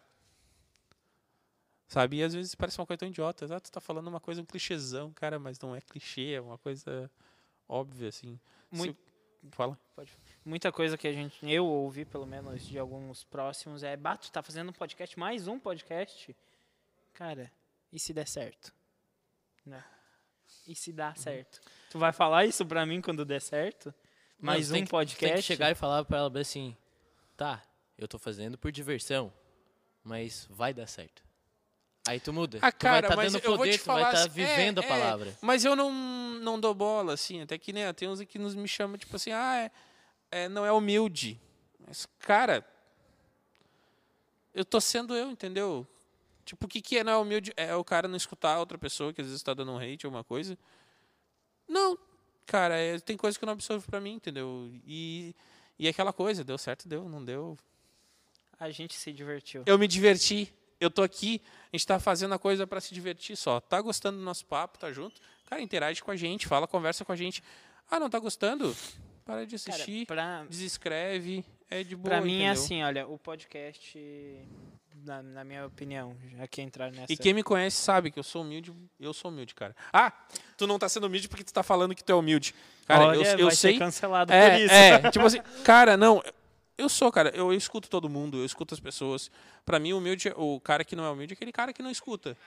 [1.88, 2.18] Sabe?
[2.18, 3.54] E às vezes parece uma coisa tão idiota.
[3.56, 6.58] Ah, tu tá falando uma coisa, um clichêzão, cara, mas não é clichê, é uma
[6.58, 7.10] coisa
[7.68, 8.40] óbvia, assim.
[8.72, 9.06] Muito- Se-
[9.52, 9.80] Fala.
[10.44, 14.42] Muita coisa que a gente, eu ouvi, pelo menos, de alguns próximos é: Bato, tá
[14.42, 16.36] fazendo um podcast, mais um podcast?
[17.14, 17.52] Cara,
[17.94, 18.74] e se der certo?
[19.64, 19.84] Né?
[20.68, 20.96] E se Uhum.
[20.96, 21.62] dá certo?
[21.90, 23.94] Tu vai falar isso pra mim quando der certo?
[24.40, 25.26] Não, Mais tu um tem que- podcast?
[25.28, 26.76] Tem que chegar e falar pra ela assim:
[27.38, 27.62] tá,
[27.98, 29.32] eu tô fazendo por diversão,
[30.04, 31.24] mas vai dar certo.
[32.08, 32.60] Aí tu muda.
[32.62, 34.28] Ah, tu vai cara, estar mas dando eu vou poder, te tu vai falar estar
[34.30, 35.38] assim, é, vivendo a é, palavra.
[35.42, 38.68] Mas eu não, não dou bola, assim, até que né, tem uns que nos me
[38.68, 39.72] chamam, tipo assim, ah, é,
[40.32, 41.40] é, não é humilde.
[41.80, 42.64] Mas, cara,
[44.54, 45.88] eu tô sendo eu, entendeu?
[46.46, 47.52] Tipo, o que, que é não é humilde?
[47.58, 50.06] É o cara não escutar a outra pessoa que às vezes tá dando um hate
[50.06, 50.58] ou uma coisa.
[51.68, 51.98] Não,
[52.46, 54.70] cara, é, tem coisa que eu não absorvo pra mim, entendeu?
[54.86, 55.36] E,
[55.80, 57.58] e é aquela coisa, deu certo, deu, não deu.
[58.60, 59.64] A gente se divertiu.
[59.66, 61.42] Eu me diverti, eu tô aqui,
[61.74, 63.60] a gente tá fazendo a coisa pra se divertir só.
[63.60, 65.20] Tá gostando do nosso papo, tá junto?
[65.48, 67.44] Cara, interage com a gente, fala, conversa com a gente.
[67.90, 68.76] Ah, não tá gostando?
[69.26, 72.54] Para de Cara, assistir, pra, desescreve, é de boa, pra mim é entendeu?
[72.54, 74.00] assim, olha, o podcast,
[75.04, 77.12] na, na minha opinião, já que entrar nessa...
[77.12, 79.76] E quem me conhece sabe que eu sou humilde, eu sou humilde, cara.
[79.92, 80.12] Ah,
[80.58, 82.54] tu não tá sendo humilde porque tu tá falando que tu é humilde.
[82.86, 83.74] Cara, Olha, eu, eu vai sei.
[83.74, 84.74] ser cancelado é, por isso.
[84.74, 86.24] é, tipo assim, cara, não,
[86.78, 89.32] eu sou, cara, eu, eu escuto todo mundo, eu escuto as pessoas.
[89.66, 91.90] Pra mim, o humilde, o cara que não é humilde é aquele cara que não
[91.90, 92.38] escuta.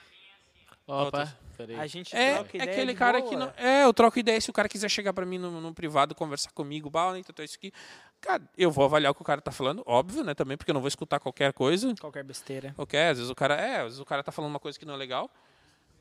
[0.91, 1.79] Opa, peraí.
[1.79, 3.29] A gente É, troca é aquele de cara boa.
[3.29, 3.53] que não.
[3.55, 4.41] É, eu troco ideia.
[4.41, 7.55] Se o cara quiser chegar pra mim no, no privado, conversar comigo, bah, então isso
[7.57, 7.71] aqui.
[8.19, 10.73] Cara, eu vou avaliar o que o cara tá falando, óbvio, né, também, porque eu
[10.73, 11.93] não vou escutar qualquer coisa.
[12.01, 12.73] Qualquer besteira.
[12.77, 13.55] Ok, às vezes o cara.
[13.55, 15.29] É, às vezes o cara tá falando uma coisa que não é legal.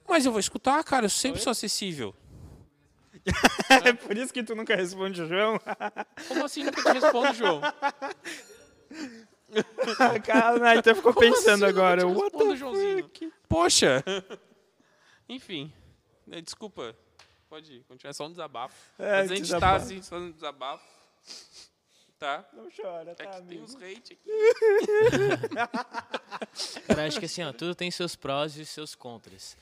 [0.09, 2.15] Mas eu vou escutar, cara, eu sempre sou acessível.
[3.85, 5.61] É por isso que tu nunca responde o João?
[6.29, 7.61] Como assim nunca te respondo, João?
[10.25, 12.07] Cara, então ficou Como pensando assim agora.
[12.07, 13.11] What the Joãozinho?
[13.49, 14.03] Poxa!
[15.29, 15.73] Enfim.
[16.27, 16.97] né, Desculpa.
[17.49, 18.75] Pode continuar, é só um desabafo.
[18.99, 19.85] É, Mas a gente tá desabafo.
[19.87, 20.85] assim, só um desabafo.
[22.19, 22.45] Tá?
[22.53, 23.65] Não chora, É tá, que tem amigo?
[23.65, 24.29] uns hate aqui.
[26.87, 29.57] Cara, acho que assim, ó, tudo tem seus prós e seus contras.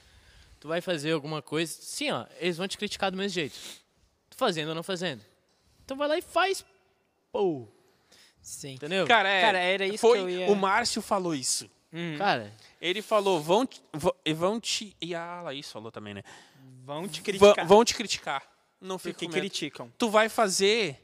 [0.58, 3.56] Tu vai fazer alguma coisa, sim, ó, eles vão te criticar do mesmo jeito.
[4.30, 5.22] Tu fazendo ou não fazendo.
[5.84, 6.64] Então vai lá e faz.
[7.30, 7.68] Pô,
[8.40, 8.74] Sim.
[8.74, 9.06] entendeu?
[9.06, 11.70] Cara, é, Cara, era isso foi, que eu ia- O Márcio falou isso.
[11.98, 14.94] Hum, Cara, Ele falou, vão, te- vão, e vão te.
[15.00, 16.22] E a Laís falou também, né?
[16.84, 17.66] vão te criticar.
[17.66, 18.42] Vão te criticar.
[18.80, 19.40] Não fica porque com medo.
[19.40, 19.92] criticam.
[19.98, 21.02] Tu vai fazer.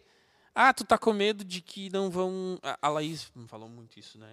[0.54, 2.58] Ah, tu tá com medo de que não vão.
[2.80, 4.28] A- Laís falou muito isso, né?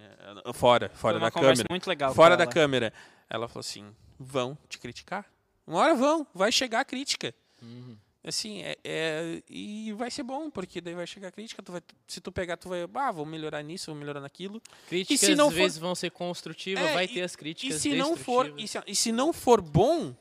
[0.54, 1.68] Fora, fora Foi uma da câmera.
[1.70, 2.14] muito legal.
[2.14, 2.52] Fora da ela.
[2.52, 2.94] câmera.
[3.30, 5.26] Ela falou assim: vão te criticar.
[5.66, 7.34] Uma hora vão, vai chegar a crítica.
[7.62, 7.96] Uhum.
[8.22, 11.82] Assim, é, é- e vai ser bom, porque daí vai chegar a crítica, tu vai,
[12.06, 14.62] se tu pegar, tu vai, ah, vou melhorar nisso, vou melhorar naquilo.
[14.90, 17.38] críticas se não às for- vezes vão ser construtivas, É, vai e- ter as E
[17.38, 20.14] críticas se não for, e se, e se não for bom,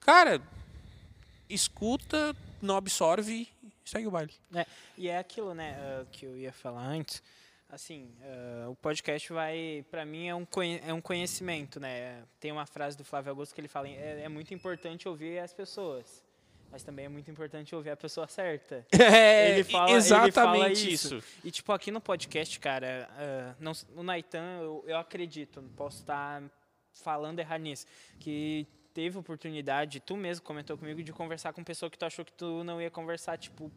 [0.00, 0.40] cara,
[1.48, 4.32] escuta, não absorve e segue o baile.
[4.54, 4.66] É,
[4.96, 7.22] e é aquilo, né, ah, que eu ia falar antes.
[7.68, 10.46] Assim, ah, o podcast vai, pra mim, é um,
[10.86, 12.22] é um conhecimento, né?
[12.40, 15.52] Tem uma frase do Flávio Augusto que ele fala: é, é muito importante ouvir as
[15.52, 16.22] pessoas,
[16.74, 18.84] mas também é muito importante ouvir a pessoa certa.
[19.00, 21.16] É, Ele fala- ele exatamente fala isso.
[21.18, 21.24] isso.
[21.44, 25.98] E, tipo, aqui no podcast, cara, ah, não, no Naitan, eu, eu acredito, não posso
[26.00, 26.42] estar
[26.92, 27.86] falando errado nisso,
[28.18, 32.32] que teve oportunidade, tu mesmo comentou comigo, de conversar com pessoa que tu achou que
[32.32, 33.70] tu não ia conversar, tipo,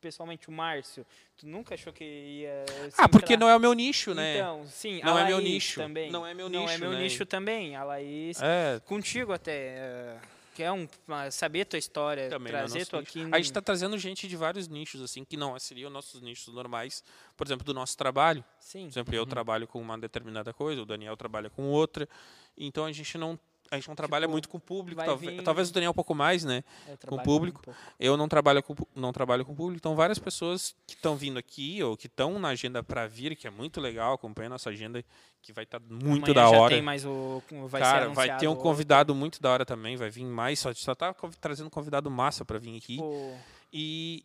[0.00, 1.04] pessoalmente, o Márcio.
[1.36, 2.64] Tu nunca achou que ia.
[2.90, 4.36] se Ah, porque entrar- não é o meu nicho, né?
[4.36, 5.80] Então, sim, Não a é meu nicho.
[5.80, 6.10] Também.
[6.10, 6.98] Não é meu Não é nicho, meu né?
[7.02, 7.76] nicho também.
[7.76, 9.78] A Laís, É, contigo até.
[9.78, 10.20] ah,
[10.54, 13.18] que é um, uma- saber a tua história, também não é trazer nosso tu nicho.
[13.20, 13.28] aqui.
[13.34, 17.02] A gente tá trazendo gente de vários nichos, assim, que não seriam nossos nichos normais.
[17.36, 18.44] Por exemplo, do nosso trabalho.
[18.60, 18.84] Sim.
[18.84, 22.08] Por exemplo, eu trabalho com uma determinada coisa, o Daniel trabalha com outra.
[22.56, 23.38] Então a gente não,
[23.74, 25.02] a gente não trabalha Tipo, muito com o público.
[25.04, 26.64] Talvez, vir- talvez o Daniel um pouco mais, né?
[26.88, 27.62] eu trabalho público.
[27.70, 27.74] um.
[27.98, 31.82] Eu não trabalho com, não trabalho com público, então várias pessoas que estão vindo aqui
[31.82, 35.04] ou que estão na agenda para vir, que é muito legal, acompanha a nossa agenda,
[35.42, 36.74] que vai estar muito Amanhã da já hora.
[36.74, 37.42] tem mais o.
[37.68, 40.94] Vai Cara, vai ter um convidado muito da hora também, vai vir mais, só, só
[40.94, 42.98] tá trazendo convidado massa para vir aqui.
[43.00, 43.36] o-
[43.72, 44.24] E,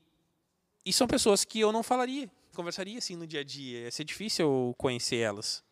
[0.86, 3.80] e são pessoas que eu não falaria, conversaria assim no dia a dia.
[3.82, 5.64] Ia ser difícil eu conhecer elas.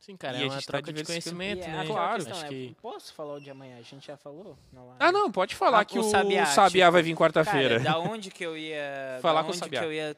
[0.00, 1.36] Sim, cara, E é a uma gente tá troca de diversificando.
[1.36, 1.86] conhecimento, E é né?
[1.86, 2.14] Claro.
[2.16, 2.48] questão, Acho né?
[2.48, 3.76] que Posso falar o de amanhã?
[3.78, 4.56] A gente já falou?
[4.72, 4.94] Não.
[4.98, 7.80] Ah, não, pode falar Ah, que o o Sabiá, Sabiá, tipo, vai vir quarta-feira.
[7.80, 9.18] Da onde que eu ia.
[9.22, 9.80] Falar com o onde Sabiá.
[9.80, 10.16] que eu ia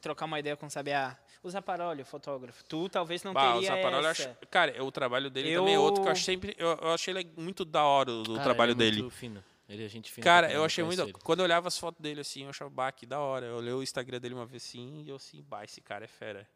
[0.00, 1.16] trocar uma ideia com o Sabiá?
[1.42, 2.62] O Zaparoli, o fotógrafo.
[2.64, 4.28] Tu talvez não Bah, o teria Zaparoli, eu essa.
[4.30, 6.92] acho, cara, o trabalho dele Eu- também é outro que eu acho sempre, eu, eu
[6.92, 9.02] achei ele muito da hora o, o Cara, trabalho ele é dele.
[9.02, 9.42] Muito fino.
[9.66, 10.22] Ele é gente fina.
[10.24, 11.00] Cara, eu achei muito.
[11.00, 11.12] ele.
[11.12, 13.46] Quando eu olhava as fotos dele assim, eu achava, bah, que da hora.
[13.46, 16.08] Eu olhei o Instagram dele uma vez assim e eu assim, bah, esse cara é
[16.08, 16.46] fera.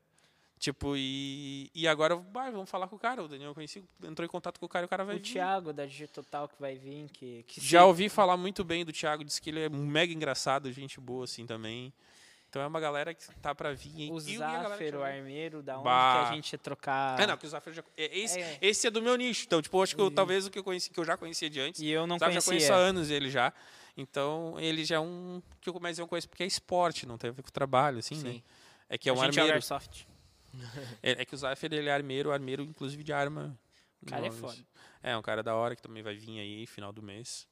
[0.59, 3.23] Tipo, e, e agora, bah, vamos falar com o cara.
[3.23, 5.19] O Daniel eu conheci, entrou em contato com o cara e o cara vai O
[5.19, 5.25] vir.
[5.33, 7.09] Thiago da Digitotal que vai vir.
[7.11, 10.71] Que, que Já ouvi falar muito bem do Thiago, disse que ele é mega engraçado,
[10.73, 11.93] gente boa assim também.
[12.49, 14.13] Então é uma galera que tá pra vir.
[14.13, 14.63] O já
[14.97, 15.03] o.
[15.03, 16.23] Armeiro, da onde Bah.
[16.27, 17.21] que a gente ia trocar.
[17.21, 17.83] É, não, que o Zaffer já.
[17.97, 18.59] é, Esse, É.
[18.63, 19.45] esse é do meu nicho.
[19.45, 21.51] Então, tipo, eu acho que eu- talvez o que eu conheci, que eu já conhecia
[21.51, 21.81] de antes.
[21.81, 22.75] E eu não Sabe, já conheço conhecia.
[22.75, 23.53] há anos ele já.
[23.97, 25.43] Então, ele já é um.
[25.61, 28.15] Que eu, mas eu conheço porque é esporte, não tem a ver com trabalho, assim,
[28.23, 28.31] né?
[28.35, 28.43] Sim.
[28.89, 29.57] É que é um a gente joga armeiro.
[29.57, 30.07] Airsoft.
[31.03, 33.59] É, é que o Zaffer ele é armeiro, armeiro, inclusive de arma.
[34.03, 34.59] O cara é foda.
[35.03, 37.47] É, um cara da hora que também vai vir aí final do mês.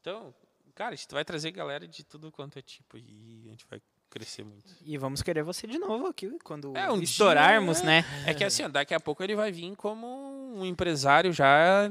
[0.00, 0.34] Então,
[0.74, 3.80] cara, a gente vai trazer galera de tudo quanto é tipo e a gente vai
[4.10, 4.64] crescer muito.
[4.84, 8.04] E vamos querer você de novo aqui quando É, um estourarmos, dia, né?
[8.26, 10.06] É que assim, daqui a pouco ele vai vir como
[10.56, 11.88] um empresário já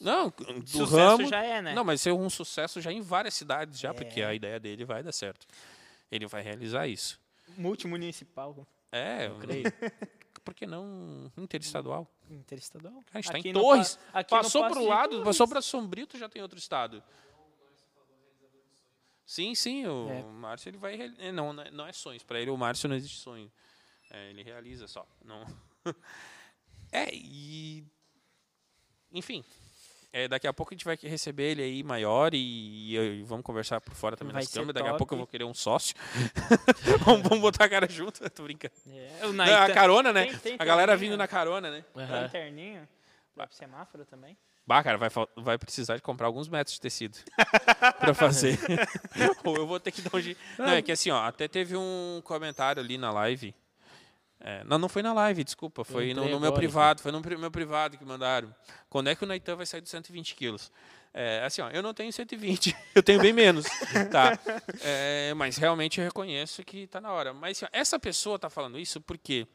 [0.00, 1.26] Não, do Sucesso ramo.
[1.28, 1.74] já é, né?
[1.74, 5.02] Não, mas ser um sucesso já em várias cidades já, porque a ideia dele vai
[5.02, 5.46] dar certo.
[6.10, 7.20] Ele vai realizar isso.
[7.56, 9.64] Multimunicipal, É, Eu creio.
[10.44, 12.10] por que não interestadual?
[12.28, 13.02] interestadual.
[13.12, 13.96] A gente tá Aqui em Torres.
[14.12, 15.24] Pa- Passou Passo pro de lado, Torres.
[15.24, 17.02] passou para Sombrio, tu já tem outro estado.
[19.24, 20.22] Sim, sim, o É.
[20.24, 22.96] Márcio ele vai é, não, não é- não é sonhos, para ele o Márcio não
[22.96, 23.50] existe sonho.
[24.10, 25.44] É, ele realiza só, não.
[26.92, 27.84] É, e
[29.12, 29.44] enfim,
[30.12, 33.80] é, daqui a pouco a gente vai receber ele aí maior e, e vamos conversar
[33.80, 34.74] por fora também Vai nas câmeras.
[34.74, 35.94] Daqui a pouco eu vou querer um sócio.
[37.04, 38.74] vamos, vamos botar a cara junto, tô brincando.
[38.88, 40.26] É, Não, a carona, né?
[40.26, 41.84] Tem- tem a galera vindo na carona, né?
[42.26, 42.88] Interninho.
[43.36, 44.36] Vai pro semáforo também.
[44.66, 47.18] Bah, cara, vai, vai precisar de comprar alguns metros de tecido
[47.98, 48.58] pra fazer.
[49.44, 50.38] Ou eu vou ter que dar um jeito.
[50.58, 53.54] Não, é que assim, ó, até teve um comentário ali na live.
[54.42, 55.84] É, não, não foi na live, desculpa.
[55.84, 57.02] Foi no, no meu agora privado.
[57.02, 58.54] Foi no meu privado que mandaram.
[58.88, 60.72] Quando é que o Naitan vai sair dos 120 quilos?
[61.12, 63.66] É, assim, ó, eu não tenho 120, eu tenho bem menos,
[64.12, 64.38] tá?
[64.80, 67.34] É, mas realmente eu reconheço que tá na hora.
[67.34, 69.46] Mas assim, ó, essa pessoa tá falando isso porque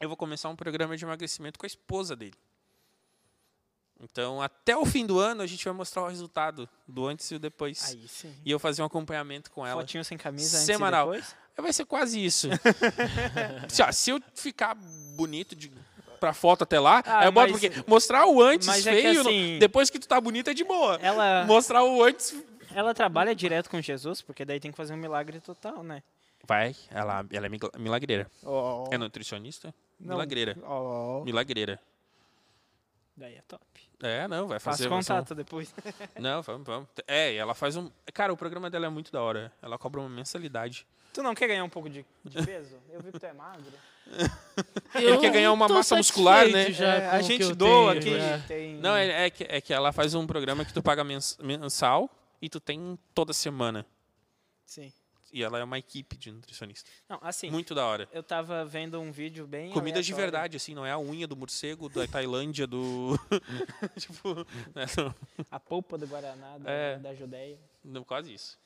[0.00, 2.34] eu vou começar um programa de emagrecimento com a esposa dele.
[4.02, 7.34] Então, até o fim do ano, a gente vai mostrar o resultado do antes e
[7.34, 7.90] o depois.
[7.90, 8.34] Aí sim.
[8.44, 9.80] E eu fazer um acompanhamento com ela.
[9.82, 11.10] Fotinho sem camisa Semanal.
[11.10, 11.40] antes e depois.
[11.60, 12.48] Vai ser quase isso.
[13.68, 15.70] se, ó, se eu ficar bonito de,
[16.18, 18.94] pra foto até lá, Ah, aí eu boto mas- porque mostrar o antes mas é
[18.96, 20.94] que feio, assim- depois que tu tá bonito é de boa.
[21.02, 22.34] Ela, Mostrar o antes...
[22.74, 26.02] ela trabalha direto com Jesus, porque daí tem que fazer um milagre total, né?
[26.46, 28.30] Vai, ela, ela é milagreira.
[28.42, 29.74] Oh, É nutricionista?
[30.00, 30.14] Não.
[30.14, 30.56] Milagreira.
[30.66, 31.78] oh, Milagreira.
[33.14, 33.62] daí é top.
[34.02, 34.86] É, não, vai fazer...
[34.86, 35.74] um- contato depois.
[36.18, 36.88] Não, vamos, vamos.
[37.06, 37.90] É, e ela faz um...
[38.14, 39.52] Cara, o programa dela é muito da hora.
[39.60, 40.86] Ela cobra uma mensalidade.
[41.12, 42.76] tu não quer ganhar um pouco de, de peso?
[42.90, 43.72] Eu vi que tu é magro.
[44.94, 46.70] Ele quer ganhar uma massa muscular, né?
[46.72, 48.18] já É, a gente doa tenho aqui.
[48.20, 48.38] já.
[48.46, 48.74] Tem...
[48.76, 52.08] Não, é, é que, é que ela faz um programa que tu paga mens- mensal
[52.40, 53.84] e tu tem toda semana.
[54.64, 54.92] Sim.
[55.32, 56.90] E ela é uma equipe de nutricionista.
[57.08, 58.08] Não, assim, Muito da hora.
[58.12, 61.36] eu tava vendo um vídeo bem Comida de verdade, assim, não é a unha do
[61.36, 63.16] morcego da Tailândia, do.
[63.96, 64.34] tipo.
[64.74, 64.86] né,
[65.50, 66.98] A polpa do Guaraná da, É.
[66.98, 67.58] da Judéia.
[67.84, 68.58] não, quase isso.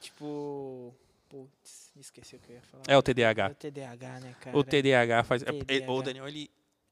[0.00, 0.94] Tipo...
[1.28, 2.82] Putz, esqueci o que eu ia falar.
[2.86, 3.48] É o É TDAH.
[3.50, 4.58] o TDAH, né, cara?
[4.58, 5.42] O TDAH faz.
[5.42, 5.92] é- é- TDAH.
[5.92, 6.50] o Daniel, ele.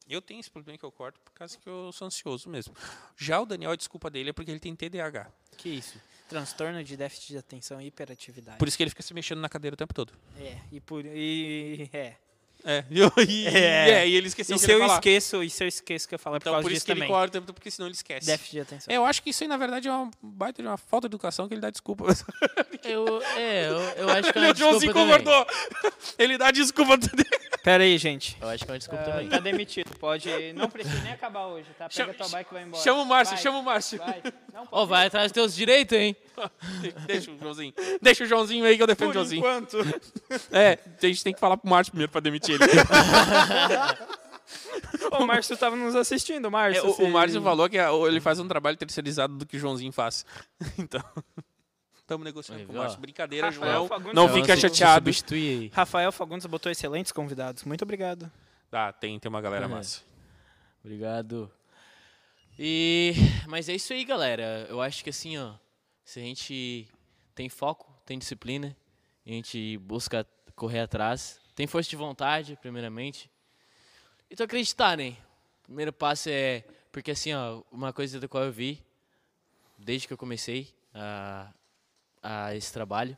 [0.09, 2.75] Eu tenho esse problema que eu corto por causa que eu sou ansioso mesmo.
[3.19, 5.31] Já o Daniel, a desculpa dele é porque ele tem TDAH.
[5.59, 6.01] Que isso?
[6.31, 8.57] Transtorno de déficit de atenção e hiperatividade.
[8.57, 10.13] Por isso que ele fica se mexendo na cadeira o tempo todo.
[10.39, 11.05] É, e por...
[11.05, 12.15] E, é.
[12.71, 13.91] É, e, eu- e, É.
[14.03, 14.95] é, e ele esqueceu E o que se ele eu falar.
[14.99, 16.93] esqueço, e se eu esqueço que eu falo é por Então, causa por isso que
[16.93, 17.09] ele também.
[17.13, 18.27] corta o tempo todo, porque senão ele esquece.
[18.27, 18.93] Déficit de atenção.
[18.95, 21.13] É, Eu acho que isso aí, na verdade, é uma baita de uma falta de
[21.13, 22.05] educação que ele dá desculpa.
[22.83, 25.25] Eu, é, eu, eu acho que é uma o Joãozinho desculpa também.
[25.25, 25.47] concordou.
[26.19, 26.99] Ele dá desculpa.
[27.63, 28.39] Pera aí, gente.
[28.41, 29.29] Eu acho que é uma desculpa Ah, também.
[29.29, 29.95] tá demitido.
[29.99, 30.31] Pode...
[30.55, 31.91] Não precisa nem acabar hoje, tá?
[31.91, 32.83] Pega Chama- tua bike e vai embora.
[32.83, 33.99] Chama o Márcio, Vai, chama o Márcio.
[33.99, 34.23] Vai.
[34.55, 36.17] Não, pode vai atrás dos teus direitos, hein?
[37.07, 37.75] Deixa o Joãozinho.
[38.01, 39.41] Deixa o Joãozinho aí que eu defendo o Por Joãozinho.
[39.41, 39.77] enquanto.
[40.51, 42.50] É, a gente tem que falar pro Márcio primeiro pra demitir
[45.13, 46.89] o Márcio tava nos assistindo, É, Márcio.
[46.89, 49.61] o, se- o Márcio falou que a- ele faz um trabalho terceirizado do que o
[49.61, 50.25] Joãozinho faz.
[50.79, 51.03] Então,
[51.97, 52.77] estamos negociando Aí, com o.
[52.77, 53.01] Márcio.
[53.01, 53.89] Brincadeira, Rafael João.
[53.89, 55.11] Fagundes Não Então, fica chateado.
[55.73, 57.65] Rafael Fagundes botou excelentes convidados.
[57.65, 58.31] Muito obrigado.
[58.71, 59.69] Tá, tem, tem uma galera É.
[59.69, 60.01] massa.
[60.85, 61.51] Obrigado.
[62.59, 63.15] E
[63.47, 64.67] mas é isso aí, galera.
[64.69, 65.53] Eu acho que assim, ó,
[66.05, 66.89] se a gente
[67.35, 68.77] tem foco, tem disciplina,
[69.27, 73.31] a gente busca correr atrás, tem força de vontade, primeiramente.
[74.31, 75.11] E tu acreditar, né?
[75.61, 78.83] O primeiro passo é porque assim, ó, uma coisa da qual eu vi
[79.77, 81.53] desde que eu comecei a,
[82.23, 83.15] a esse trabalho,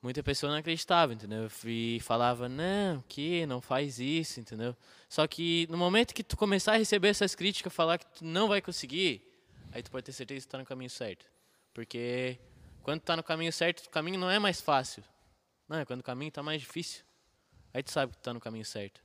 [0.00, 1.50] muita pessoa não acreditava, entendeu?
[1.66, 4.74] E falava, não, que não faz isso, entendeu?
[5.06, 8.48] Só que no momento que tu começar a receber essas críticas, falar que tu não
[8.48, 9.22] vai conseguir,
[9.70, 11.26] aí tu pode ter certeza que tu tá no caminho certo.
[11.74, 12.38] Porque
[12.82, 15.04] quando tu tá no caminho certo, o caminho não é mais fácil.
[15.68, 17.09] Não, é quando o caminho tá mais difícil.
[17.72, 19.00] Aí tu sabe que tu tá no caminho certo.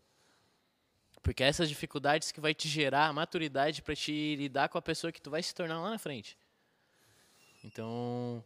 [1.22, 4.82] Porque é essas dificuldades que vai te gerar a maturidade para te lidar com a
[4.82, 6.38] pessoa que tu vai se tornar lá na frente.
[7.64, 8.44] Então,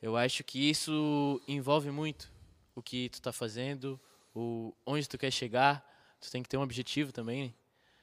[0.00, 2.30] eu acho que isso envolve muito
[2.74, 4.00] o que tu tá fazendo,
[4.34, 5.84] o onde tu quer chegar.
[6.20, 7.48] Tu tem que ter um objetivo também.
[7.48, 7.54] né?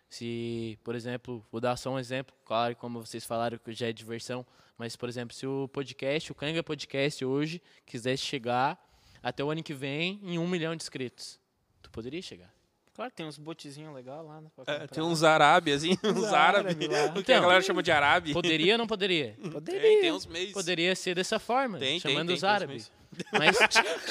[0.10, 3.94] Se, por exemplo, vou dar só um exemplo, claro, como vocês falaram que já é
[3.94, 4.46] diversão,
[4.78, 8.78] mas, por exemplo, se o podcast, o Canga Podcast hoje, quisesse chegar
[9.26, 11.40] até o ano que vem em um milhão de inscritos,
[11.82, 12.54] tu poderia chegar.
[12.94, 14.48] Claro, tem uns botezinhos legais lá, né?
[14.56, 16.76] pra É, tem uns árabes, assim, uns árabes.
[16.76, 16.86] árabe.
[17.20, 18.32] O que a Então, galera chama de árabe.
[18.32, 19.36] Poderia ou não poderia?
[19.52, 19.82] Poderia.
[19.82, 20.54] Tem, tem uns meios.
[20.54, 22.92] Poderia ser dessa forma, Tem, chamando tem, os árabes.
[23.32, 23.58] Mas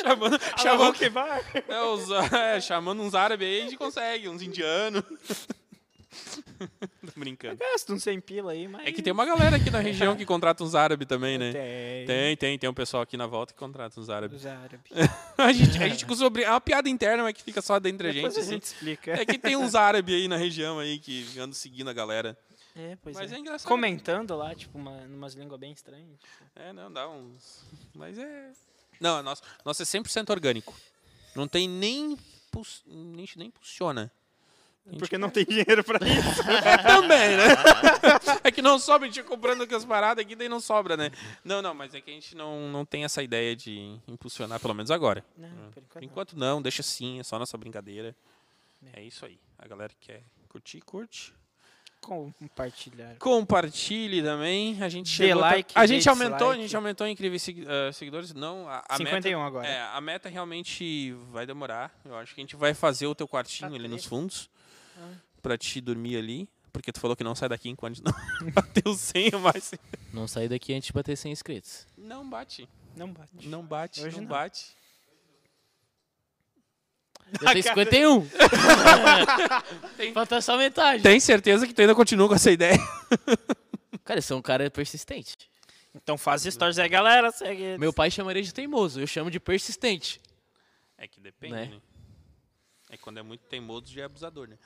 [0.03, 1.43] chamando, chamando, que vai.
[1.69, 5.03] é, os, é, chamando uns árabes aí, a gente consegue, uns indianos.
[7.05, 7.57] Tô brincando.
[7.57, 8.87] Gasta uns 100 pila aí, mas...
[8.87, 11.53] É que tem uma galera aqui na região que contrata uns árabes também, né?
[11.53, 12.07] Tem.
[12.07, 14.41] Tem, tem, tem um pessoal aqui na volta que contrata uns árabes.
[14.41, 14.93] Os árabes.
[15.37, 18.13] A gente, a gente costuma É uma piada interna, mas que fica só dentro da
[18.13, 18.23] gente.
[18.23, 18.51] Depois a assim.
[18.51, 19.13] gente explica.
[19.13, 22.39] É que tem uns árabes aí na região aí que andam seguindo a galera.
[22.77, 23.37] É, pois Mas é.
[23.37, 23.69] é engraçado.
[23.69, 26.19] Comentando lá, tipo, uma, umas línguas bem estranhas.
[26.19, 26.45] tipo.
[26.57, 27.65] É, não, dá uns.
[27.95, 28.51] Mas é.
[29.01, 30.75] Não, nosso, nosso é 100% orgânico.
[31.37, 32.17] Não tem nem.
[32.51, 34.11] pus- Nem, nem funciona.
[34.87, 36.43] A Porque não tem dinheiro pra isso.
[36.87, 37.45] Também, né?
[38.45, 41.11] é que não sobra, a gente comprando com as paradas aqui, daí não sobra, né?
[41.43, 44.75] Não, não, mas é que a gente não, não tem essa ideia de impulsionar, pelo
[44.75, 45.25] menos agora.
[45.39, 46.07] Não, por enquanto, Por não.
[46.07, 48.15] enquanto não, deixa assim, é só nossa brincadeira.
[48.93, 49.39] É isso aí.
[49.59, 51.33] A galera que quer curtir, curte.
[52.05, 53.17] Compartilhar.
[53.19, 54.83] Compartilhe também.
[54.83, 57.93] A gente Dê chegou like, A dê gente aumentou, a gente aumentou em incríveis eh,
[57.93, 58.35] seguidores.
[58.35, 59.67] Não, a, a 51 meta, agora.
[59.67, 61.99] É, a meta realmente vai demorar.
[62.05, 64.51] Eu acho que a gente vai fazer o teu quartinho Tá ali nos fundos.
[64.97, 65.13] Ah.
[65.43, 66.49] Pra te dormir ali.
[66.73, 68.13] Porque tu falou que não sai daqui enquanto não
[68.51, 69.73] bateu 100 ou mais.
[70.13, 71.87] Não sair daqui antes de bater 100 inscritos.
[71.97, 72.69] Não bate.
[72.97, 73.49] Não bate.
[73.49, 74.29] Não bate, Hoje não, não.
[74.29, 74.75] bate.
[77.41, 78.29] Eu tenho 51.
[80.13, 81.03] Falta só metade.
[81.03, 82.77] Tem certeza que tu ainda continua com essa ideia?
[84.05, 85.37] Cara, eu sou um cara persistente.
[85.95, 87.31] Então faz stories aí, galera.
[87.31, 87.79] Segue.
[87.79, 90.21] Meu pai chamaria de teimoso, eu chamo de persistente.
[90.99, 91.67] É que depende, Né?
[91.67, 91.81] né?
[92.91, 94.59] É que quando é muito teimoso, já é abusador, né?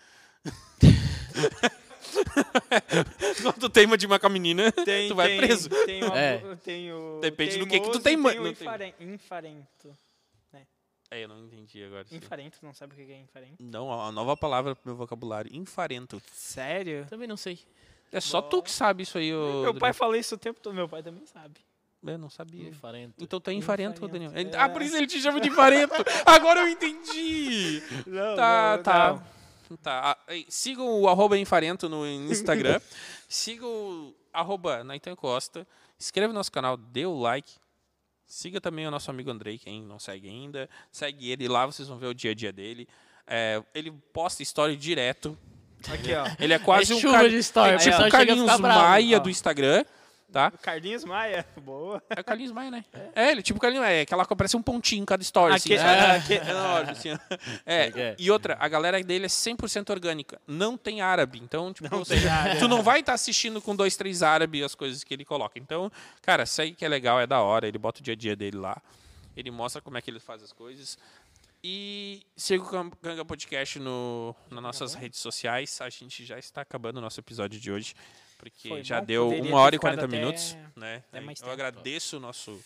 [3.42, 5.68] quando tu teima de uma com a menina, Tem, tu vai tem, preso.
[5.68, 6.56] Tem o, É.
[6.64, 9.96] tem o Depende do que que tu teimoso tem, o infaren- infarento.
[11.10, 12.04] É, eu não entendi agora.
[12.12, 13.54] Infarento, não sabe o que é infarento?
[13.58, 15.50] Não, a nova palavra pro meu vocabulário.
[15.56, 16.20] Infarento.
[16.34, 17.06] Sério?
[17.08, 17.58] Também não sei.
[18.12, 19.62] É só tu que sabe isso aí, ô.
[19.62, 21.60] Meu pai fala isso o tempo todo, meu pai também sabe.
[22.06, 22.68] Eu não sabia.
[22.68, 23.14] Infarento.
[23.24, 24.52] Então tu é infarento, Infarento, Daniel.
[24.52, 24.56] é.
[24.62, 25.94] Ah, por isso ele te chama de infarento.
[26.26, 27.82] Agora eu entendi.
[28.06, 29.12] Não, Tá, não, tá.
[29.14, 29.37] não.
[29.76, 30.12] Tá.
[30.12, 32.80] ah, ei, Sigam o arroba infarento no Instagram.
[33.28, 35.66] Sigam o arroba Naitan Costa.
[35.98, 37.52] Inscreva no nosso canal, dê o like.
[38.26, 40.68] Siga também o nosso amigo Andrei, quem não segue ainda.
[40.92, 42.86] Segue ele lá, vocês vão ver o dia a dia dele.
[43.26, 45.36] É, ele posta história direto.
[45.90, 46.26] Aqui, ó.
[46.38, 47.28] Ele é quase É um, chuva car...
[47.28, 48.60] de story, é o tipo um a Carlinhos.
[48.60, 49.20] Maia Ó.
[49.20, 49.84] do Instagram,
[50.32, 50.50] tá?
[50.50, 51.46] Carlinhos Maia.
[51.60, 52.02] Boa.
[52.10, 52.84] É o Carlinhos Maia, né?
[53.14, 55.76] É, ele, tipo o Carlinhos Maia, é que aparece um pontinho em cada story, assim,
[55.76, 56.16] sabe?
[56.16, 57.08] aqui- É enorme, assim.
[57.66, 58.16] É, É.
[58.18, 60.40] e outra, a galera dele é 100% orgânica.
[60.46, 61.38] Não tem árabe.
[61.42, 62.58] Então, tipo, Não árabe.
[62.60, 65.58] tu não vai estar assistindo com dois, três árabes as coisas que ele coloca.
[65.58, 65.90] Então,
[66.22, 67.66] cara, segue que é legal, é da hora.
[67.66, 68.80] Ele bota o dia a dia dele lá.
[69.36, 70.98] Ele mostra como é que ele faz as coisas.
[71.62, 75.80] E siga o Ganga Podcast no, nas nossas redes sociais.
[75.80, 77.94] A gente já está acabando o nosso episódio de hoje.
[78.38, 80.56] Porque Foi já deu poderia uma hora ter e 40 ficado até- minutos.
[80.76, 81.02] Né?
[81.08, 82.58] até mais Eu agradeço o nosso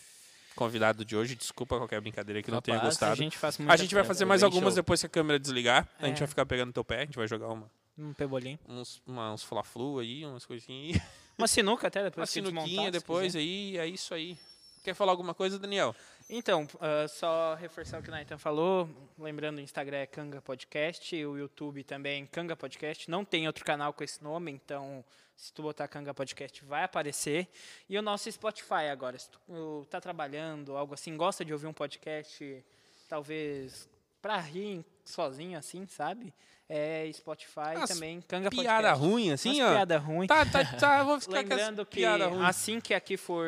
[0.55, 1.35] convidado de hoje.
[1.35, 3.15] Desculpa qualquer brincadeira que não tenha Capaz, A gostado.
[3.15, 3.37] gente
[3.67, 4.83] A gente vai fazer mais bem algumas show.
[4.83, 5.87] depois que a câmera desligar.
[5.99, 6.19] A gente É.
[6.19, 8.57] vai ficar pegando teu pé, a gente vai jogar uma, Um pebolim.
[8.69, 11.01] uns, uma, uns fla-flu aí, umas coisinhas.
[11.35, 14.37] Uma sinuca até Uma depois que sinuquinha depois aí, é isso aí.
[14.83, 15.95] Quer falar alguma coisa, Daniel?
[16.29, 18.87] Então, ah, só reforçar o que o Nathan falou.
[19.17, 23.09] Lembrando, o Instagram é Kanga Podcast, o YouTube também Kanga Podcast.
[23.09, 25.03] Não tem outro canal com esse nome, então
[25.43, 27.49] se tu botar Kanga Podcast vai aparecer.
[27.89, 29.19] E o nosso Spotify agora.
[29.19, 32.63] Se tu tá trabalhando, algo assim, gosta de ouvir um podcast,
[33.09, 33.89] talvez
[34.21, 36.33] pra rir sozinho assim, sabe?
[36.69, 39.05] É Spotify também, Kanga Piada Podcast.
[39.05, 39.71] ruim, assim, Umas ó.
[39.73, 40.27] piada ruim.
[40.27, 42.45] Tá, tá, tá, vou ficar Lembrando que piada ruim.
[42.45, 43.45] assim que aqui for,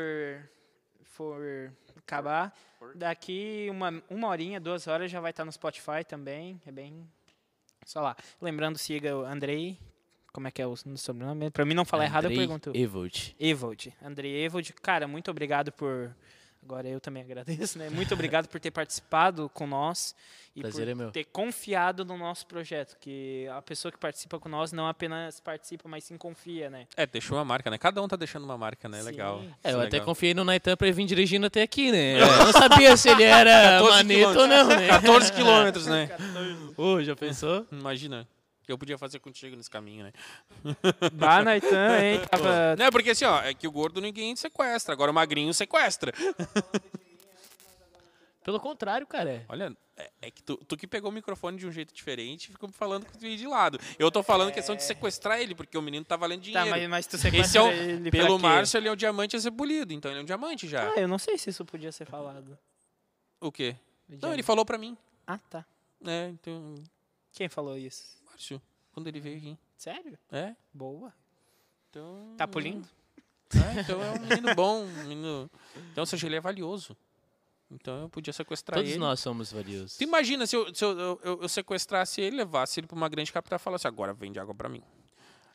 [1.01, 2.53] for acabar,
[2.93, 6.61] daqui uma, uma horinha, duas horas já vai estar no Spotify também.
[6.65, 7.09] É bem.
[7.85, 8.17] Só lá.
[8.41, 9.80] Lembrando, siga o Andrei.
[10.36, 11.49] Como é que é o sobrenome?
[11.49, 12.72] Pra mim não falar errado, eu Andrei pergunto.
[12.76, 13.34] Evold.
[13.40, 13.94] Evold.
[14.03, 14.74] Andrei Evold.
[14.82, 16.14] Cara, muito obrigado por.
[16.62, 17.90] Agora eu também agradeço, né?
[17.90, 20.14] Muito obrigado por ter participado com nós
[20.53, 21.12] e Prazer por é meu.
[21.12, 22.98] ter confiado no nosso projeto.
[22.99, 26.86] Que a pessoa que participa com nós não apenas participa, mas sim confia, né?
[26.98, 27.78] É, deixou uma marca, né?
[27.78, 28.99] Cada um tá deixando uma marca, né?
[28.99, 29.06] Sim.
[29.06, 29.41] Legal.
[29.64, 30.06] É, eu Isso até legal.
[30.06, 32.20] confiei no Naitan pra ele vir dirigindo até aqui, né?
[32.20, 34.88] Eu não sabia se ele era 14 manito ou não, né?
[34.90, 36.10] 14 quilômetros, né?
[36.76, 37.66] Ô, já pensou?
[37.72, 38.28] Imagina.
[38.66, 40.12] Que eu podia fazer contigo nesse caminho, né?
[41.14, 42.22] Bah, Naitan, hein?
[42.30, 42.76] Tava...
[42.78, 46.12] Não, porque assim, ó, é que o gordo ninguém sequestra, agora o magrinho sequestra.
[48.44, 49.32] Pelo contrário, cara.
[49.32, 49.46] é.
[49.50, 52.52] Olha, é, é que tu, tu que pegou o microfone de um jeito diferente e
[52.52, 53.80] ficou falando com o de lado.
[53.98, 56.64] Eu tô falando questão de sequestrar ele, porque o menino tá valendo dinheiro.
[56.64, 58.38] Tá, mas, mas tu Esse sequestra é o, ele pelo?
[58.38, 60.92] Márcio, ele é um diamante a ser polido, então ele é um diamante já.
[60.92, 62.56] Ah, eu não sei se isso podia ser falado.
[63.42, 63.76] O quê?
[64.22, 64.96] Não, ele falou pra mim.
[65.26, 65.66] Ah, tá.
[66.06, 66.76] É, então,
[67.34, 68.04] Quem falou isso?
[68.36, 69.57] Márcio, quando ele veio aqui.
[69.78, 70.18] Sério?
[70.32, 71.14] É, Boa.
[71.90, 72.34] então...
[72.38, 72.86] Tá polindo?
[73.56, 75.49] É, então é um menino bom, um menino...
[75.91, 76.98] Então, ou seja, ele é valioso.
[77.72, 78.99] Então eu podia sequestrar Todos ele.
[78.99, 79.95] nós somos valiosos.
[79.98, 83.32] Tu imagina se, eu, se eu, eu- eu sequestrasse ele, levasse ele pra uma grande
[83.32, 84.84] capital e falasse, agora vende água pra mim.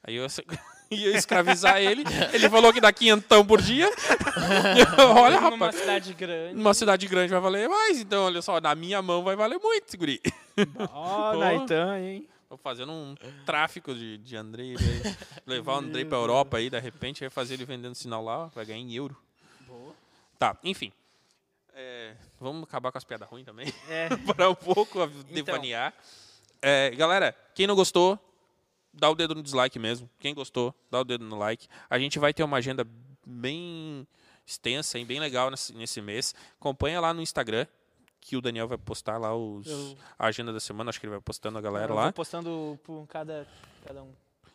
[0.03, 0.27] Aí eu
[0.91, 2.03] ia escravizar ele.
[2.33, 3.89] Ele falou que dá quinhentão por dia.
[5.15, 5.77] olha, Numa rapaz.
[5.77, 6.55] cidade grande.
[6.55, 9.97] Numa cidade grande vai valer mais, então olha só, na minha mão vai valer muito,
[9.99, 10.21] guri.
[10.91, 11.37] Ó.
[11.39, 12.29] Naitan, hein?
[12.51, 13.15] Tô fazendo um
[13.47, 14.75] tráfico de, de Andrei,
[15.47, 18.67] levar o Andrei pra Europa aí, de repente, vai fazer ele vendendo sinal lá, vai
[18.67, 19.17] ganhar em euro.
[20.37, 20.93] Tá, enfim.
[21.73, 23.73] É, vamos acabar com as piadas ruins também.
[23.89, 24.09] É.
[24.27, 25.95] Parar um pouco, a devanear.
[26.61, 28.19] É, galera, quem não gostou,
[28.93, 30.11] dá o dedo no dislike mesmo.
[30.19, 31.69] Quem gostou, dá o dedo no like.
[31.89, 32.85] A gente vai ter uma agenda
[33.25, 34.05] bem
[34.45, 36.35] extensa e bem legal nesse, nesse mês.
[36.59, 37.65] Acompanha lá no Instagram,
[38.21, 40.91] que o Daniel vai postar lá os, Eu- a agenda da semana.
[40.91, 42.05] Acho que ele vai postando a galera Eu lá.
[42.05, 43.47] vou postando por cada,
[43.87, 44.13] cada um.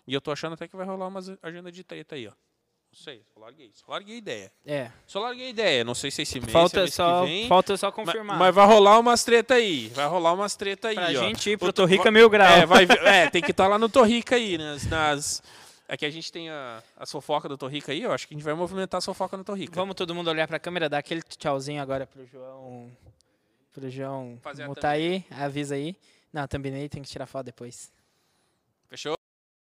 [0.08, 2.32] E eu tô achando até que vai rolar uma agenda de treta aí, ó.
[2.32, 3.72] Não sei, só larguei.
[3.74, 4.52] Só larguei a ideia.
[4.66, 4.90] É.
[5.06, 5.84] Só larguei a ideia.
[5.84, 7.48] Não sei se esse mês, se é Falta mês só, que vem.
[7.50, 8.38] falta só Ma- confirmar.
[8.40, 9.90] Mas vai rolar umas treta aí.
[9.90, 11.12] Vai rolar umas treta aí, pra ó.
[11.12, 12.48] gente ir pro Torrica Mil Grau.
[12.48, 15.44] É, vai, é, tem que estar lá no Torrica aí, nas, nas...
[15.90, 18.38] É que a gente tem a, a fofoca do Torrica aí, eu acho que a
[18.38, 19.74] gente vai movimentar a fofoca no Torrica.
[19.76, 22.90] Vamos todo mundo olhar pra câmera, dar aquele tchauzinho agora pro João.
[23.76, 25.98] Pro João Fazer mutar aí, avisa aí.
[26.32, 27.92] Não, também tem que tirar foto depois.
[28.88, 29.18] Fechou?